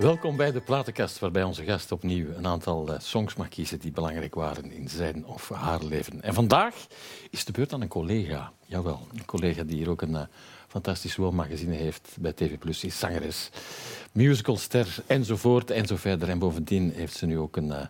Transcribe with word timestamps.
Welkom 0.00 0.36
bij 0.36 0.52
de 0.52 0.60
Platenkast, 0.60 1.18
waarbij 1.18 1.42
onze 1.42 1.64
gast 1.64 1.92
opnieuw 1.92 2.26
een 2.36 2.46
aantal 2.46 2.92
eh, 2.92 3.00
songs 3.00 3.34
mag 3.34 3.48
kiezen 3.48 3.78
die 3.78 3.92
belangrijk 3.92 4.34
waren 4.34 4.72
in 4.72 4.88
zijn 4.88 5.26
of 5.26 5.48
haar 5.48 5.84
leven. 5.84 6.22
En 6.22 6.34
vandaag 6.34 6.74
is 7.30 7.44
de 7.44 7.52
beurt 7.52 7.72
aan 7.72 7.80
een 7.80 7.88
collega. 7.88 8.52
Jawel, 8.64 9.06
een 9.12 9.24
collega 9.24 9.62
die 9.62 9.76
hier 9.76 9.90
ook 9.90 10.02
een 10.02 10.10
uh, 10.10 10.20
fantastisch 10.70 11.16
woonmagazine 11.16 11.74
heeft 11.74 12.16
bij 12.20 12.32
TV+. 12.32 12.82
is 12.82 12.98
zangeres, 12.98 13.50
musicalster 14.12 14.96
enzovoort 15.06 15.70
en 15.70 15.86
zo 15.86 15.96
verder. 15.96 16.28
En 16.28 16.38
bovendien 16.38 16.92
heeft 16.94 17.16
ze 17.16 17.26
nu 17.26 17.38
ook 17.38 17.56
een 17.56 17.68
uh, 17.68 17.80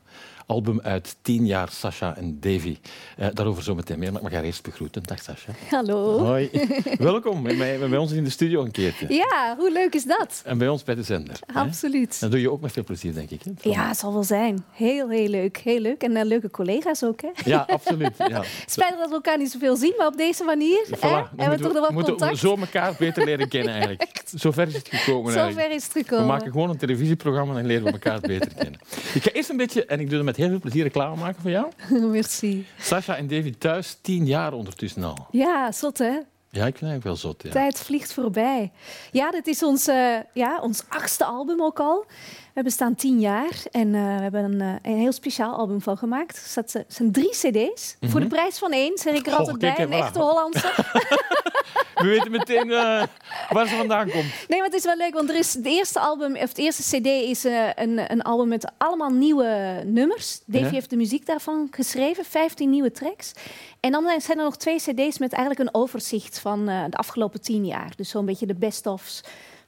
album 0.51 0.81
uit 0.81 1.17
tien 1.23 1.47
jaar, 1.47 1.69
Sasha 1.71 2.17
en 2.17 2.41
Davy. 2.41 2.79
Uh, 3.19 3.27
daarover 3.33 3.63
zometeen 3.63 3.99
meer, 3.99 4.13
maar 4.13 4.21
ik 4.21 4.29
mag 4.29 4.33
haar 4.37 4.45
eerst 4.45 4.63
begroeten. 4.63 5.03
Dag 5.03 5.23
Sasha. 5.23 5.53
Hallo. 5.69 6.19
Hoi. 6.19 6.51
Welkom 6.99 7.43
bij, 7.43 7.79
bij, 7.89 7.99
ons 7.99 8.13
in 8.13 8.25
de 8.25 8.31
studio 8.31 8.65
een 8.65 8.71
keertje. 8.71 9.15
Ja, 9.15 9.55
hoe 9.59 9.73
leuk 9.73 9.95
is 9.95 10.05
dat? 10.05 10.43
En 10.45 10.59
bij 10.59 10.69
ons 10.69 10.83
bij 10.83 10.95
de 10.95 11.03
zender. 11.03 11.39
Absoluut. 11.53 12.13
Hè? 12.13 12.19
Dat 12.21 12.31
doe 12.31 12.41
je 12.41 12.51
ook 12.51 12.61
met 12.61 12.73
veel 12.73 12.85
plezier, 12.85 13.15
denk 13.15 13.31
ik. 13.31 13.43
Hè? 13.43 13.71
Ja, 13.71 13.89
het 13.89 13.99
zal 13.99 14.13
wel 14.13 14.23
zijn. 14.23 14.65
Heel, 14.71 15.09
heel 15.09 15.29
leuk. 15.29 15.57
Heel 15.57 15.81
leuk. 15.81 16.03
En 16.03 16.11
uh, 16.11 16.25
leuke 16.25 16.51
collega's 16.51 17.03
ook, 17.03 17.21
hè? 17.21 17.29
Ja, 17.45 17.67
absoluut. 17.69 18.17
Ja. 18.29 18.43
Spijtig 18.67 18.99
dat 18.99 19.09
we 19.09 19.15
elkaar 19.15 19.39
niet 19.39 19.51
zoveel 19.51 19.77
zien, 19.77 19.95
maar 19.99 20.07
op 20.07 20.17
deze 20.17 20.45
manier 20.45 20.87
voilà. 20.87 21.37
hebben 21.37 21.59
we 21.59 21.65
toch 21.65 21.73
nog 21.73 21.91
wat 21.91 22.05
contact. 22.05 22.31
We 22.31 22.37
zo 22.39 22.57
elkaar 22.73 22.95
beter 22.99 23.25
leren 23.25 23.49
kennen, 23.55 23.73
eigenlijk. 23.73 24.23
Zover 24.35 24.67
is 24.67 24.75
het 24.75 24.89
gekomen. 24.89 25.33
Zo 25.33 25.51
ver 25.51 25.71
is 25.71 25.85
het 25.85 25.93
gekomen. 25.93 26.27
We 26.27 26.33
maken 26.33 26.51
gewoon 26.53 26.71
een 26.71 26.77
televisieprogramma 26.77 27.59
en 27.59 27.67
leren 27.67 27.85
we 27.85 27.91
elkaar 27.91 28.21
beter 28.35 28.55
kennen. 28.55 28.81
Ik 29.15 29.23
ga 29.23 29.31
eerst 29.31 29.51
een 29.51 29.57
beetje, 29.57 29.85
en 29.87 30.01
ik 30.01 30.07
doe 30.07 30.17
het 30.17 30.27
met 30.27 30.37
heel 30.37 30.49
veel 30.49 30.59
plezier, 30.59 30.83
reclame 30.83 31.17
maken 31.17 31.43
voor 31.43 31.51
jou. 31.51 31.67
Merci. 32.11 32.67
Sasha 32.81 33.17
en 33.17 33.27
David 33.27 33.61
thuis, 33.61 33.99
tien 34.01 34.27
jaar 34.27 34.53
ondertussen 34.53 35.05
al. 35.05 35.27
Ja, 35.31 35.73
zot 35.73 35.99
hè? 35.99 36.19
Ja, 36.53 36.67
ik 36.67 36.77
vind 36.77 36.93
het 36.93 37.05
wel 37.05 37.17
zot. 37.17 37.43
Ja. 37.43 37.51
Tijd 37.51 37.79
vliegt 37.79 38.13
voorbij. 38.13 38.73
Ja, 39.13 39.31
dit 39.31 39.47
is 39.47 39.63
ons, 39.63 39.89
uh, 39.89 40.17
ja, 40.35 40.61
ons 40.61 40.85
achtste 40.89 41.25
album 41.25 41.63
ook 41.63 41.81
al. 41.81 42.07
We 42.55 42.63
bestaan 42.63 42.95
tien 42.95 43.21
jaar 43.21 43.63
en 43.71 43.87
uh, 43.87 44.17
we 44.17 44.23
hebben 44.23 44.45
een, 44.45 44.61
uh, 44.61 44.93
een, 44.93 44.99
heel 44.99 45.13
speciaal 45.13 45.57
album 45.57 45.81
van 45.81 45.97
gemaakt. 45.97 46.55
Het 46.55 46.85
zijn 46.89 47.13
drie 47.13 47.31
cd's. 47.31 47.97
Voor 48.01 48.21
de 48.21 48.27
prijs 48.27 48.59
van 48.59 48.73
één, 48.73 48.99
zeg 48.99 49.15
ik 49.15 49.27
er 49.27 49.33
altijd 49.33 49.59
bij. 49.59 49.79
Een 49.79 49.93
echte 49.93 50.19
Hollandse. 50.19 50.73
we 51.95 52.07
weten 52.09 52.31
meteen 52.31 52.69
waar 53.49 53.69
ze 53.69 53.75
vandaan 53.77 54.11
komt. 54.11 54.25
Nee, 54.49 54.59
maar 54.59 54.69
het 54.69 54.75
is 54.75 54.85
wel 54.85 54.97
leuk, 54.97 55.15
want 55.15 55.29
er 55.29 55.37
is 55.37 55.55
het 55.55 55.67
eerste 55.67 56.01
album, 56.01 56.35
of 56.35 56.49
het 56.49 56.59
eerste 56.59 56.99
cd 56.99 57.07
is 57.07 57.45
een, 57.75 58.13
een 58.13 58.23
album 58.23 58.49
met 58.49 58.73
allemaal 58.79 59.11
nieuwe 59.11 59.83
nummers. 59.85 60.41
Davy 60.45 60.65
ja? 60.65 60.71
heeft 60.71 60.91
de 60.91 60.97
muziek 60.97 61.27
daarvan 61.27 61.69
geschreven, 61.71 62.25
15 62.25 62.71
nieuwe 62.71 62.91
tracks. 62.91 63.33
En 63.81 63.93
dan 63.93 64.21
zijn 64.21 64.39
er 64.39 64.45
nog 64.45 64.57
twee 64.57 64.77
cd's 64.77 65.19
met 65.19 65.33
eigenlijk 65.33 65.59
een 65.59 65.81
overzicht 65.81 66.39
van 66.39 66.67
de 66.67 66.97
afgelopen 66.97 67.41
tien 67.41 67.67
jaar. 67.67 67.93
Dus 67.97 68.09
zo'n 68.09 68.27
beetje 68.27 68.47
de 68.47 68.55
best-ofs 68.55 69.23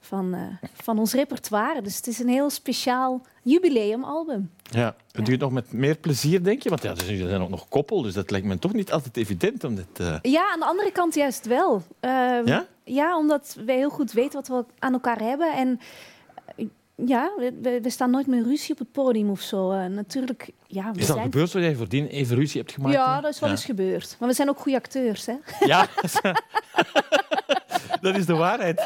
van, 0.05 0.35
uh, 0.35 0.41
van 0.73 0.99
ons 0.99 1.13
repertoire. 1.13 1.81
Dus 1.81 1.95
het 1.95 2.07
is 2.07 2.19
een 2.19 2.27
heel 2.27 2.49
speciaal 2.49 3.21
jubileumalbum. 3.43 4.51
Ja, 4.63 4.85
het 4.85 4.95
ja. 5.17 5.23
duurt 5.23 5.39
nog 5.39 5.51
met 5.51 5.71
meer 5.71 5.95
plezier, 5.95 6.43
denk 6.43 6.63
je? 6.63 6.69
Want 6.69 6.83
ja, 6.83 6.95
ze 6.95 7.17
zijn 7.17 7.41
ook 7.41 7.49
nog 7.49 7.67
koppel, 7.69 8.01
dus 8.01 8.13
dat 8.13 8.31
lijkt 8.31 8.45
me 8.45 8.59
toch 8.59 8.73
niet 8.73 8.91
altijd 8.91 9.17
evident 9.17 9.63
om 9.63 9.75
dit... 9.75 9.99
Uh... 10.01 10.15
Ja, 10.21 10.51
aan 10.51 10.59
de 10.59 10.65
andere 10.65 10.91
kant 10.91 11.15
juist 11.15 11.45
wel. 11.45 11.75
Uh, 11.75 12.45
ja? 12.45 12.65
Ja, 12.83 13.17
omdat 13.17 13.57
wij 13.65 13.75
heel 13.75 13.89
goed 13.89 14.11
weten 14.11 14.33
wat 14.33 14.47
we 14.47 14.65
aan 14.79 14.93
elkaar 14.93 15.19
hebben. 15.19 15.53
En 15.53 15.79
ja, 16.95 17.31
we, 17.37 17.79
we, 17.81 17.89
staan 17.89 18.11
nooit 18.11 18.27
meer 18.27 18.43
ruzie 18.43 18.71
op 18.71 18.79
het 18.79 18.91
podium 18.91 19.29
of 19.29 19.41
zo. 19.41 19.87
Natuurlijk, 19.87 20.49
ja, 20.67 20.91
we 20.91 20.99
is 20.99 21.07
dat 21.07 21.15
zijn... 21.15 21.31
gebeurd 21.31 21.51
dat 21.51 21.61
jij 21.61 21.75
voordien 21.75 22.07
even 22.07 22.35
ruzie 22.35 22.61
hebt 22.61 22.73
gemaakt? 22.73 22.95
Ja, 22.95 23.21
dat 23.21 23.33
is 23.33 23.39
wel 23.39 23.49
ja. 23.49 23.55
eens 23.55 23.65
gebeurd. 23.65 24.15
Maar 24.19 24.29
we 24.29 24.35
zijn 24.35 24.49
ook 24.49 24.59
goede 24.59 24.77
acteurs, 24.77 25.25
hè? 25.25 25.35
Ja, 25.59 25.87
dat 28.03 28.15
is 28.15 28.25
de 28.25 28.35
waarheid. 28.35 28.81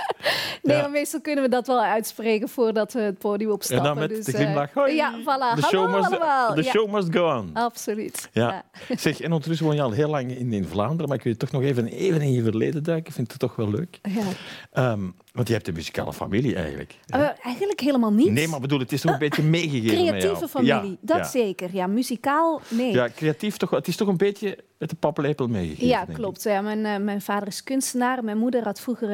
Nee, 0.61 0.81
maar 0.81 0.89
meestal 0.89 1.21
kunnen 1.21 1.43
we 1.43 1.49
dat 1.49 1.67
wel 1.67 1.81
uitspreken 1.81 2.49
voordat 2.49 2.93
we 2.93 2.99
het 2.99 3.17
podium 3.17 3.51
opstappen. 3.51 3.89
En 3.89 3.95
dan 3.95 4.07
met 4.07 4.15
dus, 4.15 4.25
de 4.25 4.31
glimlach. 4.31 4.75
Uh, 4.75 4.95
ja, 4.95 5.13
voilà. 5.19 5.23
The 5.25 5.61
Hallo 5.61 5.67
show 5.67 5.95
must, 5.95 6.07
allemaal. 6.07 6.53
The 6.53 6.63
show 6.63 6.91
must 6.91 7.13
go 7.13 7.37
on. 7.37 7.49
Absoluut. 7.53 8.29
Ja. 8.31 8.63
Zeg, 8.95 9.19
en 9.19 9.31
ondertussen 9.31 9.65
woon 9.65 9.75
je 9.75 9.81
al 9.81 9.91
heel 9.91 10.09
lang 10.09 10.37
in, 10.37 10.53
in 10.53 10.65
Vlaanderen, 10.65 11.07
maar 11.07 11.17
ik 11.17 11.23
wil 11.23 11.31
je 11.31 11.37
toch 11.37 11.51
nog 11.51 11.61
even, 11.61 11.87
even 11.87 12.21
in 12.21 12.31
je 12.31 12.43
verleden 12.43 12.83
duiken. 12.83 13.07
Ik 13.07 13.13
vind 13.13 13.31
het 13.31 13.39
toch 13.39 13.55
wel 13.55 13.69
leuk. 13.69 13.99
Ja. 14.01 14.91
Um, 14.91 15.15
want 15.37 15.49
je 15.49 15.53
hebt 15.53 15.67
een 15.67 15.73
muzikale 15.73 16.13
familie 16.13 16.55
eigenlijk. 16.55 16.95
Uh, 17.15 17.29
eigenlijk 17.43 17.79
helemaal 17.79 18.13
niet. 18.13 18.31
Nee, 18.31 18.47
maar 18.47 18.59
bedoel, 18.59 18.79
het 18.79 18.91
is 18.91 19.01
toch 19.01 19.11
een 19.11 19.19
beetje 19.19 19.43
meegegeven 19.43 19.97
Creatieve 19.97 20.47
familie, 20.47 20.91
ja, 20.91 20.97
dat 21.01 21.17
ja. 21.17 21.23
zeker. 21.23 21.69
Ja, 21.73 21.87
muzikaal, 21.87 22.61
nee. 22.69 22.93
Ja, 22.93 23.09
creatief 23.15 23.57
toch, 23.57 23.69
het 23.69 23.87
is 23.87 23.95
toch 23.95 24.07
een 24.07 24.17
beetje 24.17 24.57
met 24.77 24.89
de 24.89 24.95
paplepel 24.95 25.47
meegegeven. 25.47 25.87
Ja, 25.87 26.05
klopt. 26.13 26.43
Ja, 26.43 26.61
mijn, 26.61 26.79
uh, 26.79 26.97
mijn 26.97 27.21
vader 27.21 27.47
is 27.47 27.63
kunstenaar. 27.63 28.23
Mijn 28.23 28.37
moeder 28.37 28.63
had 28.63 28.79
vroeger, 28.79 29.09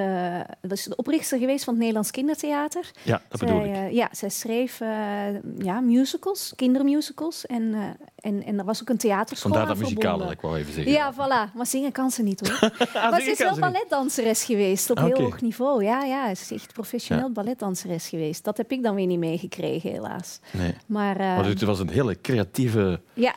was 0.61 0.83
de 0.83 0.95
oprichter 0.95 1.39
geweest 1.39 1.63
van 1.63 1.73
het 1.73 1.81
Nederlands 1.81 2.11
Kindertheater. 2.11 2.91
Ja, 3.01 3.21
dat 3.29 3.39
zij, 3.39 3.47
bedoel 3.47 3.65
ik. 3.65 3.91
Ja, 3.91 4.09
zij 4.11 4.29
schreef 4.29 4.79
ja, 5.57 5.79
musicals, 5.81 6.53
kindermusicals. 6.55 7.45
En, 7.45 7.75
en, 8.15 8.43
en 8.43 8.59
er 8.59 8.65
was 8.65 8.81
ook 8.81 8.89
een 8.89 8.97
theaterschool 8.97 9.51
Vandaar 9.51 9.67
dat 9.67 9.77
muzikale, 9.77 10.23
dat 10.23 10.31
ik 10.31 10.41
wou 10.41 10.57
even 10.57 10.73
zeggen. 10.73 10.91
Ja, 10.91 11.13
voilà. 11.13 11.53
Maar 11.53 11.65
zingen 11.65 11.91
kan 11.91 12.11
ze 12.11 12.23
niet 12.23 12.47
hoor. 12.47 12.71
ah, 12.93 12.93
maar 13.11 13.21
ze 13.21 13.31
is 13.31 13.37
wel 13.37 13.59
balletdanseres 13.59 14.43
geweest 14.43 14.89
op 14.89 14.97
okay. 14.97 15.09
heel 15.09 15.21
hoog 15.21 15.41
niveau. 15.41 15.83
Ja, 15.83 16.05
ja, 16.13 16.29
is 16.29 16.51
echt 16.51 16.73
professioneel 16.73 17.27
ja. 17.27 17.31
balletdanseres 17.31 18.07
geweest. 18.07 18.43
Dat 18.43 18.57
heb 18.57 18.71
ik 18.71 18.83
dan 18.83 18.95
weer 18.95 19.05
niet 19.05 19.19
meegekregen, 19.19 19.91
helaas. 19.91 20.39
Nee. 20.51 20.75
Maar, 20.85 21.17
maar 21.17 21.45
het 21.45 21.61
was 21.61 21.79
een 21.79 21.89
hele 21.89 22.21
creatieve 22.21 23.01
ja. 23.13 23.35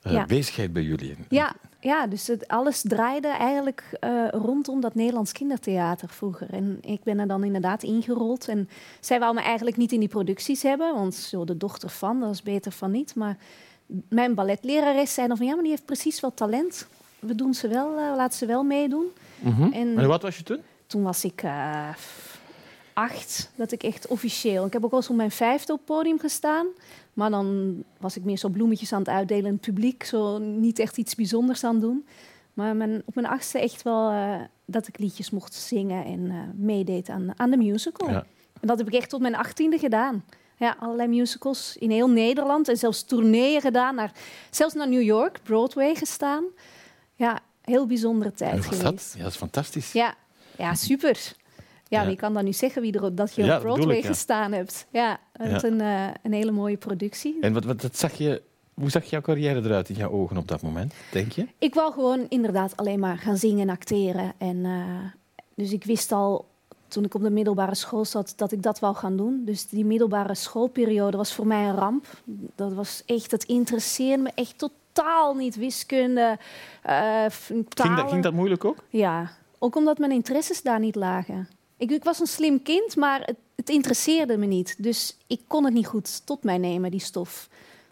ja. 0.00 0.26
bezigheid 0.26 0.72
bij 0.72 0.82
jullie. 0.82 1.16
Ja, 1.28 1.56
ja, 1.84 2.06
dus 2.06 2.26
het, 2.26 2.48
alles 2.48 2.82
draaide 2.82 3.28
eigenlijk 3.28 3.98
uh, 4.00 4.28
rondom 4.30 4.80
dat 4.80 4.94
Nederlands 4.94 5.32
kindertheater 5.32 6.08
vroeger. 6.08 6.50
En 6.50 6.78
ik 6.80 7.02
ben 7.02 7.18
er 7.18 7.26
dan 7.26 7.44
inderdaad 7.44 7.82
ingerold. 7.82 8.48
En 8.48 8.68
zij 9.00 9.18
wou 9.18 9.34
me 9.34 9.40
eigenlijk 9.40 9.76
niet 9.76 9.92
in 9.92 10.00
die 10.00 10.08
producties 10.08 10.62
hebben, 10.62 10.94
want 10.94 11.14
zo 11.14 11.44
de 11.44 11.56
dochter 11.56 11.88
van, 11.88 12.20
dat 12.20 12.32
is 12.32 12.42
beter 12.42 12.72
van 12.72 12.90
niet. 12.90 13.14
Maar 13.14 13.36
mijn 14.08 14.34
balletlerares 14.34 15.14
zei 15.14 15.28
dan 15.28 15.36
van 15.36 15.46
ja, 15.46 15.52
maar 15.52 15.62
die 15.62 15.72
heeft 15.72 15.84
precies 15.84 16.20
wel 16.20 16.34
talent. 16.34 16.88
We 17.18 17.34
doen 17.34 17.54
ze 17.54 17.68
wel, 17.68 17.94
laten 17.94 18.38
ze 18.38 18.46
wel 18.46 18.62
meedoen. 18.62 19.06
Mm 19.38 19.54
-hmm. 19.54 19.72
en, 19.72 19.98
en 19.98 20.08
wat 20.08 20.22
was 20.22 20.36
je 20.36 20.42
toen? 20.42 20.60
Toen 20.86 21.02
was 21.02 21.24
ik 21.24 21.42
uh, 21.42 21.88
acht, 22.92 23.50
dat 23.54 23.72
ik 23.72 23.82
echt 23.82 24.06
officieel. 24.06 24.66
Ik 24.66 24.72
heb 24.72 24.84
ook 24.84 24.90
al 24.90 24.96
eens 24.96 25.10
op 25.10 25.16
mijn 25.16 25.30
vijfde 25.30 25.72
op 25.72 25.78
het 25.78 25.86
podium 25.86 26.18
gestaan. 26.18 26.66
Maar 27.12 27.30
dan 27.30 27.76
was 27.98 28.16
ik 28.16 28.24
meer 28.24 28.38
zo 28.38 28.48
bloemetjes 28.48 28.92
aan 28.92 28.98
het 28.98 29.08
uitdelen 29.08 29.44
in 29.44 29.52
het 29.52 29.60
publiek. 29.60 30.04
Zo 30.04 30.38
niet 30.38 30.78
echt 30.78 30.96
iets 30.96 31.14
bijzonders 31.14 31.64
aan 31.64 31.80
doen. 31.80 32.06
Maar 32.54 32.76
mijn, 32.76 33.02
op 33.04 33.14
mijn 33.14 33.26
achtste 33.26 33.58
echt 33.58 33.82
wel 33.82 34.12
uh, 34.12 34.34
dat 34.64 34.88
ik 34.88 34.98
liedjes 34.98 35.30
mocht 35.30 35.54
zingen 35.54 36.04
en 36.04 36.20
uh, 36.20 36.34
meedeed 36.54 37.08
aan, 37.08 37.32
aan 37.36 37.50
de 37.50 37.56
musical. 37.56 38.10
Ja. 38.10 38.24
En 38.60 38.68
dat 38.68 38.78
heb 38.78 38.86
ik 38.86 38.94
echt 38.94 39.08
tot 39.08 39.20
mijn 39.20 39.36
achttiende 39.36 39.78
gedaan. 39.78 40.24
Ja, 40.56 40.76
allerlei 40.78 41.08
musicals 41.08 41.76
in 41.76 41.90
heel 41.90 42.08
Nederland 42.08 42.68
en 42.68 42.76
zelfs 42.76 43.02
tourneeën 43.02 43.60
gedaan. 43.60 43.94
Naar, 43.94 44.12
zelfs 44.50 44.74
naar 44.74 44.88
New 44.88 45.02
York, 45.02 45.40
Broadway 45.42 45.94
gestaan. 45.94 46.44
Ja, 47.14 47.40
heel 47.60 47.86
bijzondere 47.86 48.32
tijd 48.32 48.64
geweest. 48.64 48.82
Dat? 48.82 49.14
Ja, 49.16 49.22
dat 49.22 49.32
is 49.32 49.38
fantastisch. 49.38 49.92
Ja, 49.92 50.14
ja 50.58 50.74
super. 50.74 51.34
Ja, 51.88 52.00
ja, 52.00 52.06
wie 52.06 52.16
kan 52.16 52.34
dan 52.34 52.44
nu 52.44 52.52
zeggen 52.52 52.82
wie 52.82 53.00
er, 53.00 53.14
dat 53.14 53.34
je 53.34 53.42
op 53.42 53.48
ja, 53.48 53.58
Broadway 53.58 53.96
ik, 53.96 54.02
ja. 54.02 54.08
gestaan 54.08 54.52
hebt? 54.52 54.86
Ja, 54.90 55.20
het. 55.32 55.62
Een, 55.62 55.80
uh, 55.80 56.06
een 56.22 56.32
hele 56.32 56.50
mooie 56.50 56.76
productie. 56.76 57.36
En 57.40 57.52
wat, 57.52 57.64
wat 57.64 57.80
dat 57.80 57.96
zag 57.96 58.12
je, 58.12 58.42
hoe 58.74 58.90
zag 58.90 59.04
jouw 59.04 59.20
carrière 59.20 59.62
eruit 59.62 59.88
in 59.88 59.94
jouw 59.94 60.10
ogen 60.10 60.36
op 60.36 60.48
dat 60.48 60.62
moment, 60.62 60.94
denk 61.12 61.32
je? 61.32 61.46
Ik 61.58 61.74
wou 61.74 61.92
gewoon 61.92 62.26
inderdaad 62.28 62.76
alleen 62.76 62.98
maar 62.98 63.18
gaan 63.18 63.36
zingen 63.36 63.68
en 63.68 63.74
acteren. 63.74 64.32
En, 64.38 64.56
uh, 64.56 64.82
dus 65.54 65.72
ik 65.72 65.84
wist 65.84 66.12
al 66.12 66.46
toen 66.88 67.04
ik 67.04 67.14
op 67.14 67.22
de 67.22 67.30
middelbare 67.30 67.74
school 67.74 68.04
zat 68.04 68.32
dat 68.36 68.52
ik 68.52 68.62
dat 68.62 68.78
wou 68.78 68.94
gaan 68.94 69.16
doen. 69.16 69.42
Dus 69.44 69.68
die 69.68 69.84
middelbare 69.84 70.34
schoolperiode 70.34 71.16
was 71.16 71.34
voor 71.34 71.46
mij 71.46 71.68
een 71.68 71.76
ramp. 71.76 72.06
Dat 72.54 72.72
was 72.72 73.02
echt, 73.06 73.30
het 73.30 73.44
interesseerde 73.44 74.22
me 74.22 74.30
echt 74.34 74.58
totaal 74.58 75.34
niet. 75.34 75.56
Wiskunde, 75.56 76.38
uh, 76.86 77.24
ging 77.38 77.96
dat, 77.96 78.10
ging 78.10 78.22
dat 78.22 78.32
moeilijk 78.32 78.64
ook? 78.64 78.84
Ja, 78.88 79.30
ook 79.64 79.76
omdat 79.76 79.98
mijn 79.98 80.12
interesses 80.12 80.62
daar 80.62 80.80
niet 80.80 80.94
lagen. 80.94 81.48
Ik, 81.76 81.90
ik, 81.90 82.04
was 82.04 82.20
een 82.20 82.26
slim 82.26 82.62
kind, 82.62 82.96
maar 82.96 83.20
het, 83.20 83.36
het, 83.56 83.68
interesseerde 83.68 84.36
me 84.36 84.46
niet. 84.46 84.74
Dus 84.78 85.16
ik 85.26 85.40
kon 85.46 85.64
het 85.64 85.74
niet 85.74 85.86
goed 85.86 86.26
tot 86.26 86.42
mij 86.42 86.58
nemen, 86.58 86.90
die 86.90 87.00
stof. 87.00 87.48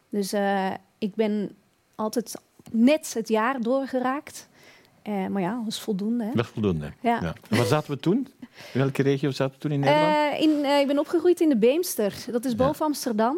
Dus 0.08 0.34
uh, 0.34 0.70
ik 0.98 1.14
ben 1.14 1.56
altijd 1.94 2.34
net 2.70 3.14
het 3.14 3.28
jaar 3.28 3.60
doorgeraakt. 3.60 4.48
Uh, 5.08 5.26
maar 5.26 5.42
ja, 5.42 5.54
dat 5.54 5.64
was 5.64 5.80
voldoende. 5.80 6.24
Hè? 6.24 6.30
Dat 6.34 6.44
is 6.44 6.50
voldoende. 6.50 6.92
Ja. 7.00 7.34
waar 7.48 7.66
zaten 7.66 7.90
we 7.90 8.00
toen? 8.00 8.28
In 8.72 8.80
welke 8.80 9.02
regio 9.02 9.30
zaten 9.30 9.54
we 9.54 9.60
toen 9.60 9.70
in 9.70 9.80
Nederland? 9.80 10.14
Uh, 10.14 10.40
in, 10.40 10.80
ik 10.80 10.86
ben 10.86 10.98
opgegroeid 10.98 11.40
in 11.40 11.48
de 11.48 11.56
Beemster. 11.56 12.24
Dat 12.30 12.44
is 12.44 12.54
boven 12.54 12.76
ja. 12.78 12.84
Amsterdam. 12.84 13.36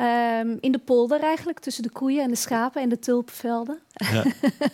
Um, 0.00 0.58
in 0.60 0.72
de 0.72 0.80
polder 0.84 1.20
eigenlijk, 1.20 1.58
tussen 1.58 1.82
de 1.82 1.90
koeien 1.90 2.22
en 2.22 2.28
de 2.28 2.36
schapen 2.36 2.82
en 2.82 2.88
de 2.88 2.98
tulpenvelden. 2.98 3.78
Ja. 3.92 4.24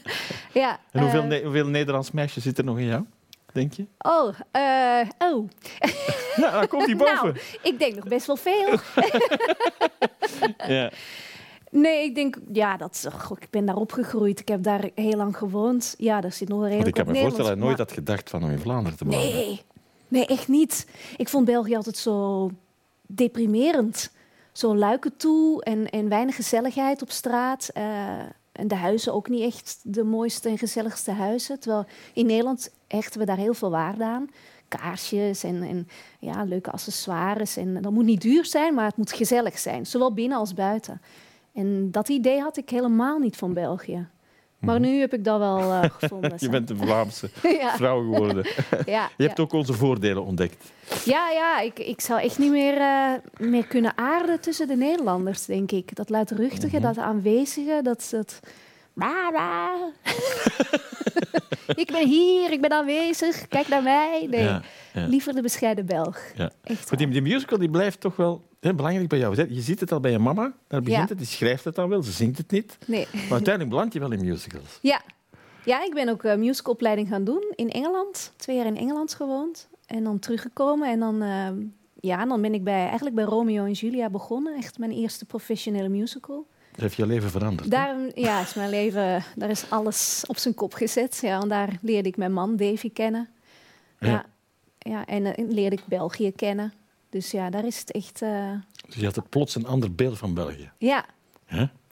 ja, 0.61 0.81
en 0.91 1.01
hoeveel, 1.01 1.23
ne 1.23 1.43
hoeveel 1.43 1.67
Nederlands 1.67 2.11
meisjes 2.11 2.43
zit 2.43 2.59
er 2.59 2.65
nog 2.65 2.79
in 2.79 2.87
jou? 2.87 3.05
denk 3.53 3.73
je? 3.73 3.87
Oh, 3.99 4.35
uh, 4.57 5.09
oh. 5.19 5.49
Ja, 6.37 6.51
dan 6.51 6.69
komt 6.69 6.87
hij 6.87 6.97
boven. 6.97 7.15
nou, 7.15 7.37
ik 7.63 7.79
denk 7.79 7.95
nog 7.95 8.09
best 8.09 8.27
wel 8.27 8.37
veel. 8.37 8.79
ja. 10.77 10.91
Nee, 11.71 12.05
ik 12.05 12.15
denk, 12.15 12.39
ja, 12.53 12.77
dat, 12.77 13.09
ik 13.41 13.51
ben 13.51 13.65
daar 13.65 13.77
opgegroeid. 13.77 14.41
Ik 14.41 14.49
heb 14.49 14.63
daar 14.63 14.91
heel 14.95 15.17
lang 15.17 15.37
gewoond. 15.37 15.95
Ja, 15.99 16.21
daar 16.21 16.33
zit 16.33 16.49
nog 16.49 16.59
een 16.59 16.69
redelijk 16.69 16.97
Want 16.97 16.99
ik 16.99 17.05
kan 17.05 17.15
me 17.15 17.21
voorstellen, 17.21 17.59
maar... 17.59 17.67
nooit 17.67 17.79
had 17.79 17.93
gedacht 17.93 18.31
van 18.31 18.43
om 18.43 18.51
in 18.51 18.59
Vlaanderen 18.59 18.99
te 18.99 19.05
wonen. 19.05 19.21
Nee, 19.21 19.63
nee, 20.09 20.27
echt 20.27 20.49
niet. 20.49 20.87
Ik 21.17 21.29
vond 21.29 21.45
België 21.45 21.77
altijd 21.77 21.97
zo 21.97 22.51
deprimerend. 23.07 24.11
Zo 24.53 24.77
luiken 24.77 25.17
toe 25.17 25.65
en, 25.65 25.91
en 25.91 26.09
weinig 26.09 26.35
gezelligheid 26.35 27.03
op 27.03 27.11
straat. 27.11 27.71
Uh, 27.77 28.19
en 28.53 28.69
de 28.69 28.75
huizen 28.75 29.15
ook 29.15 29.29
niet 29.29 29.43
echt 29.43 29.81
de 29.83 30.05
mooiste 30.05 30.49
en 30.49 30.59
gezelligste 30.59 31.11
huizen. 31.11 31.61
Terwijl 31.61 31.85
in 32.15 32.27
Nederland 32.27 32.75
hechten 32.89 33.21
we 33.21 33.27
daar 33.27 33.37
heel 33.37 33.55
veel 33.55 33.71
waarde 33.71 34.05
aan. 34.05 34.31
Kaarsjes 34.69 35.45
en, 35.45 35.63
en 35.63 35.89
ja, 36.19 36.45
leuke 36.45 36.71
accessoires. 36.71 37.57
En 37.57 37.83
dat 37.83 37.93
moet 37.93 38.05
niet 38.05 38.21
duur 38.21 38.45
zijn, 38.45 38.75
maar 38.75 38.87
het 38.87 38.97
moet 38.97 39.13
gezellig 39.13 39.59
zijn. 39.59 39.87
Zowel 39.87 40.15
binnen 40.15 40.39
als 40.39 40.55
buiten. 40.55 41.01
En 41.53 41.91
dat 41.91 42.09
idee 42.09 42.41
had 42.41 42.57
ik 42.57 42.71
helemaal 42.71 43.19
niet 43.19 43.37
van 43.37 43.53
België. 43.53 44.09
Maar 44.61 44.81
mhm. 44.81 44.91
nu 44.91 45.01
heb 45.01 45.15
ik 45.15 45.25
dat 45.25 45.39
wel 45.39 45.59
uh, 45.59 45.83
gevonden. 45.99 46.33
je 46.37 46.49
bent 46.49 46.71
een 46.71 46.77
Vlaamse 46.77 47.29
vrouw 47.77 48.01
geworden. 48.01 48.47
ja, 48.87 49.11
je 49.17 49.27
hebt 49.27 49.41
ook 49.41 49.53
onze 49.53 49.73
voordelen 49.73 50.25
ontdekt. 50.25 50.73
Ja, 51.05 51.31
ja 51.31 51.61
ik, 51.61 51.79
ik 51.79 52.01
zou 52.01 52.21
echt 52.21 52.39
niet 52.39 52.51
meer, 52.51 52.77
uh, 52.77 53.13
meer 53.37 53.67
kunnen 53.67 53.93
aarden 53.97 54.41
tussen 54.41 54.69
de 54.69 54.77
Nederlanders, 54.77 55.45
denk 55.45 55.73
ik. 55.73 55.95
Dat 55.95 56.09
luidruchtige, 56.09 56.77
mm 56.77 56.83
dat 56.83 56.99
aanwezige, 56.99 57.81
dat... 57.83 58.09
dat 58.11 58.41
ik 61.75 61.93
ben 61.93 62.07
hier, 62.07 62.53
ik 62.53 62.61
ben 62.61 62.71
aanwezig, 62.71 63.49
kijk 63.49 63.69
naar 63.69 63.83
mij. 63.83 64.27
Nee, 64.31 64.61
liever 65.09 65.35
de 65.35 65.43
bescheiden 65.43 65.87
Belg. 65.87 66.19
Ja. 66.35 66.51
Echt 66.63 66.99
die, 66.99 67.09
die 67.09 67.23
musical 67.23 67.59
die 67.59 67.71
blijft 67.71 68.01
toch 68.01 68.17
wel 68.17 68.43
belangrijk 68.61 69.09
bij 69.09 69.19
jou. 69.19 69.55
Je 69.55 69.61
ziet 69.61 69.81
het 69.81 69.93
al 69.93 70.01
bij 70.01 70.11
je 70.11 70.19
mama, 70.19 70.53
daar 70.67 70.83
begint 70.83 71.09
het, 71.09 71.19
die 71.19 71.27
schrijft 71.27 71.65
het 71.65 71.75
dan 71.75 71.89
wel, 71.89 72.03
ze 72.03 72.13
zingt 72.13 72.39
het 72.39 72.51
niet. 72.51 72.79
Nee. 72.87 73.07
Maar 73.13 73.21
uiteindelijk 73.31 73.69
beland 73.69 73.93
je 73.93 73.99
wel 73.99 74.13
in 74.13 74.25
musicals. 74.25 74.79
Ja, 74.83 75.03
ja 75.65 75.85
ik 75.85 75.95
ben 75.95 76.09
ook 76.09 76.25
uh, 76.25 76.35
musicalopleiding 76.35 77.09
gaan 77.09 77.25
doen 77.25 77.53
in 77.55 77.71
Engeland. 77.71 78.33
Twee 78.37 78.57
jaar 78.57 78.67
in 78.67 78.77
Engeland 78.77 79.15
gewoond 79.15 79.69
en 79.87 80.05
dan 80.05 80.19
teruggekomen. 80.19 80.89
En 80.91 81.01
dan, 81.01 81.23
uh, 81.23 81.49
ja, 82.01 82.27
dan 82.27 82.41
ben 82.41 82.55
ik 82.55 82.65
bij, 82.65 82.87
eigenlijk 82.87 83.15
bij 83.15 83.25
Romeo 83.25 83.65
en 83.65 83.73
Julia 83.73 84.11
begonnen. 84.11 84.57
Echt 84.57 84.79
mijn 84.79 84.93
eerste 84.93 85.25
professionele 85.25 85.89
musical. 85.89 86.47
Dat 86.71 86.81
heeft 86.81 86.97
je 86.97 87.07
leven 87.07 87.31
veranderd? 87.31 87.71
Daar, 87.71 87.97
ja, 88.15 88.41
is 88.41 88.55
mijn 88.55 88.71
leven, 88.71 89.25
daar 89.37 89.51
is 89.51 89.71
alles 89.71 90.25
op 90.27 90.37
zijn 90.37 90.55
kop 90.55 90.75
gezet. 90.75 91.19
Ja, 91.23 91.41
en 91.41 91.49
daar 91.49 91.79
leerde 91.83 92.09
ik 92.09 92.17
mijn 92.17 92.33
man 92.33 92.57
Davy 92.57 92.93
kennen. 92.93 93.29
Ja. 93.99 94.27
ja, 94.79 95.07
en, 95.07 95.25
en 95.25 95.35
eh, 95.35 95.51
leerde 95.51 95.77
ik 95.77 95.83
België 95.87 96.33
kennen. 96.33 96.73
Dus 97.11 97.31
ja, 97.31 97.51
daar 97.51 97.65
is 97.65 97.79
het 97.79 97.93
echt... 97.93 98.23
Uh... 98.23 98.53
Dus 98.87 98.95
je 98.95 99.05
had 99.05 99.15
het 99.15 99.29
plots 99.29 99.55
een 99.55 99.67
ander 99.67 99.95
beeld 99.95 100.19
van 100.19 100.35
België. 100.35 100.71
Ja. 100.79 101.05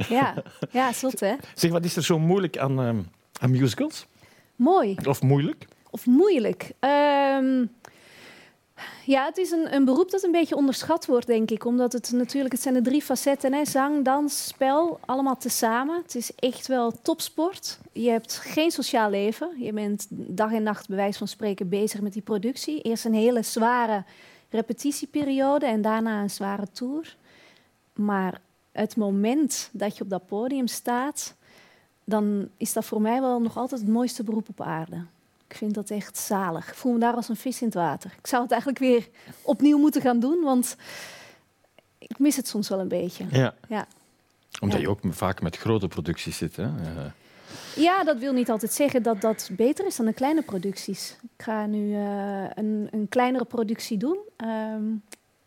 Ja, 0.09 0.35
ja 0.71 0.93
zot 0.93 1.21
hè. 1.21 1.35
Zeg, 1.55 1.71
wat 1.71 1.85
is 1.85 1.97
er 1.97 2.05
zo 2.05 2.19
moeilijk 2.19 2.59
aan, 2.59 2.81
uh, 2.81 3.05
aan 3.41 3.51
musicals? 3.51 4.07
Mooi. 4.57 4.97
Of 5.05 5.23
moeilijk? 5.23 5.67
Of 5.91 6.07
moeilijk? 6.07 6.73
Um, 6.81 7.71
ja, 9.05 9.25
het 9.25 9.39
is 9.39 9.51
een, 9.51 9.75
een 9.75 9.85
beroep 9.85 10.11
dat 10.11 10.23
een 10.23 10.31
beetje 10.33 10.57
onderschat 10.57 11.07
wordt, 11.07 11.27
denk 11.27 11.51
ik. 11.51 11.65
Omdat 11.65 11.93
het 11.93 12.13
natuurlijk, 12.13 12.53
het 12.53 12.63
zijn 12.63 12.75
de 12.75 12.83
drie 12.83 13.03
facetten, 13.03 13.53
hè? 13.53 13.65
zang, 13.65 14.05
dans, 14.05 14.47
spel, 14.47 14.99
allemaal 15.05 15.37
tezamen. 15.37 16.03
Het 16.03 16.15
is 16.15 16.35
echt 16.35 16.67
wel 16.67 16.93
topsport. 17.03 17.79
Je 17.93 18.11
hebt 18.11 18.35
geen 18.35 18.71
sociaal 18.71 19.11
leven. 19.11 19.51
Je 19.59 19.73
bent 19.73 20.07
dag 20.11 20.53
en 20.53 20.63
nacht, 20.63 20.89
bij 20.89 20.97
wijze 20.97 21.19
van 21.19 21.29
spreken, 21.29 21.69
bezig 21.69 22.01
met 22.01 22.13
die 22.13 22.23
productie. 22.23 22.83
Eerst 22.83 23.05
een 23.05 23.15
hele 23.15 23.43
zware 23.43 24.05
repetitieperiode 24.51 25.67
en 25.67 25.83
daarna 25.83 26.23
een 26.23 26.31
zware 26.31 26.71
tour. 26.73 27.17
Maar 27.93 28.41
het 28.73 28.97
moment 28.97 29.71
dat 29.73 29.97
je 29.97 30.03
op 30.03 30.11
dat 30.11 30.27
podium 30.27 30.67
staat, 30.67 31.35
dan 32.05 32.49
is 32.57 32.73
dat 32.73 32.85
voor 32.85 33.01
mij 33.01 33.21
wel 33.21 33.41
nog 33.41 33.57
altijd 33.57 33.81
het 33.81 33.91
mooiste 33.91 34.25
beroep 34.25 34.49
op 34.49 34.61
aarde. 34.61 35.05
Ik 35.49 35.57
vind 35.57 35.75
dat 35.75 35.91
echt 35.91 36.17
zalig. 36.19 36.69
Ik 36.69 36.75
voel 36.75 36.93
me 36.93 36.99
daar 36.99 37.15
als 37.15 37.29
een 37.29 37.37
vis 37.37 37.61
in 37.61 37.67
het 37.67 37.77
water. 37.77 38.15
Ik 38.19 38.27
zou 38.27 38.43
het 38.43 38.51
eigenlijk 38.51 38.81
weer 38.81 39.09
opnieuw 39.43 39.79
moeten 39.79 40.01
gaan 40.01 40.21
doen, 40.21 40.43
want 40.43 40.77
ik 41.99 42.19
mis 42.19 42.37
het 42.37 42.49
soms 42.49 42.69
wel 42.69 42.81
een 42.81 42.89
beetje. 42.89 43.27
Ja. 43.31 43.55
ja. 43.69 43.87
Omdat 44.61 44.81
je 44.81 44.89
ook 44.89 45.01
vaak 45.11 45.43
met 45.43 45.57
grote 45.57 45.89
producties 45.89 46.37
zit. 46.37 46.57
Hè? 46.57 46.63
Ja, 46.63 47.15
dat 48.05 48.19
wil 48.19 48.33
niet 48.33 48.51
altijd 48.51 48.73
zeggen 48.73 49.03
dat 49.03 49.21
dat 49.21 49.51
beter 49.53 49.87
is 49.87 49.97
dan 49.97 50.07
de 50.07 50.13
kleine 50.13 50.43
producties. 50.43 51.17
Ik 51.23 51.45
ga 51.45 51.67
nu 51.67 51.89
uh, 51.89 52.43
een, 52.55 52.89
een, 52.91 53.07
kleinere 53.09 53.45
productie 53.45 53.99
doen 53.99 54.19
um, 54.37 55.03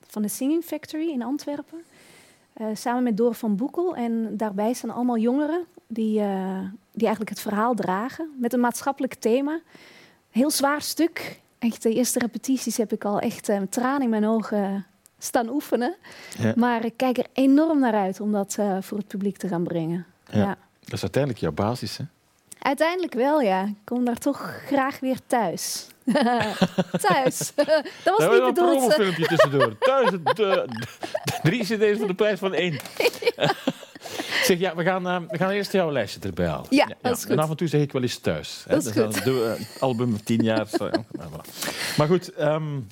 van 0.08 0.22
de 0.22 0.28
Singing 0.28 0.64
Factory 0.64 1.10
in 1.10 1.24
Antwerpen. 1.24 1.84
Uh, 2.58 2.68
samen 2.74 3.04
met 3.04 3.18
Door 3.18 3.34
van 3.34 3.56
Boekel. 3.56 3.96
En 3.96 4.38
daarbij 4.38 4.74
zijn 4.74 4.92
allemaal 4.92 5.18
jongeren 5.18 5.66
die, 5.88 6.20
uh, 6.20 6.60
die 6.92 7.06
eigenlijk 7.06 7.30
het 7.30 7.42
verhaal 7.42 7.74
dragen. 7.74 8.30
Met 8.40 8.54
een 8.54 8.60
maatschappelijk 8.60 9.14
thema. 9.14 9.60
Heel 10.30 10.52
zwaar 10.52 10.82
stuk. 10.82 11.40
Echt, 11.60 11.84
de 11.84 11.94
eerste 11.94 12.20
repetities 12.20 12.78
heb 12.78 12.92
ik 12.92 13.06
al 13.06 13.20
echt 13.20 13.50
uh, 13.50 13.62
tranen 13.70 14.02
in 14.02 14.10
mijn 14.10 14.26
ogen 14.26 14.86
staan 15.18 15.50
oefenen. 15.50 15.96
Ja. 16.38 16.54
Maar 16.56 16.86
ik 16.86 16.94
kijk 16.96 17.18
er 17.18 17.28
enorm 17.34 17.80
naar 17.80 17.96
uit 17.96 18.20
om 18.20 18.32
dat 18.32 18.58
voor 18.80 18.98
het 18.98 19.08
publiek 19.08 19.38
te 19.38 19.48
gaan 19.48 19.64
brengen. 19.64 20.06
Ja. 20.32 20.40
ja. 20.40 20.58
Dat 20.92 21.00
is 21.00 21.16
uiteindelijk 21.16 21.42
jouw 21.42 21.52
basis, 21.52 21.98
hè? 21.98 22.04
Uiteindelijk 22.60 23.14
wel, 23.14 23.42
ja. 23.42 23.64
Ik 23.64 23.76
kom 23.84 24.06
daar 24.06 24.18
toch 24.18 24.62
graag 24.66 25.00
weer 25.00 25.18
thuis. 25.28 25.88
thuis. 27.08 27.52
dat 28.04 28.18
was 28.18 28.30
niet 28.32 28.54
bedoeld. 28.54 28.84
een 28.84 28.92
filmpje 28.92 29.28
tussendoor. 29.28 29.78
thuis, 29.90 30.10
de, 30.10 30.20
de, 30.24 30.68
drie 31.44 31.64
cd's 31.64 31.98
voor 31.98 32.08
de 32.08 32.14
prijs 32.14 32.40
van 32.40 32.54
één. 32.54 32.80
Zeg, 34.44 34.60
ja, 34.60 34.76
we 34.76 34.84
gaan, 34.84 35.08
uh, 35.08 35.30
we 35.30 35.38
gaan 35.38 35.50
eerst 35.50 35.72
jouw 35.72 35.92
lijstje 35.92 36.20
erbij 36.20 36.48
halen. 36.48 36.68
Ja, 36.70 36.88
dat 37.02 37.18
is 37.18 37.22
goed. 37.22 37.32
En 37.32 37.40
af 37.40 37.50
en 37.50 37.56
toe 37.56 37.68
zeg 37.68 37.82
ik 37.82 37.92
wel 37.92 38.02
eens 38.02 38.18
thuis. 38.18 38.64
Dat 38.68 38.86
is 38.86 38.92
goed. 38.92 39.24
Doe, 39.24 39.58
uh, 39.60 39.82
album 39.82 40.24
tien 40.24 40.44
jaar. 40.44 40.68
maar 41.98 42.08
goed, 42.08 42.40
um, 42.40 42.88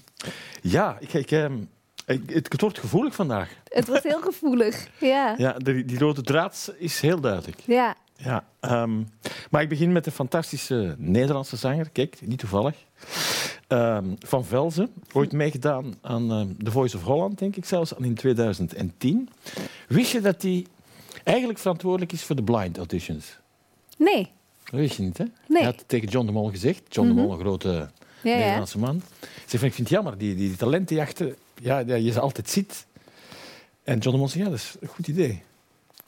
ja, 0.62 0.98
ik, 1.00 1.14
ik, 1.14 1.32
um, 1.32 1.70
het, 2.18 2.52
het, 2.52 2.62
wordt 2.62 2.80
gevoelig 2.80 3.16
vandaag. 3.16 3.50
Het 3.64 3.88
wordt 3.88 4.04
heel 4.04 4.22
gevoelig, 4.22 4.88
ja. 5.00 5.36
Ja, 5.38 5.54
die, 5.54 5.86
die 5.86 6.00
rode 6.00 6.22
draad 6.22 6.74
is 6.78 7.02
heel 7.02 7.20
duidelijk. 7.20 7.60
Ja. 7.66 7.96
Ja, 8.16 8.44
um, 8.62 9.10
maar 9.50 9.62
ik 9.62 9.70
begin 9.70 9.92
met 9.92 10.06
een 10.06 10.12
fantastische 10.12 10.96
Nederlandse 10.98 11.56
zanger. 11.56 11.90
Kijk, 11.90 12.18
niet 12.22 12.40
toevallig. 12.40 12.76
Um, 13.68 14.16
van 14.20 14.46
Velzen, 14.46 14.90
ooit 15.14 15.32
meegedaan 15.32 15.96
aan 16.02 16.32
uh, 16.32 16.42
The 16.64 16.72
Voice 16.72 16.98
of 16.98 17.04
Holland, 17.04 17.40
denk 17.40 17.56
ik 17.56 17.66
zelfs, 17.66 17.96
al 17.96 18.04
in 18.04 18.16
2010. 18.16 19.30
Wist 19.88 20.12
je 20.12 20.22
dat 20.22 20.42
hij 20.42 20.66
eigenlijk 21.24 21.60
verantwoordelijk 21.60 22.12
is 22.12 22.24
voor 22.24 22.36
de 22.36 22.44
blind 22.44 22.78
auditions? 22.78 23.38
Nee. 23.98 24.32
Dat 24.64 24.80
wist 24.80 24.96
je 24.96 25.04
niet, 25.04 25.18
hè? 25.18 25.24
Nee. 25.24 25.62
Hij 25.62 25.64
had 25.64 25.84
tegen 25.88 26.08
John 26.08 26.26
de 26.26 26.32
Mol 26.32 26.50
gezegd. 26.50 26.82
John 26.90 27.08
de 27.08 27.14
mhm. 27.14 27.24
Mol, 27.24 27.34
een 27.34 27.40
grote 27.40 27.90
ja, 28.22 28.36
Nederlandse 28.38 28.80
man. 28.80 29.02
Zeg, 29.46 29.64
ik 29.64 29.74
vind 29.74 29.78
het 29.78 29.90
jammer, 29.90 30.18
die, 30.18 30.36
die 30.36 30.56
talentenjachten, 30.56 31.36
ja, 31.62 31.80
je 31.80 32.12
ze 32.12 32.20
altijd 32.20 32.50
ziet. 32.50 32.86
En 33.84 33.98
John 33.98 34.28
zei, 34.28 34.44
ja, 34.44 34.50
dat 34.50 34.60
is 34.60 34.76
een 34.80 34.88
goed 34.88 35.08
idee. 35.08 35.44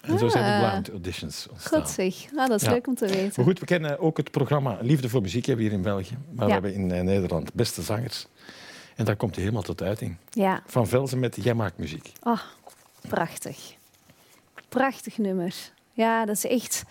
En 0.01 0.19
zo 0.19 0.27
zijn 0.27 0.43
de 0.43 0.65
ah. 0.65 0.69
blind 0.69 0.89
auditions 0.89 1.47
ontstaan. 1.49 1.81
Goed 1.81 1.89
zeg. 1.89 2.15
Ah, 2.35 2.47
dat 2.47 2.61
is 2.61 2.67
leuk 2.67 2.87
om 2.87 2.95
te 2.95 3.07
weten. 3.07 3.33
Maar 3.35 3.45
goed, 3.45 3.59
we 3.59 3.65
kennen 3.65 3.99
ook 3.99 4.17
het 4.17 4.31
programma 4.31 4.77
Liefde 4.81 5.09
voor 5.09 5.21
Muziek 5.21 5.45
hebben 5.45 5.65
hier 5.65 5.73
in 5.73 5.81
België. 5.81 6.17
Maar 6.31 6.45
we 6.45 6.51
hebben 6.51 6.73
in 6.73 6.91
eh, 6.91 7.01
Nederland 7.01 7.53
beste 7.53 7.81
zangers. 7.81 8.27
En 8.95 9.05
daar 9.05 9.15
komt 9.15 9.35
hij 9.35 9.43
helemaal 9.43 9.63
tot 9.63 9.81
uiting. 9.81 10.15
Ja. 10.29 10.63
Van 10.65 10.87
Velzen 10.87 11.19
met 11.19 11.37
Jij 11.43 11.53
maakt 11.53 11.77
muziek. 11.77 12.11
Oh, 12.23 12.41
prachtig. 13.07 13.73
Prachtig 14.69 15.17
nummer. 15.17 15.55
Ja, 15.93 16.25
dat 16.25 16.35
is 16.35 16.45
echt... 16.45 16.83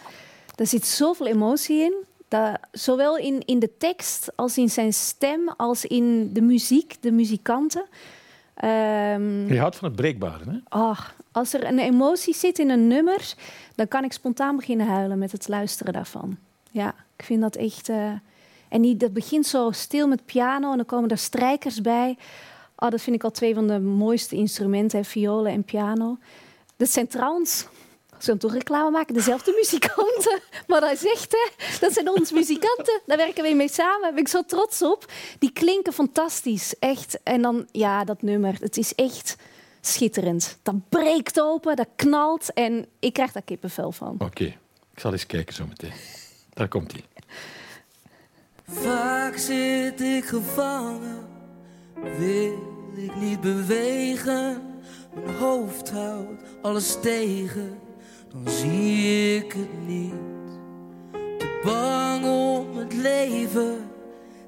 Er 0.57 0.67
zit 0.67 0.87
zoveel 0.87 1.27
emotie 1.27 1.81
in. 1.81 1.95
Dat, 2.29 2.59
zowel 2.73 3.17
in, 3.17 3.43
in 3.45 3.59
de 3.59 3.71
tekst 3.79 4.33
als 4.37 4.59
in 4.59 4.71
zijn 4.71 4.93
stem, 4.93 5.49
als 5.57 5.85
in 5.85 6.33
de 6.33 6.41
muziek, 6.41 6.97
de 7.01 7.13
muzikanten. 7.13 7.87
Um, 8.65 9.49
je 9.53 9.59
houdt 9.59 9.77
van 9.77 9.89
het 9.89 9.97
breekbare, 9.97 10.45
hè? 10.45 10.79
Oh, 10.79 10.99
als 11.33 11.55
er 11.55 11.67
een 11.67 11.79
emotie 11.79 12.35
zit 12.35 12.59
in 12.59 12.71
een 12.71 12.87
nummer, 12.87 13.35
dan 13.75 13.89
kan 13.89 14.05
ik 14.05 14.13
spontaan 14.13 14.57
beginnen 14.57 14.87
huilen 14.87 15.19
met 15.19 15.33
het 15.33 15.49
luisteren 15.49 15.93
daarvan. 15.93 16.37
Ja, 16.71 16.95
ik 17.17 17.25
vind 17.25 17.41
dat 17.41 17.57
echt. 17.57 17.89
Uh, 17.89 18.13
en 18.69 18.83
die, 18.83 18.97
dat 18.97 19.13
begint 19.13 19.47
zo 19.47 19.71
stil 19.71 20.09
met 20.09 20.25
piano 20.25 20.71
en 20.71 20.77
dan 20.77 20.87
komen 20.87 21.11
er 21.11 21.19
strijkers 21.19 21.81
bij. 21.81 22.17
Oh, 22.77 22.91
dat 22.91 23.01
vind 23.01 23.17
ik 23.17 23.25
al 23.25 23.31
twee 23.31 23.55
van 23.55 23.67
de 23.67 23.81
mooiste 23.81 24.37
instrumenten, 24.37 25.05
violen 25.05 25.53
en 25.53 25.65
piano. 25.65 26.19
Dat 26.77 26.91
zijn 26.91 27.07
trouwens, 27.07 27.67
reclame 28.27 28.91
maken, 28.91 29.15
dezelfde 29.15 29.53
muzikanten. 29.57 30.41
Maar 30.67 30.81
dat 30.81 30.93
is 30.93 31.05
echt, 31.05 31.33
hè, 31.33 31.67
dat 31.81 31.93
zijn 31.93 32.09
onze 32.09 32.35
muzikanten. 32.35 33.01
Daar 33.07 33.17
werken 33.17 33.45
we 33.45 33.55
mee 33.55 33.69
samen. 33.69 34.01
Daar 34.03 34.13
ben 34.13 34.23
ik 34.23 34.29
zo 34.29 34.43
trots 34.43 34.83
op. 34.83 35.13
Die 35.39 35.53
klinken 35.53 35.93
fantastisch, 35.93 36.75
echt. 36.79 37.19
En 37.23 37.43
dan, 37.43 37.67
ja, 37.73 38.05
dat 38.05 38.23
nummer, 38.23 38.57
het 38.61 38.77
is 38.77 38.95
echt 38.95 39.37
schitterend. 39.81 40.59
Dat 40.63 40.89
breekt 40.89 41.41
open, 41.41 41.77
dat 41.77 41.89
knalt 41.97 42.53
en 42.53 42.87
ik 42.99 43.13
krijg 43.13 43.33
daar 43.33 43.43
kippenvel 43.43 43.93
van. 43.93 44.17
Oké, 44.19 44.45
ik 44.93 45.01
zal 45.01 45.13
eens 45.13 45.27
kijken 45.27 45.55
zo 45.55 45.67
meteen. 45.67 45.93
Daar 46.55 46.69
komt 46.69 46.93
hij. 46.93 47.05
Vaak 48.69 49.37
zit 49.37 50.01
ik 50.01 50.25
gevangen, 50.25 51.27
wil 52.19 52.93
ik 52.97 53.17
niet 53.17 53.41
bewegen. 53.41 54.63
Mijn 55.15 55.37
hoofd 55.37 55.91
houdt 55.91 56.43
alles 56.63 57.01
tegen, 57.01 57.79
dan 58.33 58.53
zie 58.53 59.37
ik 59.37 59.53
het 59.53 59.87
niet. 59.87 60.13
Te 61.39 61.61
bang 61.65 62.25
om 62.25 62.77
het 62.77 62.95
leven 62.95 63.91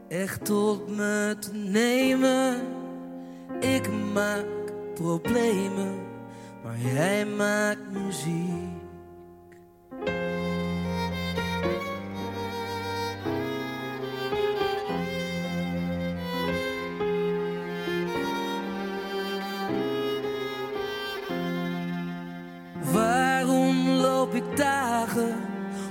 echt 0.09 0.45
tot 0.45 0.97
me 0.97 1.37
te 1.39 1.53
nemen. 1.55 2.61
Ik 3.61 3.89
maak 4.13 4.47
problemen, 4.95 5.95
maar 6.63 6.79
jij 6.79 7.27
maakt 7.27 7.91
muziek. 7.93 8.72
Loop 24.33 24.43
ik 24.43 24.57
dagen 24.57 25.35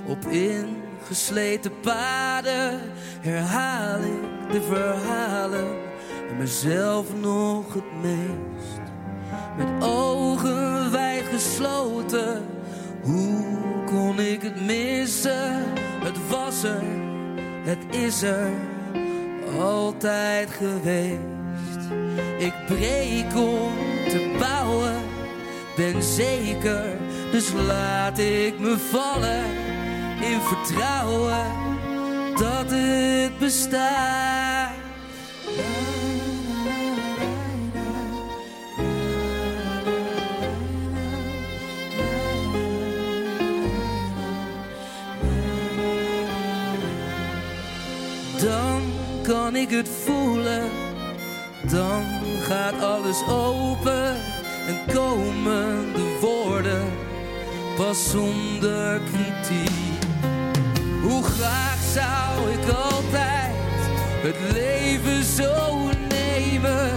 op 0.08 0.26
ingesleten 0.26 1.80
paden? 1.80 2.80
Herhaal 3.20 4.00
ik 4.00 4.52
de 4.52 4.62
verhalen 4.62 5.68
en 6.30 6.38
mezelf 6.38 7.06
nog 7.22 7.74
het 7.74 8.02
meest. 8.02 8.82
Met 9.58 9.84
ogen 9.84 10.92
wijd 10.92 11.24
gesloten, 11.24 12.46
hoe 13.02 13.46
kon 13.86 14.20
ik 14.20 14.42
het 14.42 14.66
missen? 14.66 15.64
Het 16.04 16.28
was 16.30 16.64
er, 16.64 16.84
het 17.64 17.96
is 17.96 18.22
er, 18.22 18.50
altijd 19.60 20.50
geweest. 20.50 21.90
Ik 22.38 22.54
breek 22.68 23.36
om 23.36 23.72
te 24.10 24.36
bouwen 24.40 25.12
ben 25.76 26.04
zeker, 26.04 26.98
dus 27.32 27.52
laat 27.68 28.18
ik 28.18 28.60
me 28.60 28.78
vallen 28.78 29.44
in 30.22 30.40
vertrouwen 30.42 31.46
dat 32.36 32.66
het 32.68 33.40
bestaat. 33.40 34.70
Dan 48.40 48.82
kan 49.24 49.56
ik 49.56 49.70
het 49.70 49.90
voelen, 50.06 50.70
dan 51.62 52.04
gaat 52.42 52.82
alles 52.82 53.28
open 53.28 54.16
en 54.68 54.94
komen 54.94 55.94
de 55.94 56.18
woorden 56.22 57.10
pas 57.82 58.10
zonder 58.10 59.02
kritiek. 59.12 60.04
Hoe 61.02 61.24
graag 61.24 61.78
zou 61.94 62.52
ik 62.52 62.70
altijd 62.70 63.56
het 64.22 64.36
leven 64.54 65.24
zo 65.24 65.90
nemen? 66.10 66.90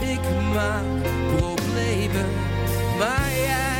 Ik 0.00 0.20
maak 0.54 1.02
problemen, 1.36 2.30
maar 2.98 3.30
jij 3.46 3.75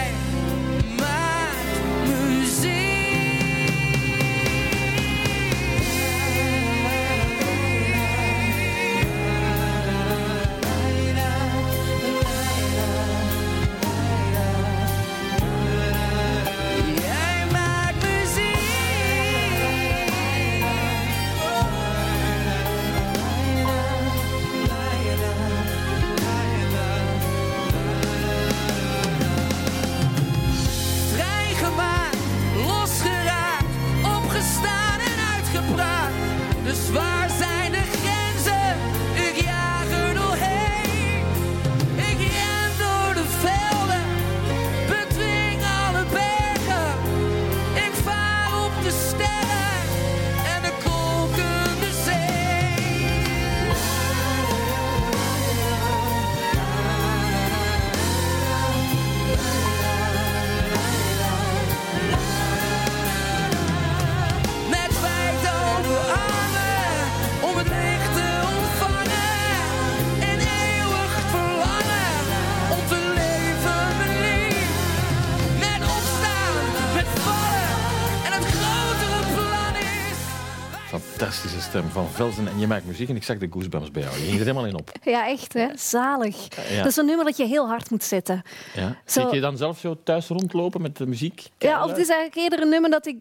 stem 81.76 81.90
van 81.90 82.08
Velzen. 82.08 82.48
En 82.48 82.58
je 82.58 82.66
maakt 82.66 82.84
muziek 82.86 83.08
en 83.08 83.16
ik 83.16 83.22
zag 83.24 83.38
de 83.38 83.46
goosebumps 83.50 83.90
bij 83.90 84.02
jou. 84.02 84.14
Je 84.14 84.20
ging 84.24 84.32
er 84.38 84.40
helemaal 84.40 84.66
in 84.66 84.74
op. 84.76 84.90
Ja, 85.02 85.28
echt 85.28 85.52
hè? 85.52 85.66
Zalig. 85.74 86.36
Ja. 86.70 86.76
Dat 86.76 86.86
is 86.86 86.96
een 86.96 87.06
nummer 87.06 87.24
dat 87.24 87.36
je 87.36 87.44
heel 87.46 87.66
hard 87.68 87.90
moet 87.90 88.02
zetten. 88.02 88.42
Ja. 88.74 88.96
Zo- 89.04 89.20
Zie 89.20 89.34
je 89.34 89.40
dan 89.40 89.56
zelf 89.56 89.78
zo 89.78 89.96
thuis 90.04 90.28
rondlopen 90.28 90.82
met 90.82 90.96
de 90.96 91.06
muziek? 91.06 91.42
Ja, 91.58 91.82
of 91.84 91.88
het 91.90 91.98
is 91.98 92.08
eigenlijk 92.08 92.36
eerder 92.40 92.60
een 92.62 92.68
nummer 92.68 92.90
dat 92.90 93.06
ik... 93.06 93.16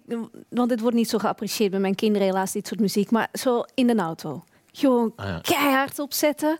Want 0.49 0.69
dit 0.69 0.79
wordt 0.79 0.95
niet 0.95 1.09
zo 1.09 1.17
geapprecieerd 1.17 1.71
bij 1.71 1.79
mijn 1.79 1.95
kinderen 1.95 2.27
helaas, 2.27 2.51
dit 2.51 2.67
soort 2.67 2.79
muziek. 2.79 3.11
Maar 3.11 3.27
zo 3.33 3.63
in 3.73 3.87
de 3.87 3.95
auto. 3.95 4.43
Gewoon 4.71 5.13
Ah, 5.15 5.25
ja. 5.25 5.39
keihard 5.41 5.99
opzetten. 5.99 6.57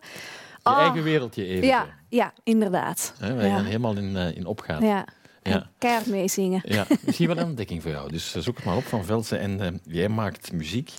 Je 0.62 0.72
Oh, 0.72 0.78
eigen 0.78 1.02
wereldje 1.02 1.46
even. 1.46 1.66
Ja, 1.66 1.86
ja, 2.08 2.32
inderdaad. 2.44 3.12
Hè, 3.18 3.34
waar 3.34 3.42
je 3.44 3.48
ja. 3.50 3.56
dan 3.56 3.64
helemaal 3.64 3.96
in, 3.96 4.16
eh, 4.16 4.36
in 4.36 4.46
opgaat. 4.46 4.82
Ja. 4.82 5.04
Ja. 5.46 5.52
En 5.54 5.70
keihard 5.78 6.06
meezingen. 6.06 6.60
Ja, 6.64 6.86
misschien 7.04 7.26
wel 7.28 7.36
een 7.38 7.44
ontdekking 7.44 7.82
voor 7.82 7.90
jou. 7.90 8.10
Dus 8.12 8.34
eh, 8.34 8.42
zoek 8.42 8.56
het 8.56 8.64
maar 8.64 8.76
op 8.76 8.84
van 8.84 9.04
Velsen. 9.04 9.38
En 9.40 9.60
eh, 9.60 9.68
jij 9.84 10.08
maakt 10.08 10.52
muziek. 10.52 10.90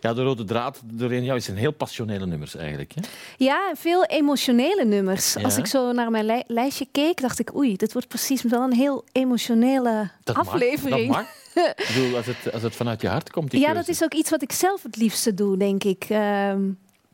Ja, 0.00 0.14
de 0.14 0.22
rode 0.22 0.44
draad 0.44 0.80
doorheen 0.84 1.24
jou 1.24 1.36
is 1.38 1.48
een 1.48 1.56
heel 1.56 1.72
passionele 1.72 2.26
nummers 2.26 2.54
eigenlijk. 2.56 2.92
Hè? 2.94 3.00
Ja, 3.36 3.72
veel 3.76 4.04
emotionele 4.04 4.84
nummers. 4.84 5.32
Ja. 5.34 5.42
Als 5.42 5.56
ik 5.56 5.66
zo 5.66 5.92
naar 5.92 6.10
mijn 6.10 6.26
li- 6.26 6.42
lijstje 6.46 6.86
keek, 6.92 7.20
dacht 7.20 7.38
ik... 7.38 7.54
Oei, 7.56 7.76
dit 7.76 7.92
wordt 7.92 8.08
precies 8.08 8.42
wel 8.42 8.62
een 8.62 8.72
heel 8.74 9.04
emotionele 9.12 10.10
Dat 10.24 10.36
mag, 10.36 10.46
aflevering. 10.48 11.06
dat 11.06 11.16
mag. 11.16 11.26
Ik 11.76 11.90
bedoel, 11.94 12.16
als 12.16 12.26
het, 12.26 12.52
als 12.52 12.62
het 12.62 12.76
vanuit 12.76 13.00
je 13.00 13.08
hart 13.08 13.30
komt, 13.30 13.50
die 13.50 13.60
Ja, 13.60 13.66
keuze. 13.66 13.80
dat 13.80 13.94
is 13.94 14.02
ook 14.02 14.14
iets 14.14 14.30
wat 14.30 14.42
ik 14.42 14.52
zelf 14.52 14.82
het 14.82 14.96
liefste 14.96 15.34
doe, 15.34 15.56
denk 15.56 15.84
ik. 15.84 16.04
Ehm, 16.08 16.60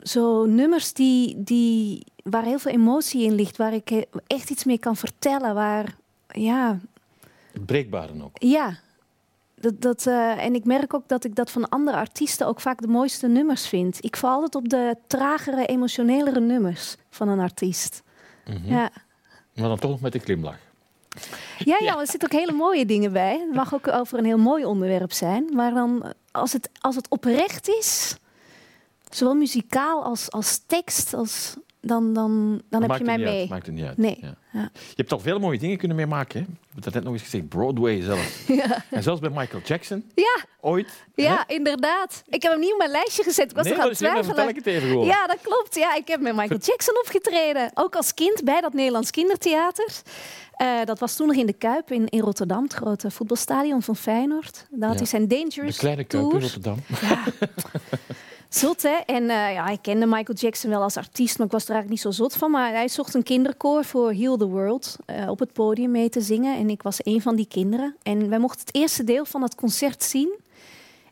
zo 0.02 0.44
nummers 0.46 0.92
die, 0.92 1.34
die, 1.42 2.04
waar 2.22 2.42
heel 2.44 2.58
veel 2.58 2.72
emotie 2.72 3.24
in 3.24 3.34
ligt, 3.34 3.56
waar 3.56 3.74
ik 3.74 3.90
echt 4.26 4.50
iets 4.50 4.64
mee 4.64 4.78
kan 4.78 4.96
vertellen. 4.96 5.54
Waar, 5.54 5.96
ja, 6.40 6.78
Het 7.52 7.66
breekbare 7.66 8.22
ook. 8.22 8.36
ja. 8.42 8.84
Dat, 9.60 9.80
dat, 9.80 10.06
eh, 10.06 10.44
en 10.44 10.54
ik 10.54 10.64
merk 10.64 10.94
ook 10.94 11.08
dat 11.08 11.24
ik 11.24 11.34
dat 11.34 11.50
van 11.50 11.68
andere 11.68 11.96
artiesten 11.96 12.46
ook 12.46 12.60
vaak 12.60 12.80
de 12.80 12.86
mooiste 12.86 13.26
nummers 13.28 13.66
vind. 13.68 14.04
Ik 14.04 14.16
val 14.16 14.30
altijd 14.30 14.54
op 14.54 14.68
de 14.68 14.96
tragere, 15.06 15.66
emotionelere 15.66 16.40
nummers 16.40 16.96
van 17.10 17.28
een 17.28 17.38
artiest. 17.38 18.02
Mhm. 18.46 18.68
Ja. 18.68 18.90
Maar 19.54 19.68
dan 19.68 19.78
toch 19.78 19.90
nog 19.90 20.00
met 20.00 20.14
een 20.14 20.20
glimlach. 20.20 20.58
Ja, 21.58 21.76
ja, 21.80 21.98
er 22.00 22.06
zitten 22.06 22.32
ook 22.32 22.40
hele 22.40 22.52
mooie 22.52 22.86
dingen 22.86 23.12
bij. 23.12 23.38
Het 23.38 23.54
mag 23.54 23.74
ook 23.74 23.88
over 23.88 24.18
een 24.18 24.24
heel 24.24 24.38
mooi 24.38 24.64
onderwerp 24.64 25.12
zijn. 25.12 25.48
Maar 25.52 25.74
dan, 25.74 26.12
als 26.32 26.52
het, 26.52 26.70
als 26.80 26.96
het 26.96 27.08
oprecht 27.08 27.68
is, 27.68 28.16
zowel 29.10 29.34
muzikaal 29.34 30.04
als, 30.04 30.30
als 30.30 30.60
tekst, 30.66 31.14
als, 31.14 31.56
dan, 31.86 32.12
dan, 32.12 32.62
dan 32.70 32.82
heb 32.82 32.98
je 32.98 33.04
mij 33.04 33.18
mee. 33.18 33.40
Uit, 33.40 33.48
maakt 33.48 33.66
het 33.66 33.74
niet 33.74 33.84
uit. 33.84 33.96
Nee. 33.96 34.18
Ja. 34.20 34.34
Ja. 34.52 34.70
Je 34.72 34.94
hebt 34.94 35.12
al 35.12 35.18
veel 35.18 35.38
mooie 35.38 35.58
dingen 35.58 35.76
kunnen 35.78 35.96
meemaken. 35.96 36.40
Hè? 36.40 36.46
Je 36.46 36.72
hebt 36.72 36.84
het 36.84 36.94
net 36.94 37.04
nog 37.04 37.12
eens 37.12 37.22
gezegd. 37.22 37.48
Broadway 37.48 38.02
zelf. 38.02 38.44
Ja. 38.56 38.84
En 38.90 39.02
zelfs 39.02 39.20
bij 39.20 39.30
Michael 39.30 39.62
Jackson. 39.64 40.04
Ja, 40.14 40.44
Ooit. 40.60 40.88
ja, 41.14 41.48
inderdaad. 41.48 42.22
Ik 42.28 42.42
heb 42.42 42.52
hem 42.52 42.60
niet 42.60 42.72
op 42.72 42.78
mijn 42.78 42.90
lijstje 42.90 43.22
gezet. 43.22 43.50
Ik 43.50 43.56
was 43.56 43.64
nee, 43.64 43.74
toch 43.74 43.82
aan 43.82 43.88
dat 43.88 43.98
het 43.98 44.08
twijfelen. 44.08 44.48
ik 44.48 44.54
het 44.56 44.66
even 44.66 44.88
gewoon. 44.88 45.06
Ja, 45.06 45.26
dat 45.26 45.38
klopt. 45.42 45.74
Ja, 45.74 45.94
ik 45.94 46.08
heb 46.08 46.20
met 46.20 46.36
Michael 46.36 46.60
Jackson 46.62 46.98
opgetreden. 46.98 47.70
Ook 47.74 47.96
als 47.96 48.14
kind 48.14 48.44
bij 48.44 48.60
dat 48.60 48.72
Nederlands 48.72 49.10
Kindertheater. 49.10 50.02
Eh, 50.52 50.84
dat 50.84 50.98
was 50.98 51.16
toen 51.16 51.26
nog 51.26 51.36
in 51.36 51.46
de 51.46 51.52
Kuip 51.52 51.90
in, 51.90 52.08
in 52.08 52.20
Rotterdam, 52.20 52.62
het 52.62 52.72
grote 52.72 53.10
voetbalstadion 53.10 53.82
van 53.82 53.96
Feyenoord. 53.96 54.66
Daar 54.70 54.88
had 54.88 54.98
hij 54.98 55.06
zijn 55.06 55.28
De 55.28 55.36
Dangerous 55.36 55.76
kleine 55.76 56.04
kuip 56.04 56.32
in. 56.32 56.40
Rotterdam. 56.40 56.78
Zot, 58.56 58.82
hè? 58.82 58.96
En 59.06 59.22
eh, 59.22 59.52
ja, 59.52 59.68
ik 59.68 59.82
kende 59.82 60.06
Michael 60.06 60.38
Jackson 60.38 60.70
wel 60.70 60.82
als 60.82 60.96
artiest, 60.96 61.38
maar 61.38 61.46
ik 61.46 61.52
was 61.52 61.64
er 61.64 61.70
eigenlijk 61.70 62.04
niet 62.04 62.14
zo 62.14 62.22
zot 62.22 62.36
van. 62.36 62.50
Maar 62.50 62.72
hij 62.72 62.88
zocht 62.88 63.14
een 63.14 63.22
kinderkoor 63.22 63.84
voor 63.84 64.12
Heal 64.12 64.36
the 64.36 64.46
World 64.46 64.96
eh, 65.06 65.28
op 65.28 65.38
het 65.38 65.52
podium 65.52 65.90
mee 65.90 66.08
te 66.08 66.20
zingen. 66.20 66.56
En 66.56 66.70
ik 66.70 66.82
was 66.82 66.98
een 67.02 67.22
van 67.22 67.36
die 67.36 67.46
kinderen. 67.46 67.96
En 68.02 68.28
wij 68.28 68.38
mochten 68.38 68.60
het 68.60 68.75
eerste 68.75 69.04
deel 69.04 69.25
van 69.25 69.42
het 69.42 69.54
concert 69.54 70.02
zien. 70.02 70.38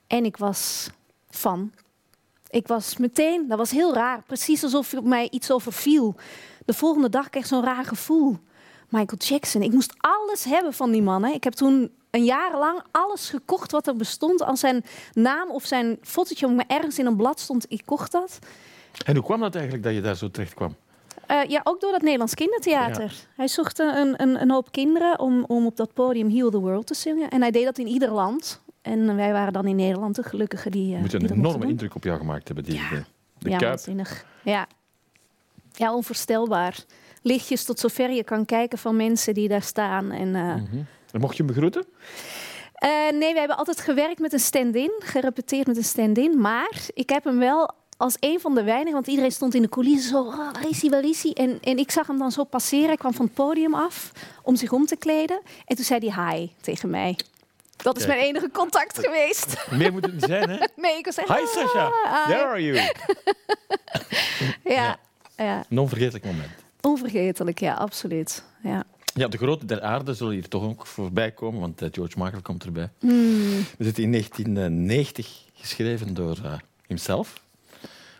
En 0.06 0.24
ik 0.24 0.36
was 0.36 0.90
fan. 1.30 1.72
Ik 2.48 2.66
was 2.66 2.96
meteen, 2.96 3.48
dat 3.48 3.58
was 3.58 3.70
heel 3.70 3.94
raar. 3.94 4.22
Precies 4.22 4.62
alsof 4.62 5.02
mij 5.02 5.28
iets 5.30 5.50
overviel. 5.50 6.14
de 6.64 6.74
volgende 6.74 7.08
dag 7.08 7.30
kreeg 7.30 7.42
ik 7.42 7.48
zo'n 7.48 7.64
raar 7.64 7.84
gevoel. 7.84 8.36
Michael 8.94 9.18
Jackson. 9.18 9.62
Ik 9.62 9.72
moest 9.72 9.94
alles 9.98 10.44
hebben 10.44 10.72
van 10.72 10.90
die 10.90 11.02
man. 11.02 11.24
Hè. 11.24 11.32
Ik 11.32 11.44
heb 11.44 11.52
toen 11.52 11.90
een 12.10 12.24
jaar 12.24 12.58
lang 12.58 12.82
alles 12.90 13.28
gekocht 13.28 13.70
wat 13.70 13.86
er 13.86 13.96
bestond. 13.96 14.42
Als 14.42 14.60
zijn 14.60 14.84
naam 15.12 15.50
of 15.50 15.64
zijn 15.64 15.98
fotootje 16.02 16.48
maar 16.48 16.64
ergens 16.68 16.98
in 16.98 17.06
een 17.06 17.16
blad 17.16 17.40
stond, 17.40 17.66
ik 17.68 17.82
kocht 17.84 18.12
dat. 18.12 18.38
En 19.04 19.14
hoe 19.14 19.24
kwam 19.24 19.40
dat 19.40 19.54
eigenlijk 19.54 19.84
dat 19.84 19.94
je 19.94 20.00
daar 20.00 20.16
zo 20.16 20.30
terecht 20.30 20.54
kwam? 20.54 20.74
Uh, 21.30 21.44
ja, 21.48 21.60
ook 21.64 21.80
door 21.80 21.90
dat 21.90 22.02
Nederlands 22.02 22.34
kindertheater. 22.34 23.26
Hij 23.36 23.48
zocht 23.48 23.78
een, 23.78 24.22
een, 24.22 24.40
een, 24.40 24.50
hoop 24.50 24.72
kinderen 24.72 25.18
om, 25.18 25.44
om 25.44 25.66
op 25.66 25.76
dat 25.76 25.92
podium 25.92 26.30
Heal 26.30 26.50
the 26.50 26.58
World 26.58 26.86
te 26.86 26.94
zingen. 26.94 27.30
En 27.30 27.40
hij 27.40 27.50
deed 27.50 27.64
dat 27.64 27.78
in 27.78 27.86
ieder 27.86 28.10
land. 28.10 28.62
En 28.82 29.16
wij 29.16 29.32
waren 29.32 29.52
dan 29.52 29.66
in 29.66 29.76
Nederland 29.76 30.14
de 30.14 30.22
gelukkige 30.22 30.70
die. 30.70 30.94
Uh, 30.94 31.00
Moet 31.00 31.12
een 31.12 31.30
enorme 31.30 31.66
indruk 31.66 31.94
op 31.94 32.04
jou 32.04 32.18
gemaakt 32.18 32.46
hebben, 32.46 32.64
die 32.64 32.74
ja. 32.74 32.88
de, 32.90 33.04
de. 33.38 34.04
Ja. 34.42 34.66
ja, 35.72 35.94
onvoorstelbaar. 35.94 36.84
Lichtjes 37.26 37.64
tot 37.64 37.80
zover 37.80 38.10
je 38.10 38.24
kan 38.24 38.44
kijken 38.44 38.78
van 38.78 38.96
mensen 38.96 39.34
die 39.34 39.48
daar 39.48 39.62
staan. 39.62 40.10
En, 40.10 40.28
mm 40.28 40.66
-hmm. 40.70 40.86
en 41.12 41.20
mocht 41.20 41.36
je 41.36 41.42
hem 41.42 41.54
begroeten? 41.54 41.84
Uh, 42.84 43.18
nee, 43.18 43.32
we 43.32 43.38
hebben 43.38 43.56
altijd 43.56 43.80
gewerkt 43.80 44.18
met 44.18 44.32
een 44.32 44.38
stand-in, 44.38 44.92
gerepeteerd 44.98 45.66
met 45.66 45.76
een 45.76 45.84
stand-in. 45.84 46.40
Maar 46.40 46.80
ik 46.94 47.08
heb 47.08 47.24
hem 47.24 47.38
wel 47.38 47.74
als 47.96 48.16
een 48.20 48.40
van 48.40 48.54
de 48.54 48.62
weinigen, 48.62 48.92
want 48.92 49.06
iedereen 49.06 49.32
stond 49.32 49.54
in 49.54 49.62
de 49.62 49.68
coulissen 49.68 50.10
zo, 50.10 50.20
oh, 50.20 50.36
waar 50.36 50.68
is 50.68 50.80
hij, 50.80 50.90
waar 50.90 51.04
is 51.04 51.22
hij? 51.22 51.32
En, 51.32 51.58
en 51.60 51.78
ik 51.78 51.90
zag 51.90 52.06
hem 52.06 52.18
dan 52.18 52.32
zo 52.32 52.44
passeren, 52.44 52.86
hij 52.86 52.96
kwam 52.96 53.14
van 53.14 53.24
het 53.24 53.34
podium 53.34 53.74
af 53.74 54.12
om 54.42 54.56
zich 54.56 54.72
om 54.72 54.86
te 54.86 54.96
kleden. 54.96 55.40
En 55.64 55.76
toen 55.76 55.84
zei 55.84 56.10
hij 56.10 56.36
hi 56.36 56.50
tegen 56.60 56.90
mij. 56.90 57.18
Dat 57.76 57.96
is 57.96 58.04
Kijk. 58.04 58.16
mijn 58.16 58.28
enige 58.28 58.50
contact 58.50 58.98
geweest. 58.98 59.66
Meer 59.70 59.92
moet 59.92 60.04
het 60.04 60.12
niet 60.12 60.22
zijn, 60.22 60.50
hè? 60.50 60.56
Nee, 60.82 60.98
ik 60.98 61.04
was 61.04 61.16
echt... 61.16 61.28
Hi 61.28 61.46
Sasha, 61.46 61.92
ah, 62.04 62.26
there 62.26 62.44
are 62.44 62.62
you. 62.62 62.80
Ja, 64.74 64.98
ja, 65.36 65.64
Een 65.68 65.78
onvergetelijk 65.78 66.24
moment. 66.24 66.63
Onvergetelijk, 66.84 67.60
ja, 67.60 67.74
absoluut. 67.74 68.44
Ja. 68.62 68.84
Ja, 69.14 69.28
de 69.28 69.36
grote 69.36 69.66
der 69.66 69.82
aarde 69.82 70.14
zullen 70.14 70.32
hier 70.32 70.48
toch 70.48 70.62
ook 70.62 70.86
voorbij 70.86 71.30
komen, 71.32 71.60
want 71.60 71.82
eh, 71.82 71.88
George 71.92 72.18
Michael 72.18 72.42
komt 72.42 72.64
erbij. 72.64 72.88
Hmm. 72.98 73.64
We 73.78 73.84
zitten 73.84 74.02
in 74.02 74.10
1990 74.10 75.44
geschreven 75.54 76.14
door 76.14 76.38
uh, 76.44 76.52
hemzelf, 76.86 77.40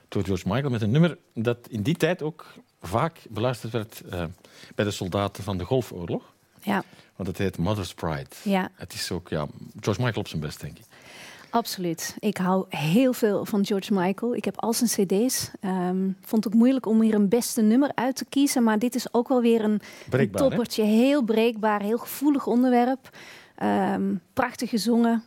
door 0.08 0.24
George 0.24 0.48
Michael, 0.48 0.70
met 0.70 0.82
een 0.82 0.90
nummer 0.90 1.18
dat 1.34 1.58
in 1.68 1.82
die 1.82 1.96
tijd 1.96 2.22
ook 2.22 2.46
vaak 2.82 3.18
beluisterd 3.30 3.72
werd 3.72 4.02
uh, 4.12 4.24
bij 4.74 4.84
de 4.84 4.90
soldaten 4.90 5.42
van 5.44 5.58
de 5.58 5.64
Golfoorlog. 5.64 6.32
Ja, 6.62 6.84
Want 7.16 7.28
het 7.28 7.38
heet 7.38 7.58
Mother's 7.58 7.94
Pride. 7.94 8.30
ja, 8.42 8.70
Het 8.74 8.92
is 8.92 9.10
ook 9.10 9.28
ja, 9.28 9.46
George 9.80 10.00
Michael 10.00 10.20
op 10.20 10.28
zijn 10.28 10.40
best, 10.40 10.60
denk 10.60 10.78
ik. 10.78 10.84
Absoluut. 11.54 12.16
Ik 12.18 12.36
hou 12.36 12.64
heel 12.68 13.12
veel 13.12 13.44
van 13.44 13.66
George 13.66 13.92
Michael. 13.94 14.34
Ik 14.34 14.44
heb 14.44 14.60
al 14.60 14.72
zijn 14.72 14.90
cd's. 15.06 15.50
Ehm, 15.60 16.08
vond 16.20 16.44
het 16.44 16.54
moeilijk 16.54 16.86
om 16.86 17.00
hier 17.00 17.14
een 17.14 17.28
beste 17.28 17.62
nummer 17.62 17.90
uit 17.94 18.16
te 18.16 18.24
kiezen. 18.28 18.62
Maar 18.62 18.78
dit 18.78 18.94
is 18.94 19.12
ook 19.14 19.28
wel 19.28 19.40
weer 19.40 19.64
een, 19.64 19.70
een 19.70 19.80
Breekbaar, 20.10 20.42
hè? 20.42 20.48
toppertje. 20.48 20.82
Heel 20.82 21.22
breekbaar, 21.22 21.82
heel 21.82 21.98
gevoelig 21.98 22.46
onderwerp. 22.46 23.16
Ehm, 23.56 24.14
prachtig 24.32 24.70
gezongen. 24.70 25.24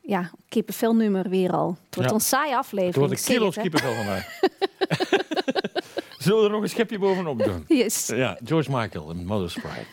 Ja, 0.00 0.30
kippenvel 0.48 0.94
nummer 0.94 1.28
weer 1.28 1.50
al. 1.52 1.68
Het 1.84 1.94
wordt 1.94 2.10
Ja. 2.10 2.16
een 2.16 2.22
saaie 2.22 2.50
Het 2.50 2.58
aflevering. 2.58 2.94
wordt 2.96 3.12
een 3.12 3.18
ik 3.18 3.24
zeg 3.24 3.34
kilo 3.34 3.46
het, 3.46 3.54
hè. 3.54 3.62
kippenvel 3.62 3.94
van 3.94 4.04
mij. 4.06 4.26
Zullen 6.18 6.38
we 6.38 6.44
er 6.46 6.50
nog 6.52 6.62
een 6.62 6.68
schepje 6.68 6.98
bovenop 6.98 7.44
doen? 7.44 7.64
Yes. 7.68 8.06
Ja, 8.06 8.38
George 8.44 8.70
Michael 8.76 9.10
en 9.10 9.24
Mother's 9.26 9.52
Pride. 9.54 9.86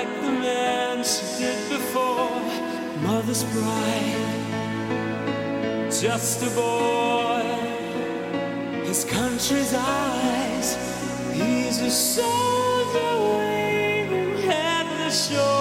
Like 0.00 0.20
the 0.22 0.32
man 0.32 1.04
she 1.04 1.24
did 1.38 1.60
before. 1.68 2.40
Mother's 3.02 3.44
bride, 3.52 4.40
just 5.90 6.42
a 6.42 6.50
boy 6.60 7.42
his 8.88 9.04
country's 9.04 9.74
eyes. 9.74 10.68
He's 11.32 11.80
a 11.80 11.90
soldier 11.90 13.12
waiting 13.38 14.50
at 14.50 14.86
the 15.00 15.10
shore. 15.10 15.59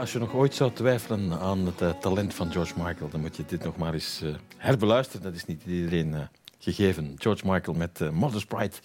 Als 0.00 0.12
je 0.12 0.18
nog 0.18 0.34
ooit 0.34 0.54
zou 0.54 0.72
twijfelen 0.72 1.38
aan 1.40 1.66
het 1.66 1.80
eh, 1.80 1.90
talent 1.90 2.34
van 2.34 2.52
George 2.52 2.74
Michael, 2.76 3.08
dan 3.10 3.20
moet 3.20 3.36
je 3.36 3.44
dit 3.46 3.64
nog 3.64 3.76
maar 3.76 3.94
eens 3.94 4.20
eh, 4.22 4.34
herbeluisteren. 4.56 5.22
Dat 5.22 5.34
is 5.34 5.44
niet 5.44 5.62
iedereen 5.66 6.14
eh, 6.14 6.20
gegeven. 6.58 7.14
George 7.18 7.50
Michael 7.50 7.76
met 7.76 8.12
Mother's 8.12 8.44
Pride 8.44 8.76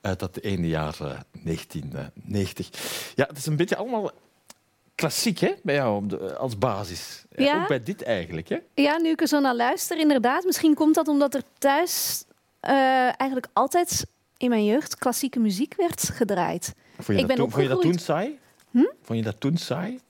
uit 0.00 0.18
dat 0.18 0.36
ene 0.36 0.68
jaar 0.68 0.96
1990. 1.42 2.68
Ja, 3.14 3.26
het 3.26 3.36
is 3.36 3.46
een 3.46 3.56
beetje 3.56 3.76
allemaal 3.76 4.10
klassiek 4.94 5.38
hè, 5.38 5.54
bij 5.62 5.74
jou 5.74 6.16
als 6.36 6.58
basis. 6.58 7.24
Ja. 7.36 7.60
Ook 7.62 7.68
bij 7.68 7.82
dit 7.82 8.02
eigenlijk. 8.02 8.48
Hè? 8.48 8.58
Ja, 8.74 8.98
nu 8.98 9.10
ik 9.10 9.20
er 9.20 9.28
zo 9.28 9.40
naar 9.40 9.56
luister, 9.56 9.98
inderdaad. 9.98 10.44
Misschien 10.44 10.74
komt 10.74 10.94
dat 10.94 11.08
omdat 11.08 11.34
er 11.34 11.42
thuis 11.58 12.24
eigenlijk 12.60 13.46
altijd 13.52 14.06
in 14.36 14.48
mijn 14.48 14.64
jeugd 14.64 14.96
klassieke 14.96 15.38
muziek 15.38 15.74
werd 15.76 16.10
gedraaid. 16.12 16.74
Vond 16.94 17.06
je, 17.06 17.12
ik 17.12 17.18
dat, 17.18 17.26
ben 17.26 17.36
toen, 17.36 17.50
vond 17.50 17.62
je 17.62 17.68
dat 17.68 17.80
toen 17.80 17.98
saai? 17.98 18.38
Hm? 18.70 18.84
Vond 19.02 19.18
je 19.18 19.24
dat 19.24 19.40
toen 19.40 19.56
saai? 19.56 20.00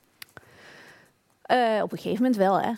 Uh, 1.51 1.83
op 1.83 1.93
een 1.93 1.99
gegeven 1.99 2.23
moment 2.23 2.37
wel, 2.37 2.61
hè. 2.61 2.73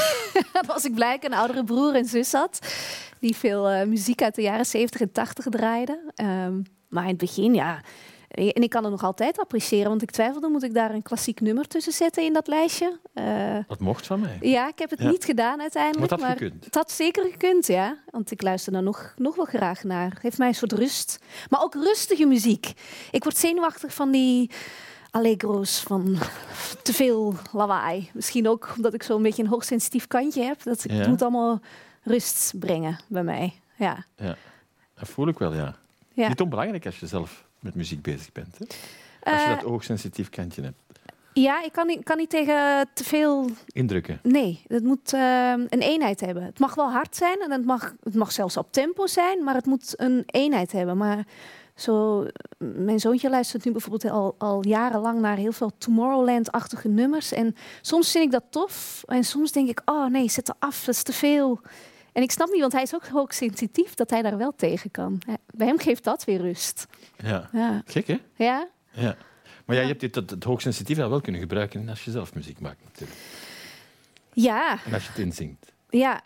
was 0.66 0.84
ik 0.84 0.94
blij 0.94 1.14
dat 1.14 1.24
ik 1.24 1.30
een 1.30 1.38
oudere 1.38 1.64
broer 1.64 1.94
en 1.94 2.04
zus 2.04 2.32
had... 2.32 2.58
die 3.18 3.36
veel 3.36 3.72
uh, 3.72 3.82
muziek 3.82 4.22
uit 4.22 4.34
de 4.34 4.42
jaren 4.42 4.66
70 4.66 5.00
en 5.00 5.12
80 5.12 5.44
draaiden. 5.44 6.12
Um, 6.22 6.62
maar 6.88 7.02
in 7.02 7.08
het 7.08 7.18
begin, 7.18 7.54
ja... 7.54 7.80
En 8.30 8.62
ik 8.62 8.70
kan 8.70 8.82
het 8.82 8.92
nog 8.92 9.02
altijd 9.02 9.38
appreciëren, 9.38 9.88
want 9.88 10.02
ik 10.02 10.10
twijfelde, 10.10 10.48
moet 10.48 10.62
ik 10.62 10.74
daar 10.74 10.94
een 10.94 11.02
klassiek 11.02 11.40
nummer 11.40 11.66
tussen 11.66 11.92
zetten 11.92 12.22
in 12.22 12.32
dat 12.32 12.46
lijstje? 12.46 12.98
Uh, 13.14 13.56
dat 13.68 13.80
mocht 13.80 14.06
van 14.06 14.20
mij. 14.20 14.38
Ja, 14.40 14.68
ik 14.68 14.78
heb 14.78 14.90
het 14.90 14.98
ja. 14.98 15.10
niet 15.10 15.24
gedaan 15.24 15.60
uiteindelijk. 15.60 16.10
Maar 16.10 16.18
het 16.18 16.28
had 16.28 16.38
maar 16.38 16.48
gekund. 16.48 16.64
Het 16.64 16.74
had 16.74 16.90
zeker 16.90 17.24
gekund, 17.30 17.66
ja. 17.66 17.96
Want 18.10 18.30
ik 18.30 18.42
luister 18.42 18.72
daar 18.72 18.82
nog, 18.82 19.14
nog 19.16 19.36
wel 19.36 19.44
graag 19.44 19.84
naar. 19.84 20.10
Het 20.10 20.18
geeft 20.18 20.38
mij 20.38 20.48
een 20.48 20.54
soort 20.54 20.72
rust. 20.72 21.18
Maar 21.48 21.62
ook 21.62 21.74
rustige 21.74 22.26
muziek. 22.26 22.72
Ik 23.10 23.22
word 23.22 23.36
zenuwachtig 23.36 23.94
van 23.94 24.10
die 24.10 24.50
allegro's, 25.10 25.80
van 25.80 26.16
te 26.82 26.92
veel 26.92 27.34
lawaai. 27.52 28.10
Misschien 28.14 28.48
ook 28.48 28.72
omdat 28.76 28.94
ik 28.94 29.02
zo'n 29.02 29.22
beetje 29.22 29.42
een 29.42 29.48
hoogsensitief 29.48 30.06
kantje 30.06 30.42
heb. 30.42 30.62
Dat 30.62 30.84
ik, 30.84 30.90
Ja. 30.90 30.96
Het 30.96 31.08
moet 31.08 31.22
allemaal 31.22 31.60
rust 32.02 32.52
brengen 32.58 32.98
bij 33.06 33.22
mij. 33.22 33.52
Ja. 33.76 34.04
Ja, 34.16 34.36
dat 34.94 35.08
voel 35.08 35.28
ik 35.28 35.38
wel, 35.38 35.54
ja. 35.54 35.76
Ja. 36.12 36.28
Niet 36.28 36.40
onbelangrijk 36.40 36.86
als 36.86 36.98
je 37.00 37.06
zelf 37.06 37.44
met 37.60 37.74
muziek 37.74 38.02
bezig 38.02 38.32
bent. 38.32 38.58
Hè? 38.58 38.64
Als 39.32 39.40
je 39.42 39.48
Eh, 39.48 39.54
dat 39.54 39.64
oogsensitief 39.64 40.28
kantje 40.30 40.62
hebt. 40.62 40.78
ja, 41.32 41.62
ik 41.64 41.72
kan 41.72 41.86
niet, 41.86 42.02
kan 42.04 42.16
niet 42.16 42.30
tegen 42.30 42.88
te 42.94 43.04
veel 43.04 43.50
Indrukken. 43.66 44.18
Nee, 44.22 44.62
het 44.66 44.84
moet 44.84 45.12
eh, 45.12 45.50
een 45.50 45.68
eenheid 45.80 46.20
hebben. 46.20 46.42
Het 46.42 46.58
mag 46.58 46.74
wel 46.74 46.90
hard 46.90 47.16
zijn 47.16 47.40
en 47.40 47.50
het 47.50 47.64
mag, 47.64 47.94
het 48.02 48.14
mag 48.14 48.32
zelfs 48.32 48.56
op 48.56 48.72
tempo 48.72 49.06
zijn, 49.06 49.44
maar 49.44 49.54
het 49.54 49.66
moet 49.66 49.94
een 49.96 50.22
eenheid 50.26 50.72
hebben. 50.72 50.96
Maar 50.96 51.26
zo, 51.80 52.26
mijn 52.58 53.00
zoontje 53.00 53.30
luistert 53.30 53.64
nu 53.64 53.72
bijvoorbeeld 53.72 54.12
al, 54.12 54.34
al 54.38 54.66
jarenlang 54.66 55.20
naar 55.20 55.36
heel 55.36 55.52
veel 55.52 55.70
Tomorrowland-achtige 55.78 56.88
nummers. 56.88 57.32
En 57.32 57.56
soms 57.80 58.10
vind 58.10 58.24
ik 58.24 58.30
dat 58.30 58.44
tof 58.50 59.02
en 59.06 59.24
soms 59.24 59.52
denk 59.52 59.68
ik, 59.68 59.82
oh 59.84 60.06
nee, 60.06 60.28
zet 60.30 60.48
er 60.48 60.54
af, 60.58 60.84
dat 60.84 60.94
is 60.94 61.02
te 61.02 61.12
veel. 61.12 61.60
En 62.12 62.22
ik 62.22 62.30
snap 62.30 62.48
niet, 62.50 62.60
want 62.60 62.72
hij 62.72 62.82
is 62.82 62.94
ook 62.94 63.06
hoogsensitief, 63.06 63.94
dat 63.94 64.10
hij 64.10 64.22
daar 64.22 64.36
wel 64.36 64.52
tegen 64.56 64.90
kan. 64.90 65.22
Bij 65.54 65.66
hem 65.66 65.78
geeft 65.78 66.04
dat 66.04 66.24
weer 66.24 66.40
rust. 66.40 66.86
Ja. 67.16 67.48
Ja, 67.52 67.82
Gek, 67.86 68.06
hè? 68.06 68.18
ja? 68.36 68.68
Ja. 68.90 69.16
Maar 69.64 69.76
ja, 69.76 69.82
je 69.82 69.88
hebt 69.88 70.00
dit, 70.00 70.14
dat, 70.14 70.30
het 70.30 70.44
hoogsensitieve 70.44 71.08
wel 71.08 71.20
kunnen 71.20 71.40
gebruiken 71.40 71.88
als 71.88 72.04
je 72.04 72.10
zelf 72.10 72.34
muziek 72.34 72.60
maakt, 72.60 72.84
natuurlijk. 72.84 73.18
ja, 74.32 74.78
En 74.84 74.94
als 74.94 75.02
je 75.02 75.08
het 75.08 75.18
inzingt. 75.18 75.72
ja. 75.90 76.20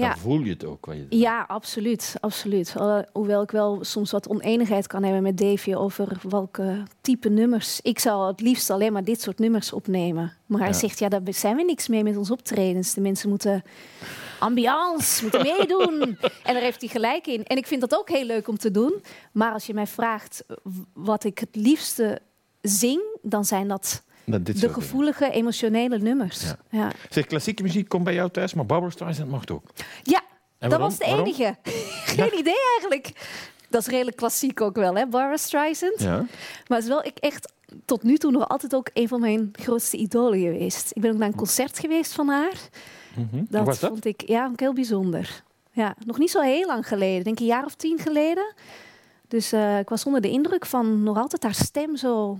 Dan 0.00 0.08
ja. 0.08 0.16
voel 0.16 0.40
je 0.40 0.50
het 0.50 0.64
ook. 0.64 0.86
Wat 0.86 0.94
je 0.96 1.08
doet. 1.08 1.20
Ja, 1.20 1.44
absoluut. 1.48 2.14
absoluut. 2.20 2.74
Hoewel 3.12 3.42
ik 3.42 3.50
wel 3.50 3.78
soms 3.84 4.10
wat 4.10 4.28
oneenigheid 4.28 4.86
kan 4.86 5.02
hebben 5.02 5.22
met 5.22 5.38
Davy 5.38 5.74
over 5.74 6.18
welke 6.28 6.82
type 7.00 7.28
nummers. 7.28 7.80
Ik 7.80 7.98
zou 7.98 8.26
het 8.26 8.40
liefst 8.40 8.70
alleen 8.70 8.92
maar 8.92 9.04
dit 9.04 9.20
soort 9.20 9.38
nummers 9.38 9.72
opnemen. 9.72 10.32
Maar 10.46 10.58
hij 10.60 10.68
Ja. 10.68 10.74
zegt, 10.74 10.98
ja, 10.98 11.08
daar 11.08 11.20
zijn 11.24 11.56
we 11.56 11.62
niks 11.64 11.88
mee 11.88 12.02
met 12.02 12.16
ons 12.16 12.30
optredens. 12.30 12.94
De 12.94 13.00
mensen 13.00 13.28
moeten 13.28 13.62
ambiance, 14.38 15.22
moeten 15.22 15.42
meedoen. 15.42 16.00
en 16.44 16.52
daar 16.54 16.62
heeft 16.62 16.80
hij 16.80 16.90
gelijk 16.90 17.26
in. 17.26 17.44
En 17.44 17.56
ik 17.56 17.66
vind 17.66 17.80
dat 17.80 17.94
ook 17.94 18.08
heel 18.08 18.24
leuk 18.24 18.48
om 18.48 18.58
te 18.58 18.70
doen. 18.70 19.02
Maar 19.32 19.52
als 19.52 19.66
je 19.66 19.74
mij 19.74 19.86
vraagt 19.86 20.44
wat 20.92 21.24
ik 21.24 21.38
het 21.38 21.56
liefste 21.56 22.20
zing, 22.60 23.00
dan 23.22 23.44
zijn 23.44 23.68
dat 23.68 24.02
Dat 24.30 24.46
dit 24.46 24.54
de 24.54 24.60
dingen. 24.60 24.74
gevoelige, 24.74 25.30
emotionele 25.30 25.98
nummers. 25.98 26.42
Ja. 26.42 26.58
Ja, 26.70 26.90
Zeg, 27.10 27.26
klassieke 27.26 27.62
muziek 27.62 27.88
komt 27.88 28.04
bij 28.04 28.14
jou 28.14 28.30
thuis, 28.30 28.54
maar 28.54 28.66
Barbara 28.66 28.90
Streisand 28.92 29.30
mag 29.30 29.48
ook. 29.48 29.62
ja 30.02 30.22
dat 30.58 30.78
was 30.80 30.98
de 30.98 31.04
Waarom? 31.04 31.24
enige. 31.24 31.56
Geen 32.16 32.38
idee 32.38 32.58
eigenlijk. 32.78 33.12
Dat 33.68 33.80
is 33.80 33.86
redelijk 33.86 34.16
klassiek 34.16 34.60
ook 34.60 34.76
wel, 34.76 34.94
hè, 34.94 35.06
Barbara 35.06 35.36
Streisand. 35.36 36.00
Ja. 36.00 36.16
Maar 36.66 36.78
het 36.78 36.82
is 36.82 36.88
wel 36.88 37.04
ik 37.04 37.18
echt 37.18 37.52
tot 37.84 38.02
nu 38.02 38.16
toe 38.16 38.30
nog 38.30 38.48
altijd 38.48 38.74
ook 38.74 38.90
een 38.92 39.08
van 39.08 39.20
mijn 39.20 39.50
grootste 39.52 39.96
idolen 39.96 40.40
geweest. 40.40 40.90
Ik 40.94 41.02
ben 41.02 41.10
ook 41.12 41.18
naar 41.18 41.28
een 41.28 41.34
concert 41.34 41.78
geweest 41.78 42.12
van 42.12 42.28
haar. 42.28 42.54
Dat, 43.32 43.64
was 43.66 43.80
dat? 43.80 43.90
vond 43.90 44.04
ik 44.04 44.22
ja, 44.28 44.46
ook 44.52 44.60
heel 44.60 44.72
bijzonder. 44.72 45.42
Ja, 45.72 45.94
nog 46.06 46.18
niet 46.18 46.30
zo 46.30 46.40
heel 46.40 46.66
lang 46.66 46.88
geleden, 46.88 47.24
denk 47.24 47.36
ik 47.36 47.42
een 47.42 47.48
jaar 47.48 47.64
of 47.64 47.74
tien 47.74 47.98
geleden. 47.98 48.54
Dus 49.28 49.52
eh, 49.52 49.78
ik 49.78 49.88
was 49.88 50.04
onder 50.04 50.20
de 50.20 50.30
indruk 50.30 50.66
van 50.66 51.02
nog 51.02 51.16
altijd 51.16 51.42
haar 51.42 51.54
stem 51.54 51.96
zo 51.96 52.38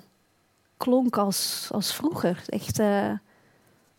klonk 0.81 1.19
als, 1.19 1.69
als 1.73 1.95
vroeger. 1.95 2.43
Echt 2.47 2.79
eh, 2.79 3.11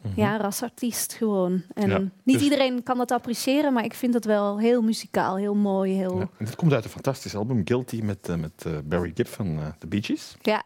Mhm. 0.01 0.19
ja, 0.19 0.37
rasartiest 0.37 1.13
gewoon. 1.13 1.63
En 1.73 1.89
Ja, 1.89 1.97
niet 1.99 2.11
dus- 2.23 2.41
iedereen 2.41 2.83
kan 2.83 2.97
dat 2.97 3.11
appreciëren, 3.11 3.73
maar 3.73 3.83
ik 3.83 3.93
vind 3.93 4.13
het 4.13 4.25
wel 4.25 4.59
heel 4.59 4.81
muzikaal, 4.81 5.35
heel 5.37 5.55
mooi. 5.55 5.93
Heel... 5.93 6.15
Ja. 6.17 6.27
En 6.37 6.45
dit 6.45 6.55
komt 6.55 6.73
uit 6.73 6.83
een 6.83 6.89
fantastisch 6.89 7.35
album, 7.35 7.61
Guilty, 7.65 7.99
met, 8.03 8.29
eh, 8.29 8.35
met 8.35 8.51
eh, 8.65 8.71
Barry 8.83 9.11
Gibb 9.15 9.27
van 9.29 9.59
The 9.79 9.87
Bee 9.87 10.01
Gees. 10.03 10.35
Ja, 10.41 10.63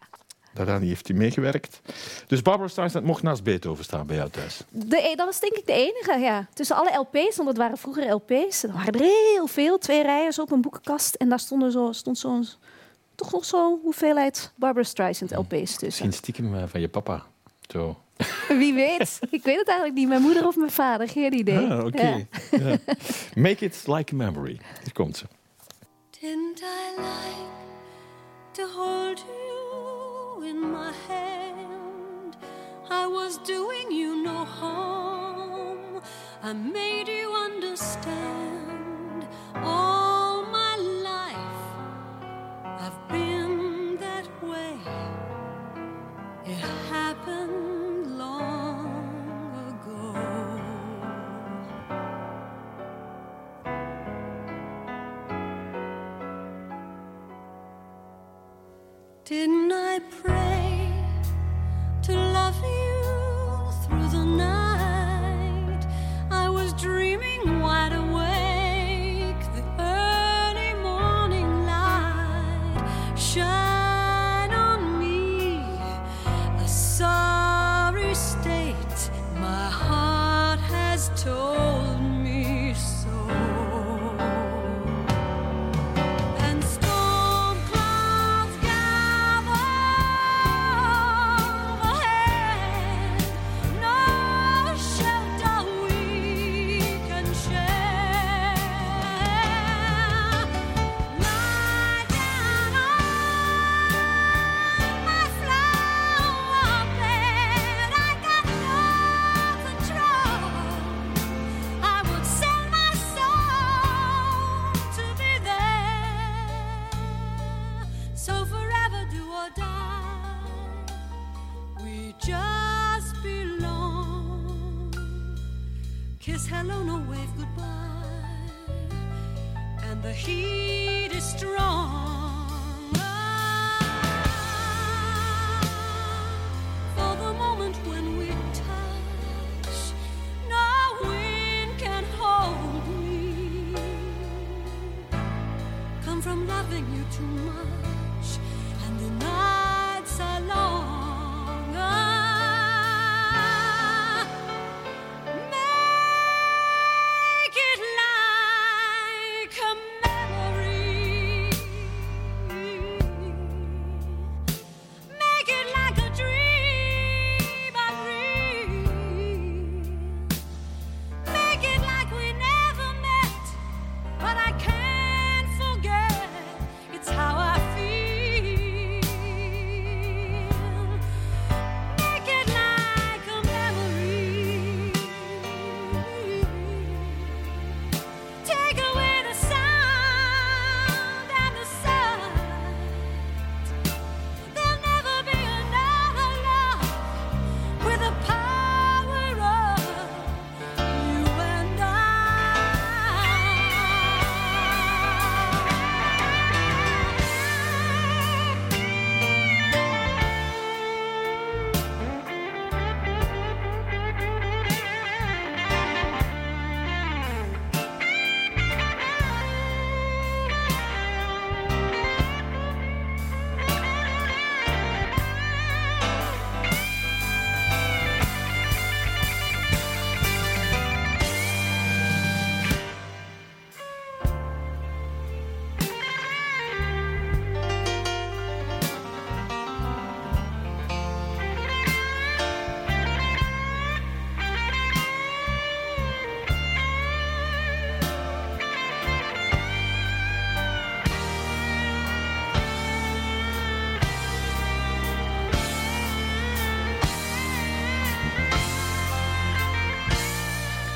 Daaraan 0.54 0.82
heeft 0.82 1.08
hij 1.08 1.16
meegewerkt. 1.16 1.80
Dus 2.26 2.42
Barbara 2.42 2.68
Streisand 2.68 3.04
mocht 3.04 3.22
naast 3.22 3.42
Beethoven 3.44 3.84
staan 3.84 4.06
bij 4.06 4.16
jou 4.16 4.30
thuis. 4.30 4.60
De, 4.68 4.96
e- 5.08 5.14
dat 5.14 5.26
was 5.26 5.40
denk 5.40 5.52
ik 5.52 5.66
de 5.66 5.72
enige, 5.72 6.18
ja. 6.18 6.46
Tussen 6.54 6.76
alle 6.76 6.98
LP's, 6.98 7.36
want 7.36 7.48
het 7.48 7.56
waren 7.58 7.78
vroeger 7.78 8.10
LP's. 8.12 8.62
Er 8.62 8.72
waren 8.72 8.92
er 8.92 9.00
heel 9.00 9.46
veel, 9.46 9.78
twee 9.78 10.02
rijen 10.02 10.40
op 10.40 10.50
een 10.50 10.60
boekenkast. 10.60 11.14
En 11.14 11.28
daar 11.28 11.40
stonden 11.40 11.72
zo, 11.72 11.92
stond 11.92 12.18
zo'n, 12.18 12.46
toch 13.16 13.32
nog 13.32 13.44
zo'n 13.44 13.78
hoeveelheid 13.82 14.52
Barbara 14.56 14.84
Streisand 14.84 15.30
LP's 15.30 15.52
tussen. 15.52 15.86
Misschien 15.86 16.12
stiekem 16.12 16.54
eh, 16.54 16.62
van 16.66 16.80
je 16.80 16.88
papa. 16.88 17.24
Zo. 17.68 17.96
Wie 18.48 18.74
weet. 18.74 19.18
Ik 19.30 19.42
weet 19.42 19.58
het 19.58 19.68
eigenlijk 19.68 19.98
niet. 19.98 20.08
Mijn 20.08 20.22
moeder 20.22 20.46
of 20.46 20.56
mijn 20.56 20.70
vader, 20.70 21.08
geen 21.08 21.32
idee. 21.32 21.70
Ah. 21.70 21.86
Ja. 21.92 22.16
Ja. 22.50 22.76
Make 23.34 23.64
it 23.64 23.82
like 23.86 24.12
a 24.12 24.16
memory. 24.16 24.60
Hier 24.82 24.92
komt 24.92 25.16
ze. 25.16 25.24
Didn't 26.20 26.60
I 26.60 26.94
like 26.96 27.50
to 28.52 28.62
hold 28.76 29.24
you 29.26 30.46
in 30.46 30.70
my 30.70 30.90
hand? 31.08 32.36
I 32.90 33.06
was 33.12 33.38
doing 33.44 33.90
you 33.90 34.22
no 34.22 34.44
harm. 34.44 36.02
I 36.44 36.52
made 36.52 37.10
you 37.10 37.52
understand. 37.52 39.26
Life 39.54 39.95
I've 42.78 43.08
been 43.08 43.25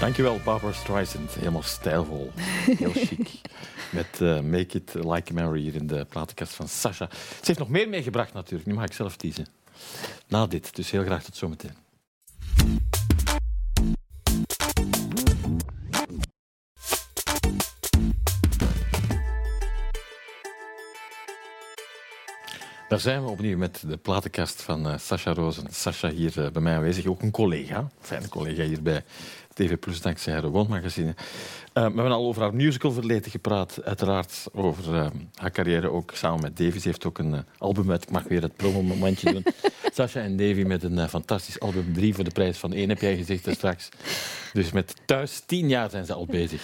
Dankjewel, 0.01 0.41
Barbara 0.45 0.73
Streisand. 0.73 1.35
Helemaal 1.35 1.63
stijlvol. 1.63 2.31
Heel 2.35 2.91
chic. 2.91 3.31
Met 3.91 4.21
eh, 4.21 4.41
Make 4.41 4.77
It 4.77 4.95
Like 4.95 5.33
Memory 5.33 5.61
hier 5.61 5.75
in 5.75 5.87
de 5.87 6.05
platenkast 6.05 6.53
van 6.53 6.69
Sasha. 6.69 7.09
Ze 7.11 7.43
heeft 7.43 7.59
nog 7.59 7.69
meer 7.69 7.89
meegebracht 7.89 8.33
natuurlijk. 8.33 8.69
Nu 8.69 8.75
mag 8.75 8.85
ik 8.85 8.93
zelf 8.93 9.17
kiezen. 9.17 9.47
Na 10.29 10.47
dit. 10.47 10.77
Dus 10.77 10.91
heel 10.91 11.05
graag 11.05 11.23
tot 11.23 11.37
zometeen. 11.37 11.75
Daar 22.91 23.01
zijn 23.01 23.25
we 23.25 23.31
opnieuw 23.31 23.57
met 23.57 23.83
de 23.87 23.97
platenkast 23.97 24.63
van 24.63 24.89
eh, 24.89 24.99
Sascha 24.99 25.33
Rozen. 25.33 25.67
Sascha 25.71 26.09
hier 26.09 26.45
eh, 26.45 26.51
bij 26.51 26.63
mij 26.63 26.75
aanwezig, 26.75 27.07
ook 27.07 27.23
een 27.23 27.31
collega, 27.31 27.89
fijne 28.01 28.29
collega 28.29 28.63
hier 28.63 28.83
bij 28.83 29.05
TV 29.61 29.79
Plus, 29.79 30.01
dankzij 30.01 30.33
haar 30.33 30.49
woonmagazine. 30.49 31.15
Eh, 31.73 31.73
we 31.73 31.81
hebben 31.81 32.13
al 32.13 32.27
over 32.27 32.43
haar 32.43 32.55
musicalverleden 32.55 33.31
gepraat, 33.31 33.79
uiteraard 33.85 34.47
over 34.53 34.95
eh, 34.95 35.07
haar 35.35 35.51
carrière 35.51 35.91
ook 35.91 36.11
samen 36.15 36.41
met 36.41 36.57
Davy. 36.57 36.79
Ze 36.79 36.89
heeft 36.89 37.05
ook 37.05 37.19
een 37.19 37.35
eh, 37.35 37.41
album 37.59 37.91
uit, 37.91 38.03
ik 38.03 38.11
mag 38.11 38.23
weer 38.23 38.43
het 38.43 38.57
promomomentje 38.57 39.33
doen. 39.33 39.45
Sascha 39.95 40.21
en 40.21 40.37
Davy 40.37 40.63
met 40.63 40.83
een 40.83 41.09
fantastisch 41.09 41.61
album, 41.61 41.93
drie 41.93 42.15
voor 42.15 42.25
de 42.25 42.31
prijs 42.31 42.59
van 42.59 42.73
één, 42.73 42.89
heb 42.89 43.01
jij 43.01 43.17
gezegd 43.17 43.45
daar 43.45 43.55
straks. 43.55 43.89
Dus 44.53 44.73
met 44.73 44.95
thuis, 45.05 45.43
tien 45.47 45.69
jaar 45.69 45.91
zijn 45.91 46.07
ze 46.07 46.13
al 46.13 46.27
bezig. 46.27 46.63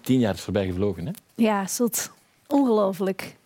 Tien 0.00 0.18
jaar 0.18 0.34
is 0.34 0.40
voorbij 0.40 0.66
gevlogen, 0.66 1.06
hè? 1.06 1.12
Ja, 1.34 1.66
zot. 1.66 2.10
Ongelooflijk. 2.46 3.36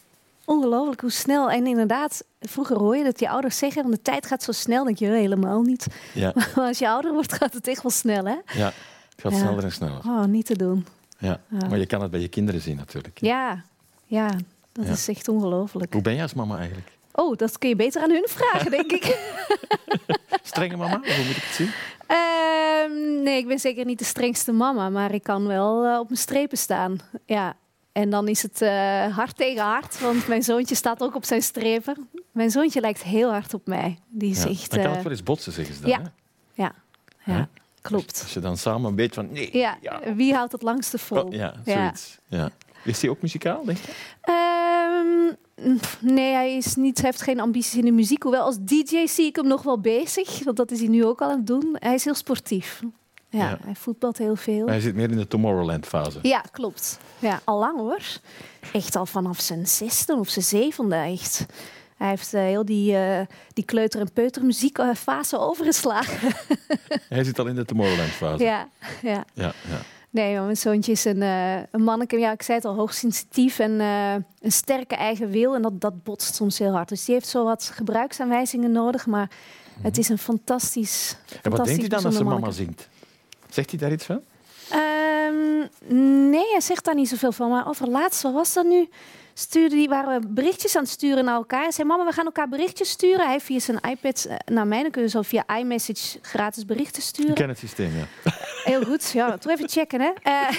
Ongelooflijk 0.44 1.00
hoe 1.00 1.10
snel. 1.10 1.50
En 1.50 1.66
inderdaad, 1.66 2.24
vroeger 2.40 2.76
hoor 2.78 2.96
je 2.96 3.04
dat 3.04 3.20
je 3.20 3.28
ouders 3.28 3.58
zeggen, 3.58 3.82
want 3.82 3.94
de 3.94 4.02
tijd 4.02 4.26
gaat 4.26 4.42
zo 4.42 4.52
snel. 4.52 4.84
denk 4.84 4.98
je 4.98 5.06
"Oh, 5.06 5.12
helemaal 5.12 5.62
niet. 5.62 5.86
Ja, 6.14 6.32
Maar 6.56 6.66
als 6.66 6.78
je 6.78 6.88
ouder 6.88 7.12
wordt, 7.12 7.32
gaat 7.32 7.52
het 7.52 7.66
echt 7.68 7.82
wel 7.82 7.92
snel, 7.92 8.24
hè? 8.24 8.36
ja. 8.58 8.64
het 8.64 8.74
gaat 9.16 9.32
Ja. 9.32 9.38
sneller 9.38 9.64
en 9.64 9.72
sneller. 9.72 9.98
Oh, 10.06 10.24
niet 10.24 10.46
te 10.46 10.56
doen. 10.56 10.86
Ja. 11.18 11.40
Ja. 11.48 11.68
Maar 11.68 11.78
je 11.78 11.86
kan 11.86 12.02
het 12.02 12.10
bij 12.10 12.20
je 12.20 12.28
kinderen 12.28 12.60
zien 12.60 12.76
natuurlijk. 12.76 13.18
Ja, 13.20 13.62
ja, 14.06 14.30
dat 14.72 14.86
is 14.86 15.08
echt 15.08 15.28
ongelooflijk. 15.28 15.92
Hoe 15.92 16.02
ben 16.02 16.14
je 16.14 16.22
als 16.22 16.34
mama 16.34 16.56
eigenlijk? 16.58 16.88
Oh, 17.12 17.36
dat 17.36 17.58
kun 17.58 17.68
je 17.68 17.76
beter 17.76 18.02
aan 18.02 18.10
hun 18.10 18.26
vragen, 18.28 18.70
denk 18.70 18.92
ik. 18.92 19.18
Strenge 20.42 20.76
mama? 20.76 20.96
Hoe 20.98 21.24
moet 21.26 21.36
ik 21.36 21.42
het 21.42 21.54
zien? 21.54 21.70
Ehm, 22.06 23.22
nee, 23.22 23.38
ik 23.38 23.46
ben 23.46 23.58
zeker 23.58 23.84
niet 23.84 23.98
de 23.98 24.04
strengste 24.04 24.52
mama, 24.52 24.88
maar 24.88 25.14
ik 25.14 25.22
kan 25.22 25.46
wel 25.46 25.84
eh, 25.84 25.98
op 25.98 26.08
mijn 26.08 26.20
strepen 26.20 26.58
staan. 26.58 26.98
Ja. 27.26 27.56
En 27.94 28.10
dan 28.10 28.28
is 28.28 28.42
het 28.42 28.62
eh, 28.62 29.16
hard 29.16 29.36
tegen 29.36 29.62
hard, 29.62 30.00
want 30.00 30.26
mijn 30.28 30.42
zoontje 30.42 30.74
staat 30.74 31.00
ook 31.02 31.14
op 31.14 31.24
zijn 31.24 31.42
strepen. 31.42 32.08
Mijn 32.32 32.50
zoontje 32.50 32.80
lijkt 32.80 33.02
heel 33.02 33.30
hard 33.30 33.54
op 33.54 33.66
mij. 33.66 33.98
Die 34.08 34.30
is 34.30 34.42
Ja. 34.42 34.48
echt. 34.48 34.70
Dan 34.70 34.78
kan 34.78 34.88
eh, 34.88 34.94
het 34.94 35.02
wel 35.02 35.12
eens 35.12 35.22
botsen, 35.22 35.52
zeggen 35.52 35.74
ze 35.74 35.80
dan. 35.80 35.90
ja. 35.90 35.96
hè? 35.98 36.04
ja, 36.62 36.72
ja, 37.24 37.36
Ja. 37.36 37.48
klopt. 37.80 38.20
Als 38.22 38.34
je 38.34 38.40
dan 38.40 38.56
samen 38.56 38.94
weet 38.94 39.14
van... 39.14 39.32
Nee, 39.32 39.48
Ja, 39.56 39.78
wie 40.14 40.34
houdt 40.34 40.52
het 40.52 40.62
langste 40.62 40.98
vol? 40.98 41.22
Oh, 41.22 41.32
ja, 41.32 41.54
Ja. 41.64 41.74
zoiets. 41.74 42.18
Ja. 42.28 42.50
Is 42.84 43.00
hij 43.00 43.10
ook 43.10 43.22
muzikaal, 43.22 43.64
denk 43.64 43.78
je? 43.78 43.92
Ehm, 44.20 45.74
nee, 46.14 46.32
hij 46.32 46.56
is 46.56 46.74
niet, 46.74 46.96
hij 46.96 47.06
heeft 47.06 47.22
geen 47.22 47.40
ambities 47.40 47.74
in 47.74 47.84
de 47.84 47.92
muziek. 47.92 48.22
Hoewel 48.22 48.44
als 48.44 48.56
DJ 48.60 49.06
zie 49.06 49.26
ik 49.26 49.36
hem 49.36 49.46
nog 49.46 49.62
wel 49.62 49.80
bezig. 49.80 50.44
Want 50.44 50.56
dat 50.56 50.70
is 50.70 50.78
hij 50.78 50.88
nu 50.88 51.04
ook 51.04 51.20
al 51.22 51.30
aan 51.30 51.36
het 51.36 51.46
doen. 51.46 51.76
Hij 51.78 51.94
is 51.94 52.04
heel 52.04 52.14
sportief. 52.14 52.80
Ja, 53.34 53.48
Ja. 53.48 53.58
hij 53.64 53.74
voetbalt 53.74 54.18
heel 54.18 54.36
veel. 54.36 54.66
Hij 54.66 54.80
zit 54.80 54.94
meer 54.94 55.10
in 55.10 55.16
de 55.16 55.26
Tomorrowland-fase. 55.28 56.18
Ja, 56.22 56.44
klopt. 56.50 56.98
Ja, 57.18 57.40
al 57.44 57.58
lang 57.58 57.78
hoor. 57.78 58.00
Echt 58.72 58.96
al 58.96 59.06
vanaf 59.06 59.40
zijn 59.40 59.66
zesde 59.66 60.14
of 60.16 60.28
zijn 60.28 60.44
zevende 60.44 60.96
echt. 60.96 61.46
Hij 61.96 62.08
heeft 62.08 62.34
eh, 62.34 62.40
heel 62.42 62.64
die, 62.64 62.96
eh, 62.96 63.20
die 63.52 63.64
kleuter- 63.64 64.00
en 64.00 64.12
peutermuziekfase 64.12 65.38
overgeslagen. 65.38 66.32
Hij 67.08 67.24
zit 67.24 67.38
al 67.38 67.46
in 67.46 67.54
de 67.54 67.64
Tomorrowland-fase. 67.64 68.44
ja, 68.44 68.68
ja. 69.02 69.24
Ja, 69.34 69.52
ja. 69.68 69.80
Nee, 70.10 70.40
mijn 70.40 70.56
zoontje 70.56 70.92
is 70.92 71.04
een, 71.04 71.22
eh 71.22 71.56
een 71.70 71.82
manneke. 71.82 72.18
Ja, 72.18 72.32
ik 72.32 72.42
zei 72.42 72.56
het 72.56 72.66
al, 72.66 72.74
hoogsensitief 72.74 73.58
en 73.58 73.80
eh, 73.80 74.14
een 74.40 74.52
sterke 74.52 74.94
eigen 74.94 75.30
wil. 75.30 75.54
En 75.54 75.62
dat, 75.62 75.80
dat 75.80 76.02
botst 76.02 76.34
soms 76.34 76.58
heel 76.58 76.72
hard. 76.72 76.88
Dus 76.88 77.04
die 77.04 77.14
heeft 77.14 77.28
zo 77.28 77.44
wat 77.44 77.70
gebruiksaanwijzingen 77.74 78.72
nodig. 78.72 79.06
Maar 79.06 79.30
het 79.82 79.98
is 79.98 80.08
een 80.08 80.18
fantastisch, 80.18 81.10
En 81.10 81.16
wat 81.32 81.42
fantastisch 81.42 81.66
denkt 81.76 81.80
hij 81.80 81.88
dan 81.88 82.04
als 82.04 82.14
zijn 82.14 82.26
mama 82.28 82.50
zingt? 82.50 82.88
Zegt 83.54 83.70
hij 83.70 83.78
daar 83.78 83.92
iets 83.92 84.04
van? 84.04 84.20
Ehm, 84.70 85.58
nee, 86.30 86.50
hij 86.50 86.60
zegt 86.60 86.84
daar 86.84 86.94
niet 86.94 87.08
zoveel 87.08 87.32
van. 87.32 87.48
Maar 87.50 87.68
over 87.68 87.88
laatst, 87.88 88.22
wat 88.22 88.32
was 88.32 88.52
dat 88.52 88.64
nu? 88.64 88.88
Stuurde 89.36 89.74
die, 89.74 89.88
waren 89.88 90.20
we 90.20 90.26
berichtjes 90.28 90.76
aan 90.76 90.82
het 90.82 90.90
sturen 90.90 91.24
naar 91.24 91.34
elkaar. 91.34 91.62
Hij 91.62 91.70
zei, 91.72 91.88
mama, 91.88 92.04
we 92.04 92.12
gaan 92.12 92.24
elkaar 92.24 92.48
berichtjes 92.48 92.90
sturen. 92.90 93.26
Hij 93.26 93.40
via 93.40 93.58
zijn 93.58 93.80
iPad 93.90 94.24
eh, 94.24 94.36
naar 94.44 94.66
mij. 94.66 94.82
Dan 94.82 94.90
kun 94.90 95.02
je 95.02 95.08
zo 95.08 95.22
via 95.22 95.56
iMessage 95.56 96.18
gratis 96.22 96.64
berichten 96.64 97.02
Ik 97.02 97.08
sturen. 97.08 97.34
ken 97.34 97.48
het 97.48 97.58
systeem, 97.58 97.92
ja. 97.96 98.30
Heel 98.70 98.84
goed. 98.84 99.10
Ja, 99.10 99.38
toch 99.38 99.52
even 99.52 99.68
checken, 99.68 100.00
hè. 100.00 100.10
Eh, 100.22 100.56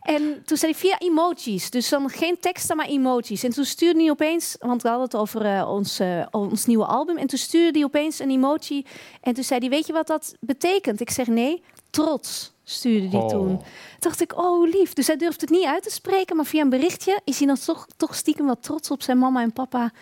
en 0.00 0.42
toen 0.44 0.56
zei 0.56 0.72
hij 0.72 0.80
via 0.80 0.98
emojis. 0.98 1.70
Dus 1.70 1.88
dan 1.88 2.10
geen 2.10 2.38
teksten, 2.40 2.76
maar 2.76 2.86
emojis. 2.86 3.44
En 3.44 3.50
toen 3.50 3.64
stuurde 3.64 4.00
hij 4.00 4.10
opeens... 4.10 4.56
Want 4.58 4.82
we 4.82 4.88
hadden 4.88 5.06
het 5.06 5.16
over 5.16 5.44
eh, 5.44 5.68
ons, 5.70 6.00
ons 6.30 6.66
nieuwe 6.66 6.84
album. 6.86 7.16
En 7.16 7.26
toen 7.26 7.38
stuurde 7.38 7.78
hij 7.78 7.86
opeens 7.86 8.18
een 8.18 8.30
emoji. 8.30 8.84
En 9.20 9.34
toen 9.34 9.44
zei 9.44 9.60
hij, 9.60 9.68
weet 9.68 9.86
je 9.86 9.92
wat 9.92 10.06
dat 10.06 10.34
betekent? 10.40 11.00
Ik 11.00 11.10
zeg, 11.10 11.26
nee, 11.26 11.62
trots 11.92 12.52
stuurde 12.64 13.08
hij 13.08 13.20
Oh. 13.20 13.28
toen. 13.28 13.56
Toen 13.56 13.64
dacht 13.98 14.20
ik, 14.20 14.38
oh 14.38 14.68
lief. 14.70 14.92
Dus 14.92 15.06
hij 15.06 15.16
durft 15.16 15.40
het 15.40 15.50
niet 15.50 15.64
uit 15.64 15.82
te 15.82 15.90
spreken. 15.90 16.36
Maar 16.36 16.44
via 16.44 16.62
een 16.62 16.68
berichtje 16.70 17.20
is 17.24 17.38
hij 17.38 17.46
dan 17.46 17.56
toch, 17.58 17.86
toch 17.96 18.14
stiekem 18.14 18.46
wat 18.46 18.62
trots 18.62 18.90
op 18.90 19.02
zijn 19.02 19.18
mama 19.18 19.42
en 19.42 19.52
papa... 19.52 19.92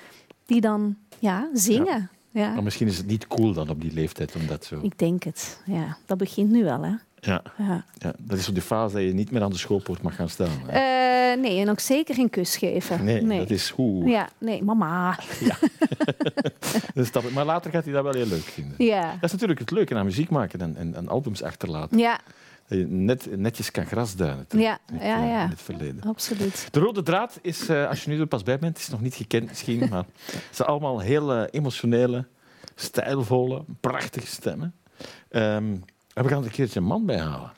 die 0.47 0.61
dan, 0.61 0.97
ja, 1.19 1.49
zingen. 1.53 2.11
Ja. 2.31 2.53
Maar 2.55 2.63
misschien 2.63 2.87
is 2.87 2.97
het 2.97 3.07
niet 3.07 3.27
cool 3.27 3.53
dan 3.53 3.69
op 3.69 3.81
die 3.81 3.93
leeftijd 3.93 4.35
om 4.37 4.47
dat 4.47 4.65
zo... 4.65 4.79
Ik 4.83 4.99
denk 4.99 5.23
het. 5.23 5.61
Ja, 5.67 5.97
dat 6.07 6.19
begint 6.19 6.51
nu 6.51 6.65
wel, 6.65 6.83
hè. 6.83 6.95
Ja, 7.21 7.43
Ja. 7.59 7.85
ja, 7.99 8.13
dat 8.19 8.39
is 8.39 8.49
op 8.49 8.55
die 8.55 8.63
fase 8.63 8.95
dat 8.95 9.05
je 9.05 9.13
niet 9.13 9.31
meer 9.31 9.43
aan 9.43 9.51
de 9.51 9.59
schoolpoort 9.59 10.03
mag 10.03 10.15
gaan 10.15 10.29
staan. 10.29 10.69
Eh, 10.69 11.41
nee, 11.41 11.61
en 11.61 11.71
ook 11.71 11.81
zeker 11.81 12.15
geen 12.15 12.31
kus 12.31 12.57
geven. 12.57 13.05
nee, 13.05 13.39
dat 13.39 13.51
is 13.51 13.71
hoe. 13.71 14.09
Ja, 14.09 14.29
nee, 14.39 14.63
mama. 14.63 15.19
Dus 16.95 17.13
dat, 17.13 17.31
maar 17.31 17.45
later 17.45 17.71
gaat 17.71 17.85
hij 17.85 17.93
dat 17.93 18.03
wel 18.03 18.13
heel 18.13 18.27
leuk 18.27 18.43
vinden. 18.43 18.85
Ja. 18.85 19.03
Dat 19.03 19.23
is 19.23 19.33
natuurlijk 19.33 19.61
het 19.61 19.71
leuke 19.71 19.95
aan 19.95 20.05
muziek 20.05 20.31
maken 20.31 20.61
en, 20.61 20.77
en, 20.77 20.95
en 20.95 21.09
albums 21.09 21.43
achterlaten. 21.43 21.99
Ja, 21.99 22.19
Dat 22.69 22.79
je 22.79 22.87
net, 22.87 23.37
netjes 23.39 23.71
kan 23.71 23.87
grasduinen 23.87 24.47
Ja, 24.49 24.79
in 24.89 24.95
het, 24.95 25.03
ja, 25.03 25.23
eh, 25.23 25.29
ja. 25.31 25.43
in 25.45 25.51
het 25.51 25.63
verleden. 25.63 26.03
absoluut. 26.03 26.69
De 26.71 26.81
rode 26.81 27.03
draad 27.03 27.39
is, 27.43 27.69
eh, 27.69 27.89
als 27.89 28.05
je 28.05 28.11
nu 28.11 28.21
er 28.21 28.27
pas 28.27 28.43
bij 28.43 28.59
bent, 28.59 28.79
is 28.79 28.89
nog 28.89 29.01
niet 29.01 29.15
gekend 29.15 29.49
misschien, 29.49 29.89
maar 29.89 30.05
het 30.25 30.43
zijn 30.57 30.69
allemaal 30.69 30.99
heel 31.01 31.45
emotionele, 31.45 32.25
stijlvolle, 32.75 33.65
prachtige 33.81 34.27
stemmen. 34.27 34.75
Ehm, 35.29 35.77
en 36.21 36.27
we 36.27 36.33
gaan 36.33 36.43
er 36.43 36.49
een 36.49 36.55
keertje 36.55 36.81
een 36.81 36.87
man 36.87 37.07
bij 37.07 37.19
halen. 37.19 37.53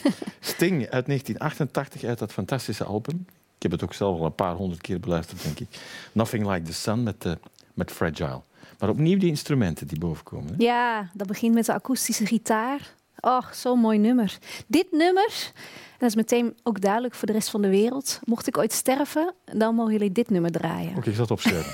Sting 0.40 0.88
uit 0.88 1.06
1988, 1.06 2.04
uit 2.04 2.18
dat 2.18 2.32
fantastische 2.32 2.84
album. 2.84 3.26
Ik 3.56 3.62
heb 3.62 3.70
het 3.72 3.82
ook 3.82 3.94
zelf 3.94 4.18
al 4.18 4.24
een 4.24 4.34
paar 4.34 4.54
honderd 4.54 4.80
keer 4.80 5.00
beluisterd, 5.00 5.42
denk 5.42 5.58
ik. 5.60 5.68
Nothing 6.12 6.46
Like 6.46 6.62
the 6.62 6.72
Sun 6.72 7.02
met, 7.02 7.24
eh, 7.24 7.32
met 7.74 7.90
Fragile. 7.92 8.40
Maar 8.78 8.88
opnieuw 8.88 9.18
die 9.18 9.28
instrumenten 9.28 9.86
die 9.86 9.98
bovenkomen. 9.98 10.48
hè. 10.48 10.64
Ja, 10.64 11.10
dat 11.14 11.26
begint 11.26 11.54
met 11.54 11.66
de 11.66 11.72
akoestische 11.72 12.26
gitaar. 12.26 12.94
Och, 13.20 13.54
zo'n 13.54 13.78
mooi 13.78 13.98
nummer. 13.98 14.38
Dit 14.66 14.92
nummer, 14.92 15.32
en 15.54 15.98
dat 15.98 16.08
is 16.08 16.14
meteen 16.14 16.56
ook 16.62 16.80
duidelijk 16.80 17.14
voor 17.14 17.26
de 17.26 17.32
rest 17.32 17.50
van 17.50 17.62
de 17.62 17.68
wereld. 17.68 18.20
Mocht 18.24 18.46
ik 18.46 18.58
ooit 18.58 18.72
sterven, 18.72 19.34
dan 19.44 19.74
mogen 19.74 19.92
jullie 19.92 20.12
dit 20.12 20.30
nummer 20.30 20.50
draaien. 20.50 20.96
Oké, 20.96 21.08
ik 21.08 21.14
zal 21.14 21.22
het 21.22 21.30
opschrijven. 21.30 21.72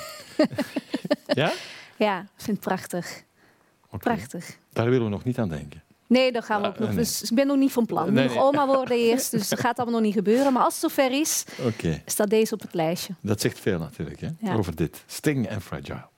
ja? 1.43 1.53
Ja, 1.97 2.21
ik 2.21 2.29
vind 2.37 2.57
het 2.57 2.67
prachtig. 2.67 3.23
Prachtig. 3.99 4.59
Daar 4.73 4.91
willen 4.91 5.05
we 5.05 5.11
nog 5.11 5.25
niet 5.25 5.39
aan 5.39 5.49
denken. 5.49 5.83
Nee, 6.07 6.33
dat 6.33 6.45
gaan 6.45 6.61
we 6.63 6.67
ook 6.69 6.79
nog. 6.79 6.89
nee. 6.89 6.97
Dus 6.97 7.23
ik 7.23 7.35
ben 7.35 7.47
nog 7.47 7.57
niet 7.57 7.73
van 7.73 7.87
plan. 7.87 8.13
Nee, 8.13 8.25
nog 8.25 8.35
nee. 8.35 8.43
oma 8.43 8.67
worden 8.67 8.97
eerst, 8.97 9.31
dus 9.31 9.49
dat 9.49 9.61
gaat 9.61 9.77
allemaal 9.77 9.95
nog 10.01 10.05
niet 10.05 10.15
gebeuren. 10.15 10.53
Maar 10.53 10.63
als 10.63 10.81
het 10.81 10.93
zover 10.93 11.21
is, 11.21 11.45
staat 12.07 12.31
deze 12.31 12.55
op 12.55 12.61
het 12.61 12.75
lijstje. 12.75 13.15
dat 13.21 13.41
zegt 13.41 13.59
veel 13.61 13.79
natuurlijk 13.79 14.21
hè? 14.21 14.29
Ja. 14.39 14.55
over 14.55 14.75
dit. 14.77 15.05
Sting 15.07 15.49
en 15.49 15.61
Fragile. 15.61 16.13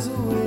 is 0.00 0.08
away. 0.08 0.39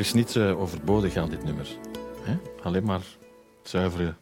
Er 0.00 0.06
is 0.06 0.12
niets 0.12 0.36
eh, 0.36 0.60
overbodig 0.60 1.16
aan 1.16 1.30
dit 1.30 1.44
nummer. 1.44 1.68
Hè? 2.22 2.36
Alleen 2.62 2.84
maar 2.84 3.02
zuivere 3.62 4.14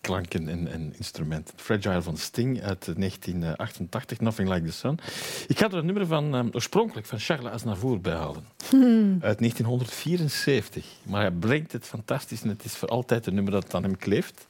klanken 0.00 0.48
en, 0.48 0.68
en 0.72 0.94
instrumenten. 0.96 1.54
Fragile 1.56 2.02
van 2.02 2.16
Sting 2.16 2.62
uit 2.62 2.84
1988, 2.96 4.20
Nothing 4.20 4.48
Like 4.48 4.66
the 4.66 4.72
Sun. 4.72 4.98
Ik 5.46 5.58
ga 5.58 5.66
er 5.66 5.74
een 5.74 5.86
nummer 5.86 6.06
van, 6.06 6.34
eh, 6.34 6.44
oorspronkelijk 6.52 7.06
van 7.06 7.18
Charles 7.18 7.52
Aznavour 7.52 8.00
bij 8.00 8.14
halen. 8.14 8.44
Uit 9.28 9.38
1974. 9.38 10.84
Maar 11.02 11.20
hij 11.20 11.30
brengt 11.30 11.72
het 11.72 11.84
fantastisch 11.84 12.42
en 12.42 12.48
het 12.48 12.64
is 12.64 12.76
voor 12.76 12.88
altijd 12.88 13.26
een 13.26 13.34
nummer 13.34 13.52
dat 13.52 13.74
aan 13.74 13.82
hem 13.82 13.96
kleeft. 13.96 14.46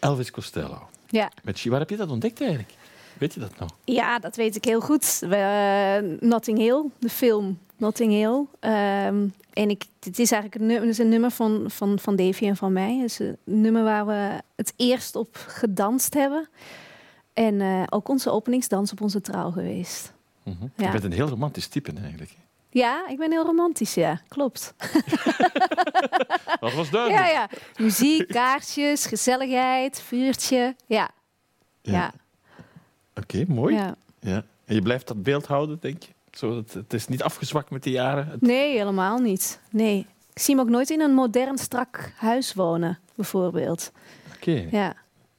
Elvis 0.00 0.30
Costello. 0.30 0.88
Ja. 1.08 1.30
Met. 1.42 1.64
Waar 1.64 1.80
heb 1.80 1.90
je 1.90 1.96
dat 1.96 2.10
ontdekt 2.10 2.40
eigenlijk? 2.40 2.72
Weet 3.18 3.34
je 3.34 3.40
dat 3.40 3.58
nou? 3.58 3.70
ja, 3.84 4.18
dat 4.18 4.36
weet 4.36 4.56
ik 4.56 4.64
heel 4.64 4.80
goed. 4.80 5.22
Eh, 5.30 5.96
Notting 6.20 6.58
Hill, 6.58 6.84
de 6.98 7.08
film 7.08 7.58
Notting 7.76 8.12
Hill. 8.12 8.44
Ehm, 8.60 9.26
en 9.52 9.70
ik, 9.70 9.84
het 10.00 10.18
is 10.18 10.30
eigenlijk 10.32 10.54
een 10.54 10.66
nummer, 10.66 10.80
het 10.88 10.98
is 10.98 11.04
een 11.04 11.08
nummer 11.08 11.30
van, 11.30 11.64
van, 11.70 11.98
van 11.98 12.16
Davy 12.16 12.46
en 12.46 12.56
van 12.56 12.72
mij. 12.72 12.96
Het 12.96 13.10
is 13.10 13.18
een 13.18 13.36
nummer 13.44 13.84
waar 13.84 14.06
we 14.06 14.42
het 14.56 14.72
eerst 14.76 15.16
op 15.16 15.28
gedanst 15.46 16.14
hebben. 16.14 16.48
En 17.32 17.60
eh, 17.60 17.82
ook 17.88 18.08
onze 18.08 18.30
openingsdans 18.30 18.92
op 18.92 19.00
onze 19.00 19.20
trouw 19.20 19.50
geweest. 19.50 20.12
Mhm. 20.42 20.66
Ja. 20.76 20.84
Je 20.86 20.90
bent 20.90 21.04
een 21.04 21.12
heel 21.12 21.28
romantisch 21.28 21.66
type 21.68 21.92
eigenlijk. 22.02 22.30
Ja, 22.70 23.08
ik 23.08 23.18
ben 23.18 23.30
heel 23.30 23.44
romantisch, 23.44 23.94
ja. 23.94 24.20
Klopt. 24.28 24.74
Dat 26.60 26.74
was 26.74 26.90
duidelijk. 26.90 27.24
Ja, 27.24 27.28
ja. 27.30 27.48
Muziek, 27.78 28.28
kaarsjes, 28.28 29.06
gezelligheid, 29.06 30.00
vuurtje. 30.00 30.76
Ja, 30.86 31.10
ja, 31.82 32.12
Oké, 33.14 33.44
mooi. 33.48 33.74
ja. 33.74 33.94
Ja. 34.20 34.44
En 34.64 34.74
je 34.74 34.82
blijft 34.82 35.06
dat 35.06 35.22
beeld 35.22 35.46
houden, 35.46 35.78
denk 35.80 36.02
je? 36.02 36.12
Zo, 36.36 36.56
het, 36.56 36.74
het 36.74 36.92
is 36.92 37.08
niet 37.08 37.22
afgezwakt 37.22 37.70
met 37.70 37.82
de 37.82 37.90
jaren. 37.90 38.26
Het- 38.28 38.40
Nee, 38.40 38.76
helemaal 38.76 39.18
niet. 39.18 39.60
Nee. 39.70 40.06
Ik 40.34 40.42
zie 40.42 40.54
hem 40.56 40.64
ook 40.64 40.70
nooit 40.70 40.90
in 40.90 41.00
een 41.00 41.14
modern, 41.14 41.58
strak 41.58 42.12
huis 42.16 42.54
wonen, 42.54 42.98
bijvoorbeeld. 43.14 43.92
Oké. 44.36 44.68
Ja. 44.70 44.94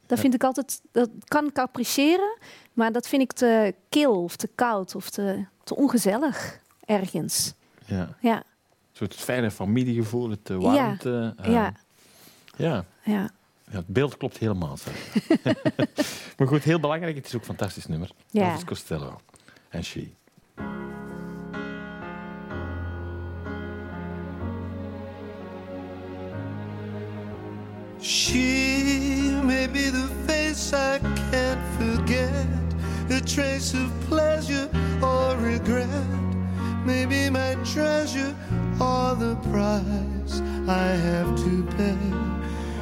Dat 0.06 0.20
vind 0.20 0.34
ik 0.34 0.44
altijd... 0.44 0.82
Dat 0.92 1.10
kan 1.26 1.46
ik 1.48 1.58
appreciëren, 1.60 2.38
maar 2.74 2.92
dat 2.92 3.08
vind 3.08 3.22
ik 3.22 3.32
te 3.34 3.74
kil 3.90 4.24
of 4.24 4.36
te 4.36 4.50
koud 4.56 4.96
of 4.96 5.10
te, 5.10 5.46
te 5.64 5.76
ongezellig 5.76 6.60
ergens. 6.86 7.54
Ja. 7.86 8.16
Ja, 8.22 8.44
Zo 8.92 9.04
het 9.04 9.16
fijne 9.16 9.52
familiegevoel, 9.52 10.30
het 10.30 10.50
eh, 10.50 10.58
warmte. 10.58 11.34
eh, 11.38 11.52
ja, 11.52 11.74
ja. 12.58 12.86
ja. 13.04 13.30
Ja, 13.72 13.76
het 13.78 13.88
beeld 13.88 14.18
klopt 14.18 14.38
helemaal. 14.38 14.78
Maar 16.38 16.48
goed, 16.48 16.64
heel 16.64 16.80
belangrijk, 16.80 17.16
het 17.16 17.26
is 17.26 17.34
ook 17.36 17.40
een 17.40 17.46
fantastisch 17.48 17.86
nummer. 17.86 18.10
Ja. 18.30 18.48
Elvis 18.50 18.64
Costello 18.66 19.20
en 19.70 19.84
She. 19.84 20.12
She 28.08 29.32
may 29.44 29.68
be 29.68 29.90
the 29.90 30.08
face 30.26 30.72
I 30.72 31.00
can't 31.30 31.60
forget, 31.76 32.48
a 33.10 33.20
trace 33.20 33.74
of 33.74 33.92
pleasure 34.08 34.70
or 35.04 35.36
regret. 35.36 35.90
Maybe 36.86 37.30
my 37.30 37.56
treasure 37.66 38.34
or 38.80 39.14
the 39.16 39.36
price 39.52 40.40
I 40.70 40.88
have 41.08 41.36
to 41.36 41.64
pay. 41.76 41.98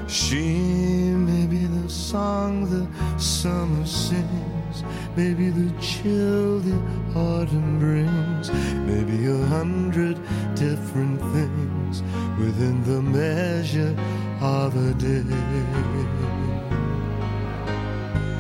She 0.08 0.46
may 0.46 1.48
be 1.48 1.66
the 1.66 1.90
song 1.90 2.70
the 2.70 2.86
summer 3.20 3.88
sings, 3.88 4.84
maybe 5.18 5.50
the 5.50 5.74
chill 5.82 6.60
the 6.60 6.78
autumn 7.16 7.80
brings, 7.80 8.52
maybe 8.86 9.26
a 9.26 9.44
hundred 9.48 10.20
different 10.54 11.20
things 11.34 12.04
within 12.38 12.84
the 12.84 13.02
measure 13.02 13.96
of 14.42 14.76
a 14.76 14.94
day. 14.96 15.24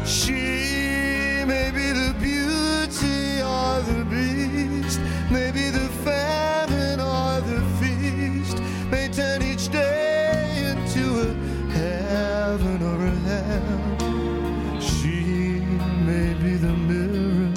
She 0.05 1.43
may 1.45 1.71
be 1.71 1.91
the 1.91 2.13
beauty 2.19 3.41
or 3.41 3.81
the 3.81 4.05
beast, 4.05 4.99
maybe 5.31 5.69
the 5.69 5.87
famine 6.03 6.99
or 6.99 7.41
the 7.41 7.61
feast, 7.79 8.57
may 8.91 9.07
turn 9.07 9.41
each 9.41 9.69
day 9.69 10.71
into 10.71 11.21
a 11.21 11.33
heaven 11.71 12.83
or 12.83 13.05
a 13.05 13.15
hell. 13.29 14.79
She 14.81 15.61
may 16.05 16.33
be 16.33 16.55
the 16.57 16.75
mirror 16.89 17.53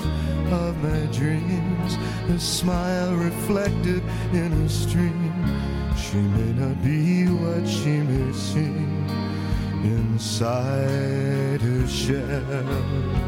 of 0.52 0.76
my 0.82 1.06
dreams, 1.12 1.96
a 2.30 2.38
smile 2.38 3.14
reflected. 3.16 4.02
She 6.10 6.16
may 6.16 6.52
not 6.54 6.82
be 6.82 7.26
what 7.26 7.68
she 7.68 7.98
may 7.98 8.32
seem 8.32 9.06
inside 9.84 11.60
her 11.60 11.86
shell. 11.86 13.27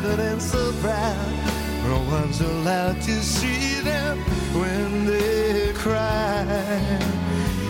Private 0.00 0.20
and 0.20 0.40
so 0.40 0.72
proud. 0.80 1.26
No 1.84 1.98
one's 2.10 2.40
allowed 2.40 3.00
to 3.02 3.22
see 3.22 3.80
them 3.80 4.18
when 4.54 5.06
they 5.06 5.72
cry. 5.74 6.46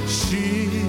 She 0.06 0.84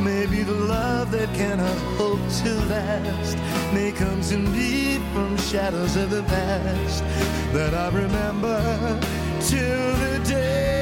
may 0.00 0.26
be 0.26 0.42
the 0.42 0.52
love 0.52 1.10
that 1.12 1.32
cannot 1.34 1.78
hope 1.96 2.20
to 2.42 2.54
last. 2.66 3.36
May 3.72 3.92
come 3.92 4.20
to 4.22 4.36
me 4.36 4.98
from 5.12 5.36
shadows 5.38 5.96
of 5.96 6.10
the 6.10 6.24
past 6.24 7.04
that 7.52 7.74
I 7.74 7.88
remember 7.88 9.00
till 9.40 9.96
the 10.04 10.20
day 10.28 10.81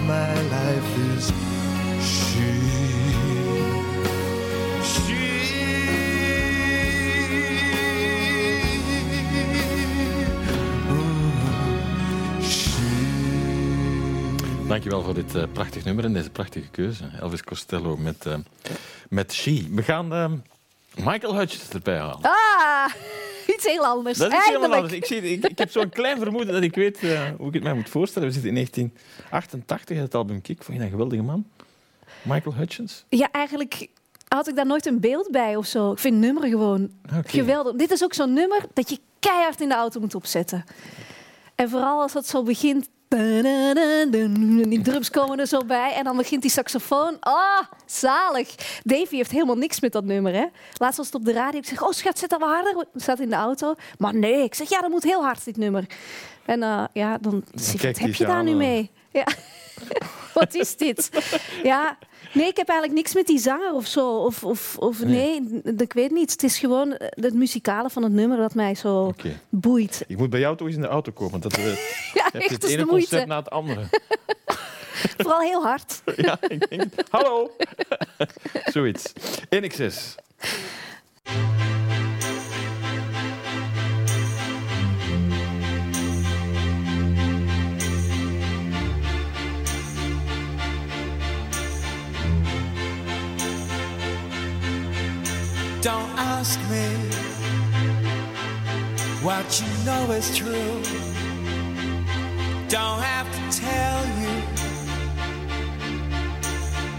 Dankjewel 14.71 15.01
voor 15.01 15.13
dit 15.13 15.35
eh, 15.35 15.43
prachtig 15.53 15.85
nummer 15.85 16.05
en 16.05 16.13
deze 16.13 16.29
prachtige 16.29 16.69
keuze. 16.69 17.03
Elvis 17.19 17.43
Costello 17.43 17.97
met, 17.97 18.25
eh, 18.25 18.35
met 19.09 19.33
She. 19.33 19.67
We 19.71 19.83
gaan 19.83 20.13
eh, 20.13 20.31
Michael 20.95 21.35
Hutchins 21.35 21.69
erbij 21.69 21.97
halen. 21.97 22.19
Ah, 22.21 22.93
iets 23.55 23.65
heel 23.65 23.85
anders. 23.85 24.17
Dat 24.17 24.31
is 24.31 24.37
iets 24.37 24.47
helemaal 24.47 24.73
anders. 24.73 24.93
Ik, 24.93 25.05
zie, 25.05 25.21
ik, 25.21 25.45
ik 25.45 25.57
heb 25.57 25.71
zo'n 25.71 25.89
klein 25.89 26.17
vermoeden 26.19 26.53
dat 26.53 26.63
ik 26.63 26.75
weet 26.75 26.99
hoe 27.37 27.47
ik 27.47 27.53
het 27.53 27.63
mij 27.63 27.73
moet 27.73 27.89
voorstellen. 27.89 28.27
We 28.27 28.33
zitten 28.33 28.49
in 28.49 28.55
1988, 28.55 29.97
het 29.97 30.15
album 30.15 30.41
Kick. 30.41 30.63
Vond 30.63 30.67
je 30.67 30.73
dat 30.73 30.83
een 30.83 30.89
geweldige 30.89 31.21
man? 31.21 31.45
Michael 32.21 32.55
Hutchins? 32.55 33.05
Ja, 33.09 33.31
eigenlijk 33.31 33.87
had 34.27 34.47
ik 34.47 34.55
daar 34.55 34.65
nooit 34.65 34.85
een 34.85 34.99
beeld 34.99 35.31
bij 35.31 35.55
of 35.55 35.65
zo. 35.65 35.91
Ik 35.91 35.99
vind 35.99 36.17
nummer 36.17 36.47
gewoon 36.47 36.91
geweldig. 37.25 37.75
Dit 37.75 37.91
is 37.91 38.03
ook 38.03 38.13
zo'n 38.13 38.33
nummer 38.33 38.65
dat 38.73 38.89
je 38.89 38.97
keihard 39.19 39.61
in 39.61 39.69
de 39.69 39.75
auto 39.75 39.99
moet 39.99 40.15
opzetten. 40.15 40.63
En 41.55 41.69
vooral 41.69 42.01
als 42.01 42.13
dat 42.13 42.27
zo 42.27 42.43
begint, 42.43 42.89
die 44.69 44.81
drums 44.81 45.09
komen 45.09 45.39
er 45.39 45.47
zo 45.47 45.65
bij. 45.65 45.93
En 45.93 46.03
dan 46.03 46.17
begint 46.17 46.41
die 46.41 46.51
saxofoon. 46.51 47.17
Ah, 47.19 47.61
zalig. 47.85 48.55
Davy 48.83 49.15
heeft 49.15 49.31
helemaal 49.31 49.57
niks 49.57 49.79
met 49.79 49.91
dat 49.91 50.03
nummer. 50.03 50.33
Hè? 50.33 50.45
Laatst 50.73 50.97
was 50.97 51.05
het 51.05 51.15
op 51.15 51.25
de 51.25 51.33
radio. 51.33 51.59
Ik 51.59 51.65
zeg, 51.65 51.83
oh 51.83 51.91
schat, 51.91 52.19
zet 52.19 52.29
dat 52.29 52.39
wel 52.39 52.49
harder. 52.49 52.85
Zat 52.93 53.19
in 53.19 53.29
de 53.29 53.35
auto. 53.35 53.73
Maar 53.97 54.15
nee, 54.15 54.43
ik 54.43 54.55
zeg, 54.55 54.69
ja, 54.69 54.81
dat 54.81 54.89
moet 54.89 55.03
heel 55.03 55.23
hard, 55.23 55.45
dit 55.45 55.57
nummer. 55.57 55.85
En 56.45 56.63
eh, 56.63 56.83
ja, 56.93 57.17
dan 57.17 57.43
zeg 57.53 57.81
wat 57.81 57.99
heb 57.99 58.13
je 58.13 58.25
daar 58.25 58.43
nu 58.43 58.51
eh. 58.51 58.57
mee? 58.57 58.91
Ja. 59.11 59.27
wat 60.33 60.53
is 60.53 60.77
dit? 60.77 61.09
Ja, 61.63 61.97
nee, 62.33 62.47
ik 62.47 62.57
heb 62.57 62.67
eigenlijk 62.69 62.99
niks 62.99 63.13
met 63.13 63.27
die 63.27 63.37
zanger 63.39 63.73
of 63.73 63.87
zo. 63.87 64.17
Of, 64.17 64.43
of, 64.43 64.77
of 64.77 65.03
nee, 65.03 65.61
ik 65.77 65.93
weet 65.93 66.11
niet. 66.11 66.31
Het 66.31 66.43
is 66.43 66.57
gewoon 66.59 66.95
het 66.97 67.33
muzikale 67.33 67.89
van 67.89 68.03
het 68.03 68.11
nummer 68.11 68.37
dat 68.37 68.55
mij 68.55 68.75
zo 68.75 69.13
boeit. 69.49 70.03
Ik 70.07 70.17
moet 70.17 70.29
bij 70.29 70.39
jou 70.39 70.57
toch 70.57 70.67
eens 70.67 70.75
in 70.75 70.81
de 70.81 70.87
auto 70.87 71.11
komen. 71.11 71.31
Want 71.31 71.43
dat, 71.43 71.53
eh, 71.53 71.65
je 71.75 72.11
Ja, 72.13 72.23
hebt 72.31 72.35
echt, 72.35 72.51
het 72.51 72.63
ene 72.63 72.85
concert 72.85 73.11
moeite. 73.11 73.27
na 73.27 73.37
het 73.37 73.49
andere. 73.49 73.81
Vooral 75.17 75.39
heel 75.39 75.61
hard. 75.63 76.01
ja, 76.15 76.37
ik 76.47 76.69
denk, 76.69 76.83
hallo. 77.09 77.51
Zoiets. 78.65 79.13
NXS. 79.49 80.15
Don't 95.81 96.11
ask 96.15 96.59
me 96.69 96.85
what 99.25 99.47
you 99.59 99.67
know 99.83 100.11
is 100.11 100.37
true. 100.37 100.79
Don't 102.69 103.01
have 103.01 103.27
to 103.33 103.59
tell 103.59 104.05
you 104.21 104.43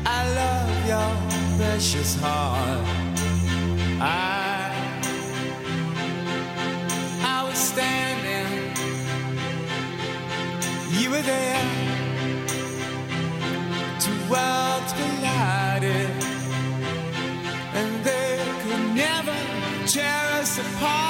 I 0.04 0.20
love 0.34 0.88
your 0.88 1.58
precious 1.58 2.16
heart. 2.20 2.84
I 4.00 4.74
I 7.22 7.44
was 7.48 7.58
standing, 7.58 8.74
you 10.90 11.08
were 11.10 11.22
there. 11.22 11.62
Two 14.00 14.18
worlds 14.28 14.92
apart. 20.62 21.01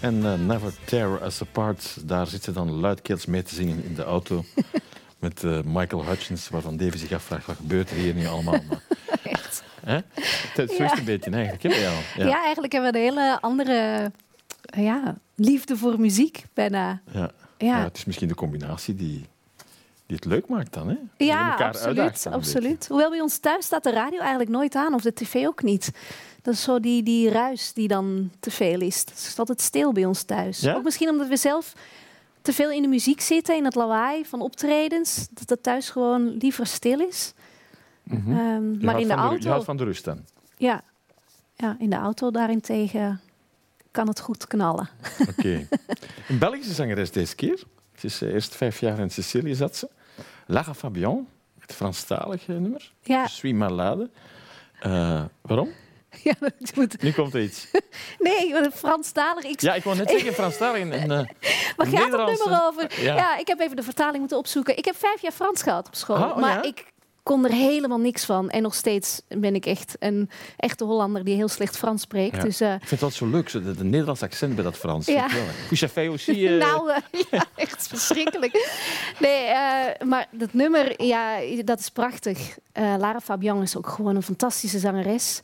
En 0.00 0.24
eh, 0.26 0.34
Never 0.34 0.72
Tear 0.84 1.22
Us 1.26 1.40
Apart. 1.42 1.96
Daar 2.08 2.26
zit 2.26 2.42
ze 2.44 2.52
dan 2.52 2.70
luidkeels 2.70 3.26
mee 3.26 3.42
te 3.42 3.54
zingen 3.54 3.84
in 3.84 3.94
de 3.94 4.02
auto. 4.04 4.44
Met 5.18 5.44
eh, 5.44 5.58
Michael 5.64 6.04
Hutchins, 6.04 6.48
waarvan 6.48 6.76
Davy 6.76 6.96
zich 6.96 7.12
afvraagt... 7.12 7.46
wat 7.46 7.56
gebeurt 7.56 7.90
er 7.90 7.96
hier 7.96 8.14
nu 8.14 8.26
allemaal? 8.26 8.60
Maar, 8.68 8.80
Echt. 9.22 9.62
hè? 9.84 9.98
Het 10.54 10.70
is 10.70 10.76
Ja. 10.76 10.98
een 10.98 11.04
beetje 11.04 11.30
eigenlijk, 11.30 11.62
hè, 11.62 11.68
bij 11.68 11.80
jou? 11.80 11.96
Ja. 12.16 12.42
eigenlijk 12.42 12.72
hebben 12.72 12.92
we 12.92 12.98
een 12.98 13.04
hele 13.04 13.40
andere 13.40 14.10
ja, 14.76 15.16
liefde 15.34 15.76
voor 15.76 16.00
muziek 16.00 16.44
bijna. 16.54 17.00
Ja. 17.12 17.30
Ja, 17.58 17.76
Ja, 17.78 17.82
het 17.84 17.96
is 17.96 18.04
misschien 18.04 18.28
de 18.28 18.34
combinatie 18.34 18.94
die, 18.94 19.26
die 20.06 20.16
het 20.16 20.24
leuk 20.24 20.48
maakt 20.48 20.72
dan, 20.72 20.88
hè? 20.88 20.96
Ja 21.16 21.54
absoluut. 21.54 22.26
absoluut. 22.30 22.88
Hoewel 22.88 23.10
bij 23.10 23.20
ons 23.20 23.38
thuis 23.38 23.64
staat 23.64 23.82
de 23.82 23.90
radio 23.90 24.18
eigenlijk 24.18 24.50
nooit 24.50 24.74
aan, 24.74 24.94
of 24.94 25.02
de 25.02 25.12
tv 25.12 25.46
ook 25.46 25.62
niet. 25.62 25.90
Dat 26.42 26.54
is 26.54 26.62
zo 26.62 26.80
die, 26.80 27.02
die 27.02 27.30
ruis 27.30 27.72
die 27.72 27.88
dan 27.88 28.30
te 28.40 28.50
veel 28.50 28.80
is. 28.80 28.98
Het 28.98 29.10
is 29.10 29.38
altijd 29.38 29.60
stil 29.60 29.92
bij 29.92 30.04
ons 30.04 30.22
thuis. 30.22 30.60
Ja? 30.60 30.74
Ook 30.74 30.82
misschien 30.82 31.08
omdat 31.08 31.28
we 31.28 31.36
zelf 31.36 31.72
te 32.42 32.52
veel 32.52 32.70
in 32.70 32.82
de 32.82 32.88
muziek 32.88 33.20
zitten, 33.20 33.56
in 33.56 33.64
het 33.64 33.74
lawaai 33.74 34.24
van 34.24 34.40
optredens. 34.40 35.28
Dat 35.30 35.48
het 35.48 35.62
thuis 35.62 35.90
gewoon 35.90 36.36
liever 36.36 36.66
stil 36.66 37.00
is. 37.00 37.32
Je 38.02 38.16
maar 38.80 39.00
in 39.00 39.08
de 39.08 39.14
van 39.14 39.22
auto... 39.22 39.42
je 39.42 39.48
houdt 39.48 39.64
van 39.64 39.76
de 39.76 39.84
rust 39.84 40.04
dan? 40.04 40.24
Ja. 40.56 40.82
ja, 41.54 41.76
in 41.78 41.90
de 41.90 41.96
auto 41.96 42.30
daarentegen 42.30 43.20
kan 43.90 44.08
het 44.08 44.20
goed 44.20 44.46
knallen. 44.46 44.88
Oké. 45.28 45.66
Een 46.28 46.38
Belgische 46.38 46.74
zangeres 46.74 47.10
deze 47.10 47.34
keer. 47.34 47.62
Ze 47.98 48.06
is 48.06 48.22
eh, 48.22 48.32
eerst 48.32 48.56
vijf 48.56 48.80
jaar 48.80 48.98
in 48.98 49.10
Sicilië 49.10 49.54
zat 49.54 49.76
ze. 49.76 49.88
Lara 50.46 50.74
Fabian, 50.74 51.28
het 51.58 51.72
Franstalige 51.72 52.52
nummer. 52.52 52.92
Ja, 53.00 53.26
suis 53.26 53.54
malade. 53.54 54.10
Eh, 54.80 55.24
waarom? 55.40 55.70
ja 56.24 56.34
moet... 56.74 57.02
Nu 57.02 57.12
komt 57.12 57.34
er 57.34 57.42
iets. 57.42 57.66
Nee, 58.18 58.70
Franstalig. 58.70 59.44
Ik... 59.44 59.60
Ja, 59.60 59.74
ik 59.74 59.84
wou 59.84 59.96
net 59.96 60.10
zeggen 60.10 60.32
Franstalig. 60.32 60.80
En, 60.80 60.92
eh, 60.92 61.08
Waar 61.76 61.86
gaat 61.86 62.12
het 62.12 62.38
nummer 62.38 62.62
over? 62.62 63.02
Ja. 63.02 63.14
Ja. 63.14 63.36
ik 63.36 63.46
heb 63.46 63.60
even 63.60 63.76
de 63.76 63.82
vertaling 63.82 64.18
moeten 64.18 64.38
opzoeken. 64.38 64.76
Ik 64.76 64.84
heb 64.84 64.96
vijf 64.96 65.22
jaar 65.22 65.32
Frans 65.32 65.62
gehad 65.62 65.86
op 65.86 65.94
school. 65.94 66.16
Oh 66.16 66.36
maar 66.36 66.54
ja? 66.54 66.62
ik 66.62 66.84
kon 67.26 67.44
er 67.44 67.52
helemaal 67.52 67.98
niks 67.98 68.24
van. 68.24 68.50
En 68.50 68.62
nog 68.62 68.74
steeds 68.74 69.22
ben 69.28 69.54
ik 69.54 69.66
echt 69.66 69.96
een 69.98 70.30
echte 70.56 70.84
Hollander 70.84 71.24
die 71.24 71.34
heel 71.34 71.48
slecht 71.48 71.76
Frans 71.76 72.02
spreekt. 72.02 72.36
Ja. 72.36 72.42
Dus, 72.42 72.60
eh, 72.60 72.72
ik 72.72 72.78
vind 72.78 72.90
het 72.90 73.02
altijd 73.02 73.20
zo 73.20 73.26
leuk, 73.26 73.48
zo, 73.48 73.62
de, 73.62 73.74
de 73.74 73.84
Nederlandse 73.84 74.24
accent 74.24 74.54
bij 74.54 74.64
dat 74.64 74.76
Frans. 74.76 75.06
Ja. 75.06 75.28
Savez 75.70 76.08
aussi... 76.08 76.46
eh, 76.46 76.58
nou, 76.66 76.90
eh, 76.90 77.20
ja, 77.30 77.44
echt 77.54 77.86
verschrikkelijk. 77.88 78.70
Nee, 79.18 79.48
maar 80.04 80.28
dat 80.30 80.52
nummer, 80.52 81.02
ja, 81.02 81.38
dat 81.64 81.78
is 81.78 81.88
prachtig. 81.90 82.58
Lara 82.72 83.20
Fabian 83.20 83.62
is 83.62 83.76
ook 83.76 83.88
gewoon 83.88 84.16
een 84.16 84.22
fantastische 84.22 84.78
zangeres. 84.78 85.42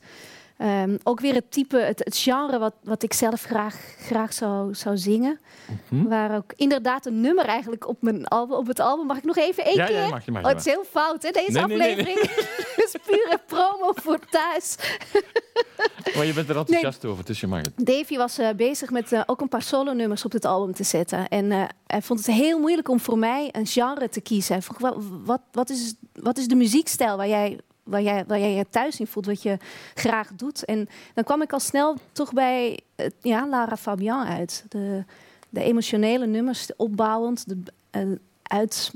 Ehm, 0.63 0.97
ook 1.03 1.21
weer 1.21 1.35
het 1.35 1.51
type, 1.51 1.77
het, 1.77 1.99
het 1.99 2.17
genre 2.17 2.59
wat, 2.59 2.75
wat 2.83 3.03
ik 3.03 3.13
zelf 3.13 3.43
graag, 3.43 3.77
graag 3.99 4.33
zou, 4.33 4.75
zou 4.75 4.97
zingen. 4.97 5.41
Mhm. 5.89 6.09
Waar 6.09 6.37
ook 6.37 6.53
inderdaad 6.57 7.07
een 7.07 7.21
nummer 7.21 7.45
eigenlijk 7.45 7.89
op, 7.89 8.03
mijn 8.03 8.27
album, 8.27 8.57
op 8.57 8.67
het 8.67 8.81
album. 8.81 9.07
Mag 9.07 9.17
ik 9.17 9.25
nog 9.25 9.37
even 9.37 9.65
één 9.65 9.77
Ja, 9.77 9.87
keer? 9.87 9.97
ja, 9.97 10.09
mag 10.09 10.25
je, 10.25 10.31
mag 10.31 10.41
je, 10.41 10.47
oh, 10.47 10.53
het 10.53 10.67
is 10.67 10.73
heel 10.73 10.85
fout, 10.85 11.23
hè, 11.23 11.31
deze 11.31 11.51
Nee, 11.51 11.67
nee, 11.67 11.77
nee, 11.79 11.91
aflevering. 11.91 12.19
Het 12.77 12.91
is 12.93 13.01
pure 13.07 13.41
promo 13.47 13.93
voor 13.95 14.19
thuis. 14.31 14.77
Maar 16.17 16.27
je 16.27 16.33
bent 16.33 16.49
er 16.49 16.57
enthousiast 16.57 17.05
over, 17.05 17.25
dus 17.25 17.41
je 17.41 17.47
mag 17.47 17.61
het. 17.61 17.87
Davy 17.87 18.17
was 18.17 18.39
eh, 18.39 18.49
bezig 18.57 18.91
met 18.91 19.13
eh, 19.13 19.21
ook 19.27 19.41
een 19.41 19.49
paar 19.49 19.63
solo-nummers 19.63 20.25
op 20.25 20.31
dit 20.31 20.45
album 20.45 20.75
te 20.75 20.85
zetten. 20.85 21.29
En 21.29 21.53
eh, 21.53 21.65
hij 21.87 22.03
vond 22.03 22.27
het 22.27 22.37
heel 22.37 22.59
moeilijk 22.59 22.89
om 22.89 23.01
voor 23.01 23.19
mij 23.19 23.49
een 23.53 23.67
genre 23.67 24.09
te 24.09 24.21
kiezen. 24.21 24.53
Hij 24.53 24.63
vroeg, 24.63 24.79
wat, 25.25 25.41
wat, 25.53 25.71
is, 25.71 25.95
wat 26.13 26.39
is 26.39 26.49
de 26.49 26.55
muziekstijl 26.55 27.17
waar 27.17 27.29
jij, 27.29 27.59
waar, 27.83 28.03
jij, 28.03 28.25
waar 28.27 28.39
jij 28.39 28.53
je 28.53 28.67
thuis 28.71 29.01
in 29.01 29.07
voelt, 29.07 29.27
wat 29.27 29.43
je 29.43 29.59
graag 29.95 30.31
doet? 30.35 30.65
En 30.65 30.89
dan 31.15 31.25
kwam 31.25 31.43
ik 31.43 31.53
al 31.53 31.61
snel 31.61 31.97
toch 32.13 32.33
bij 32.33 32.81
ja, 33.21 33.49
Lara 33.49 33.77
Fabian 33.77 34.27
uit. 34.27 34.65
De, 34.69 35.05
de 35.49 35.63
emotionele 35.63 36.27
nummers, 36.27 36.67
de 36.67 36.75
opbouwend, 36.77 37.49
de, 37.49 37.63
eh, 37.91 38.03
uit, 38.43 38.93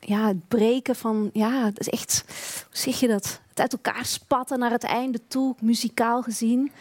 ja, 0.00 0.26
het 0.26 0.48
breken 0.48 0.96
van, 0.96 1.30
ja, 1.32 1.64
het 1.64 1.80
is 1.80 1.88
echt, 1.88 2.24
hoe 2.68 2.76
zeg 2.76 3.00
je 3.00 3.08
dat? 3.08 3.40
Het 3.48 3.60
uit 3.60 3.72
elkaar 3.72 4.04
spatten 4.04 4.58
naar 4.58 4.70
het 4.70 4.84
einde 4.84 5.20
toe, 5.28 5.54
muzikaal 5.60 6.22
gezien. 6.22 6.72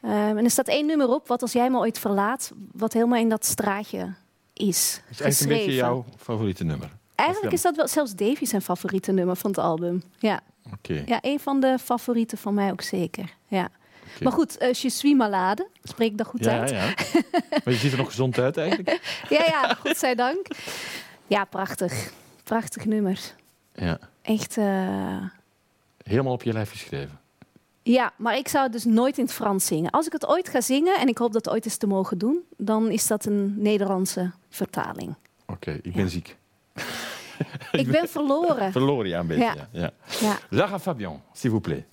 Ehm, 0.00 0.36
en 0.36 0.44
er 0.44 0.50
staat 0.50 0.68
één 0.68 0.86
nummer 0.86 1.08
op, 1.08 1.28
wat 1.28 1.42
als 1.42 1.52
jij 1.52 1.70
me 1.70 1.78
ooit 1.78 1.98
verlaat, 1.98 2.52
wat 2.72 2.92
helemaal 2.92 3.18
in 3.18 3.28
dat 3.28 3.44
straatje 3.44 4.14
is 4.52 5.00
Het 5.04 5.10
is 5.10 5.20
eigenlijk 5.20 5.52
een 5.52 5.66
beetje 5.66 5.80
jouw 5.80 6.04
favoriete 6.16 6.64
nummer. 6.64 6.90
Eigenlijk 7.14 7.52
is 7.52 7.62
dat 7.62 7.76
wel 7.76 7.88
zelfs 7.88 8.14
Davy 8.14 8.44
zijn 8.44 8.62
favoriete 8.62 9.12
nummer 9.12 9.36
van 9.36 9.50
het 9.50 9.58
album. 9.58 10.02
Ja, 10.18 10.40
Oké. 10.72 11.02
ja 11.06 11.18
een 11.20 11.40
van 11.40 11.60
de 11.60 11.78
favorieten 11.82 12.38
van 12.38 12.54
mij 12.54 12.70
ook 12.70 12.82
zeker. 12.82 13.34
Ja. 13.46 13.68
Maar 14.22 14.32
goed, 14.32 14.62
uh, 14.62 14.72
Je 14.72 14.90
suis 14.90 15.14
malade, 15.16 15.66
spreek 15.82 16.10
ik 16.10 16.18
dat 16.18 16.26
goed 16.26 16.44
Ja, 16.44 16.58
uit? 16.60 16.70
ja. 16.70 16.84
maar 17.64 17.72
je 17.72 17.74
ziet 17.74 17.92
er 17.92 17.98
nog 17.98 18.06
gezond 18.08 18.38
uit 18.38 18.56
eigenlijk. 18.56 19.00
ja, 19.28 19.44
ja, 19.46 19.74
godzijdank. 19.74 20.46
Ja, 21.26 21.44
prachtig. 21.44 22.12
Prachtig 22.44 22.84
nummer. 22.84 23.34
Ja. 23.74 23.98
Echt, 24.22 24.56
eh, 24.56 25.24
Helemaal 26.02 26.32
op 26.32 26.42
je 26.42 26.52
lijf 26.52 26.70
geschreven. 26.70 27.20
ja, 27.82 28.12
maar 28.16 28.36
ik 28.36 28.48
zou 28.48 28.62
het 28.64 28.72
dus 28.72 28.84
nooit 28.84 29.18
in 29.18 29.24
het 29.24 29.32
Frans 29.32 29.66
zingen. 29.66 29.90
Als 29.90 30.06
ik 30.06 30.12
het 30.12 30.26
ooit 30.26 30.48
ga 30.48 30.60
zingen, 30.60 30.98
en 30.98 31.08
ik 31.08 31.18
hoop 31.18 31.32
dat 31.32 31.48
ooit 31.50 31.64
eens 31.64 31.76
te 31.76 31.86
mogen 31.86 32.18
doen, 32.18 32.40
dan 32.56 32.90
is 32.90 33.06
dat 33.06 33.24
een 33.24 33.54
Nederlandse 33.62 34.30
vertaling. 34.50 35.14
Oké, 35.46 35.78
ik 35.82 35.92
ben 35.94 36.10
ziek. 36.10 36.36
Ik 37.72 37.90
ben 37.90 38.08
verloren. 38.08 38.72
Verloren 38.72 39.08
ja 39.08 39.20
een 39.20 39.26
beetje. 39.26 39.42
Ja. 39.44 39.68
Ja. 39.70 39.90
Ja. 40.20 40.38
Lara 40.48 40.78
Fabian, 40.78 41.22
s'il 41.32 41.50
vous 41.50 41.62
plaît. 41.62 41.84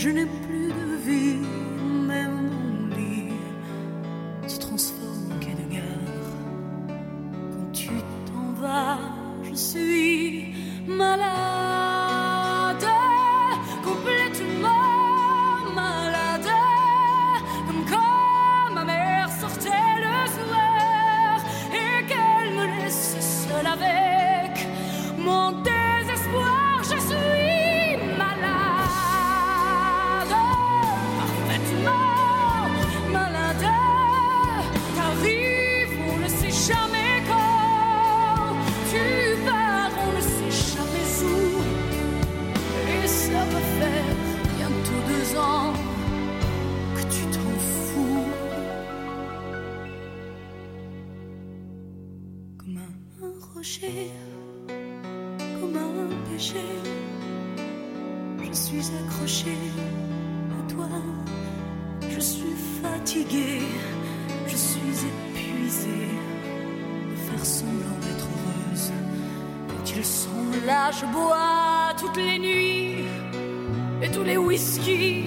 Je 0.00 0.08
n'ai 0.08 0.24
je 64.46 64.56
suis 64.56 65.06
épuisée 65.06 66.08
de 67.10 67.16
faire 67.16 67.44
semblant 67.44 67.98
d'être 68.02 68.26
heureuse. 68.26 68.92
Quand 69.68 69.96
ils 69.96 70.04
sont 70.04 70.66
là, 70.66 70.90
je 70.90 71.06
bois 71.06 71.94
toutes 71.98 72.16
les 72.16 72.38
nuits 72.38 73.04
et 74.02 74.10
tous 74.10 74.22
les 74.22 74.36
whisky. 74.36 75.26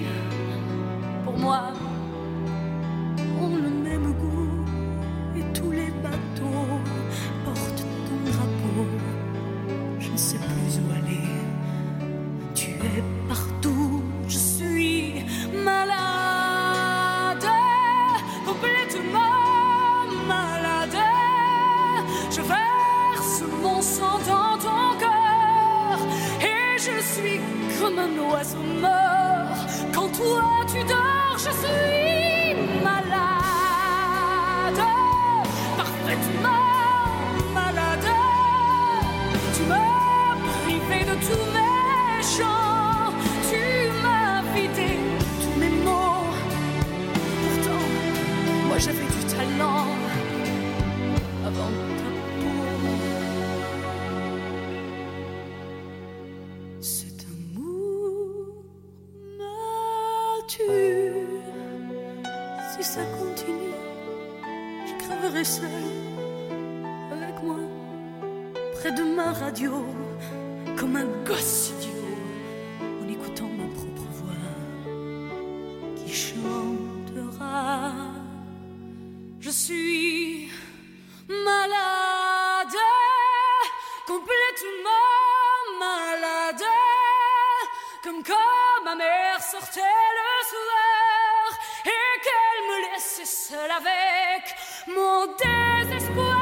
et 91.84 92.20
qu'elle 92.22 92.62
me 92.68 92.92
laisse 92.92 93.48
seule 93.48 93.70
avec 93.70 94.54
mon 94.88 95.26
désespoir. 95.26 96.33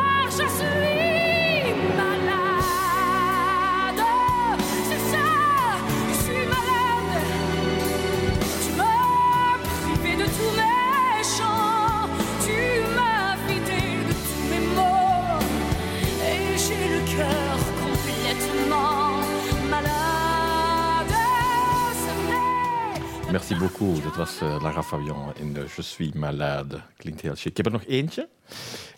Merci 23.32 23.56
beaucoup. 23.56 24.02
Dat 24.02 24.16
was 24.16 24.40
eh, 24.40 24.62
Lara 24.62 24.82
Fabian 24.82 25.32
in 25.36 25.52
de 25.52 25.64
Je 25.76 25.82
suis 25.82 26.12
malade. 26.12 26.80
Klinkt 26.96 27.20
heel 27.20 27.34
chic. 27.34 27.44
Ik 27.50 27.56
heb 27.56 27.66
er 27.66 27.72
nog 27.72 27.84
eentje. 27.84 28.28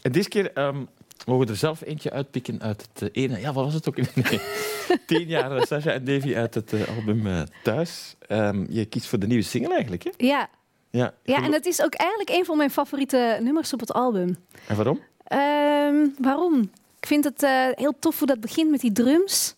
En 0.03 0.13
deze 0.13 0.29
keer 0.29 0.53
ehm, 0.53 0.85
mogen 1.27 1.47
we 1.47 1.53
er 1.53 1.59
zelf 1.59 1.81
eentje 1.81 2.11
uitpikken 2.11 2.63
uit 2.63 2.89
het 2.93 3.11
eh, 3.13 3.23
ene... 3.23 3.41
Ja, 3.41 3.53
wat 3.53 3.65
was 3.65 3.75
het 3.75 3.89
ook? 3.89 3.97
Nee. 4.15 4.41
Tien 5.07 5.27
jaar 5.27 5.67
Sasha 5.67 5.91
en 5.91 6.05
Davy 6.05 6.35
uit 6.35 6.55
het 6.55 6.73
eh, 6.73 6.97
album 6.97 7.47
Thuis. 7.63 8.15
Ehm, 8.27 8.65
je 8.69 8.85
kiest 8.85 9.07
voor 9.07 9.19
de 9.19 9.27
nieuwe 9.27 9.43
single 9.43 9.73
eigenlijk, 9.73 10.03
hè? 10.03 10.11
Ja, 10.17 10.49
Ja. 10.91 11.15
ja, 11.23 11.43
en 11.43 11.51
dat 11.51 11.67
is 11.67 11.83
ook 11.83 11.95
eigenlijk 11.95 12.31
een 12.31 12.45
van 12.45 12.57
mijn 12.57 12.71
favoriete 12.71 13.39
nummers 13.41 13.73
op 13.73 13.81
het 13.81 13.93
album. 13.93 14.37
En 14.67 14.77
waarom? 14.77 15.01
Ehm, 15.25 16.07
waarom? 16.19 16.71
Ik 17.01 17.07
vind 17.07 17.25
het 17.25 17.47
heel 17.75 17.95
tof 17.99 18.19
hoe 18.19 18.27
dat 18.27 18.41
begint 18.41 18.71
met 18.71 18.81
die 18.81 18.93
drums. 18.93 19.55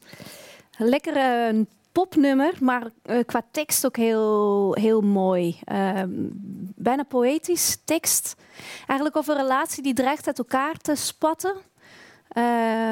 Lekker 0.79 1.17
een 1.17 1.69
popnummer, 1.97 2.55
maar 2.61 2.91
eh, 3.03 3.19
qua 3.27 3.43
tekst 3.51 3.87
ook 3.87 3.97
heel, 3.97 4.75
heel 4.75 5.01
mooi. 5.01 5.59
Ehm, 5.65 6.11
bijna 6.75 7.03
poëtisch 7.03 7.79
tekst. 7.85 8.37
Eigenlijk 8.79 9.17
over 9.17 9.35
een 9.35 9.41
relatie 9.41 9.83
die 9.83 9.95
dreigt 9.95 10.27
uit 10.27 10.39
elkaar 10.39 10.77
te 10.77 10.95
spatten. 10.95 11.55
Eh, 12.37 12.43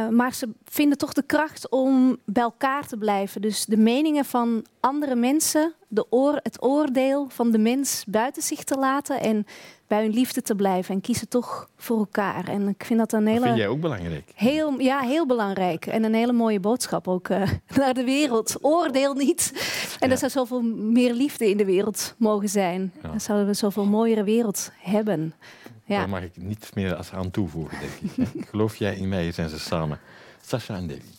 maar 0.08 0.34
ze 0.34 0.48
vinden 0.64 0.98
toch 0.98 1.12
de 1.12 1.22
kracht 1.22 1.68
om 1.70 2.16
bij 2.24 2.42
elkaar 2.42 2.86
te 2.86 2.96
blijven. 2.96 3.40
Dus 3.40 3.64
de 3.64 3.76
meningen 3.76 4.24
van 4.24 4.64
andere 4.80 5.14
mensen, 5.14 5.74
de 5.88 6.06
oor, 6.10 6.40
het 6.42 6.62
oordeel 6.62 7.26
van 7.28 7.50
de 7.50 7.58
mens 7.58 8.04
buiten 8.08 8.42
zich 8.42 8.64
te 8.64 8.76
laten 8.78 9.20
en 9.20 9.46
bij 9.86 10.02
hun 10.02 10.12
liefde 10.12 10.42
te 10.42 10.54
blijven 10.54 10.94
en 10.94 11.00
kiezen 11.00 11.28
toch 11.28 11.68
voor 11.76 11.98
elkaar. 11.98 12.48
En 12.48 12.68
ik 12.68 12.84
vind 12.84 12.98
dat 12.98 13.12
een 13.12 13.24
Dat 13.24 13.32
hele. 13.32 13.44
vind 13.44 13.56
jij 13.56 13.68
ook 13.68 13.80
belangrijk. 13.80 14.32
Heel, 14.34 14.78
ja, 14.80 15.00
heel 15.00 15.26
belangrijk. 15.26 15.86
En 15.86 16.04
een 16.04 16.14
hele 16.14 16.32
mooie 16.32 16.60
boodschap 16.60 17.08
ook 17.08 17.28
eh, 17.28 17.50
naar 17.78 17.94
de 17.94 18.04
wereld. 18.04 18.56
Oordeel 18.60 19.14
niet. 19.14 19.52
En 20.00 20.06
Ja. 20.08 20.12
er 20.14 20.18
zou 20.18 20.30
zoveel 20.30 20.62
meer 20.74 21.12
liefde 21.12 21.50
in 21.50 21.56
de 21.56 21.64
wereld 21.64 22.14
mogen 22.18 22.48
zijn. 22.48 22.92
Ja. 23.02 23.08
Dan 23.08 23.20
zouden 23.20 23.46
we 23.46 23.54
zoveel 23.54 23.84
mooiere 23.86 24.24
wereld 24.24 24.70
hebben. 24.78 25.34
Ja. 25.84 25.98
Daar 25.98 26.08
mag 26.08 26.22
ik 26.22 26.36
niets 26.36 26.72
meer 26.72 26.94
als 26.94 27.12
aan 27.12 27.30
toevoegen, 27.30 27.78
denk 27.78 28.28
ik. 28.28 28.46
Geloof 28.50 28.76
jij 28.76 28.96
in 28.96 29.08
mij, 29.08 29.32
zijn 29.32 29.48
ze 29.48 29.58
samen. 29.58 30.00
Sasha 30.40 30.76
en 30.76 30.86
Davy. 30.86 31.12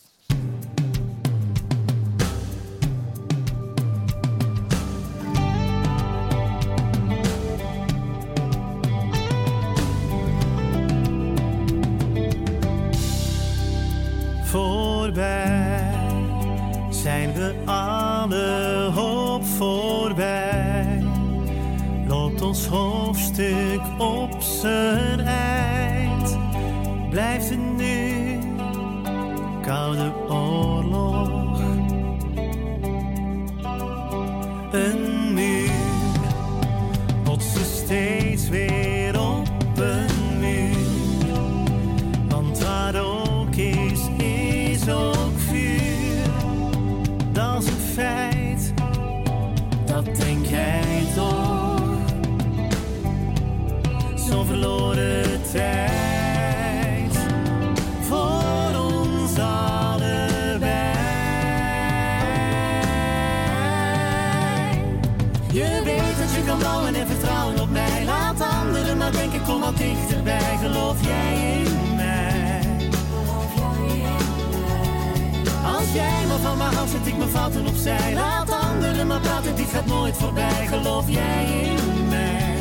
Opzij. 77.85 78.13
Laat 78.13 78.51
anderen 78.51 79.07
maar 79.07 79.19
praten, 79.19 79.55
dit 79.55 79.69
gaat 79.69 79.85
nooit 79.85 80.17
voorbij. 80.17 80.67
Geloof 80.67 81.09
jij 81.09 81.45
in 81.45 82.07
mij? 82.09 82.53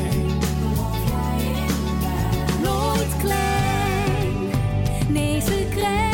nooit 2.63 3.17
klein. 3.19 4.51
Nee, 5.09 5.41
ze 5.41 5.67
krijgen 5.71 6.14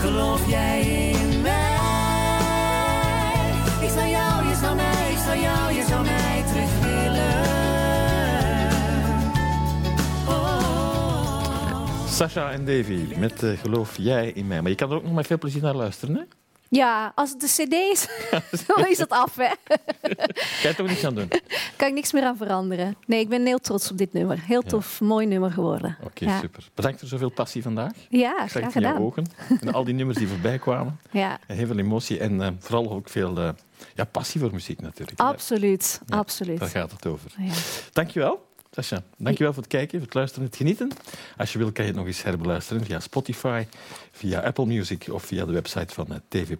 Geloof 0.00 0.48
jij 0.48 0.80
in 0.80 1.42
mij? 1.42 1.76
Ik 3.80 3.88
zou 3.90 4.08
jou, 4.08 4.46
je 4.48 4.54
zou 4.60 4.76
mij, 4.76 5.10
ik 5.10 5.18
zou 5.18 5.38
jou, 5.38 5.72
je 5.72 5.84
zou 5.88 6.04
mij. 6.04 6.26
Oh. 10.28 12.06
Sasha 12.08 12.50
en 12.50 12.64
Davy 12.64 13.06
met 13.18 13.42
eh, 13.42 13.58
Geloof 13.58 13.96
jij 13.96 14.30
in 14.30 14.46
mij. 14.46 14.60
Maar 14.60 14.70
je 14.70 14.76
kan 14.76 14.90
er 14.90 14.96
ook 14.96 15.02
nog 15.02 15.12
met 15.12 15.26
veel 15.26 15.38
plezier 15.38 15.62
naar 15.62 15.74
luisteren, 15.74 16.14
hè? 16.14 16.22
Ja, 16.70 17.12
als 17.14 17.30
het 17.30 17.40
de 17.40 17.46
CD 17.46 17.72
is, 17.72 18.06
dan 18.66 18.86
is 18.86 18.98
het 18.98 19.10
af, 19.10 19.36
hè? 19.36 19.50
Kan 20.62 20.70
je 20.70 20.74
toch 20.76 20.86
niks 20.86 21.04
aan 21.04 21.14
doen? 21.14 21.28
Kan 21.76 21.88
ik 21.88 21.94
niks 21.94 22.12
meer 22.12 22.22
aan 22.24 22.36
veranderen. 22.36 22.96
Nee, 23.06 23.20
ik 23.20 23.28
ben 23.28 23.46
heel 23.46 23.58
trots 23.58 23.90
op 23.90 23.98
dit 23.98 24.12
nummer. 24.12 24.38
Heel 24.42 24.62
tof, 24.62 25.00
mooi 25.00 25.26
nummer 25.26 25.50
geworden. 25.50 25.96
Oké, 26.04 26.24
ja. 26.24 26.38
super. 26.40 26.68
Bedankt 26.74 26.98
voor 26.98 27.08
zoveel 27.08 27.30
passie 27.30 27.62
vandaag. 27.62 27.92
Ja, 28.08 28.42
Ik 28.44 28.50
graag 28.50 28.62
in 28.64 28.70
gedaan. 28.70 28.98
ogen. 28.98 29.26
En 29.60 29.72
al 29.72 29.84
die 29.84 29.94
nummers 29.94 30.18
die 30.18 30.28
voorbij 30.28 30.58
kwamen. 30.58 31.00
Ja, 31.10 31.38
En 31.46 31.56
heel 31.56 31.66
veel 31.66 31.78
emotie 31.78 32.18
en 32.18 32.42
eh, 32.42 32.48
vooral 32.58 32.90
ook 32.90 33.08
veel 33.08 33.38
eh, 33.38 33.48
ja, 33.94 34.04
passie 34.04 34.40
voor 34.40 34.52
muziek 34.52 34.80
natuurlijk. 34.80 35.20
absoluut, 35.20 36.00
Ja, 36.06 36.16
absoluut. 36.16 36.58
Daar 36.58 36.68
gaat 36.68 36.90
het 36.92 37.06
over. 37.06 37.30
Ja. 37.38 37.52
Dankjewel. 37.92 38.47
Tasja, 38.78 39.02
dankjewel 39.16 39.52
voor 39.52 39.62
het 39.62 39.72
kijken, 39.72 39.98
voor 39.98 40.06
het 40.06 40.14
luisteren 40.14 40.44
en 40.44 40.50
het 40.50 40.58
genieten. 40.58 40.90
Als 41.36 41.52
je 41.52 41.58
wil, 41.58 41.72
kan 41.72 41.84
je 41.84 41.90
het 41.90 41.98
nog 41.98 42.08
eens 42.08 42.22
herbeluisteren 42.22 42.84
via 42.84 43.00
Spotify, 43.00 43.66
via 44.12 44.40
Apple 44.40 44.66
Music 44.66 45.08
of 45.10 45.24
via 45.24 45.44
de 45.44 45.52
website 45.52 45.94
van 45.94 46.06
eh, 46.12 46.18
TV+. 46.28 46.56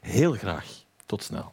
Heel 0.00 0.32
graag. 0.32 0.66
Tot 1.06 1.22
snel. 1.22 1.52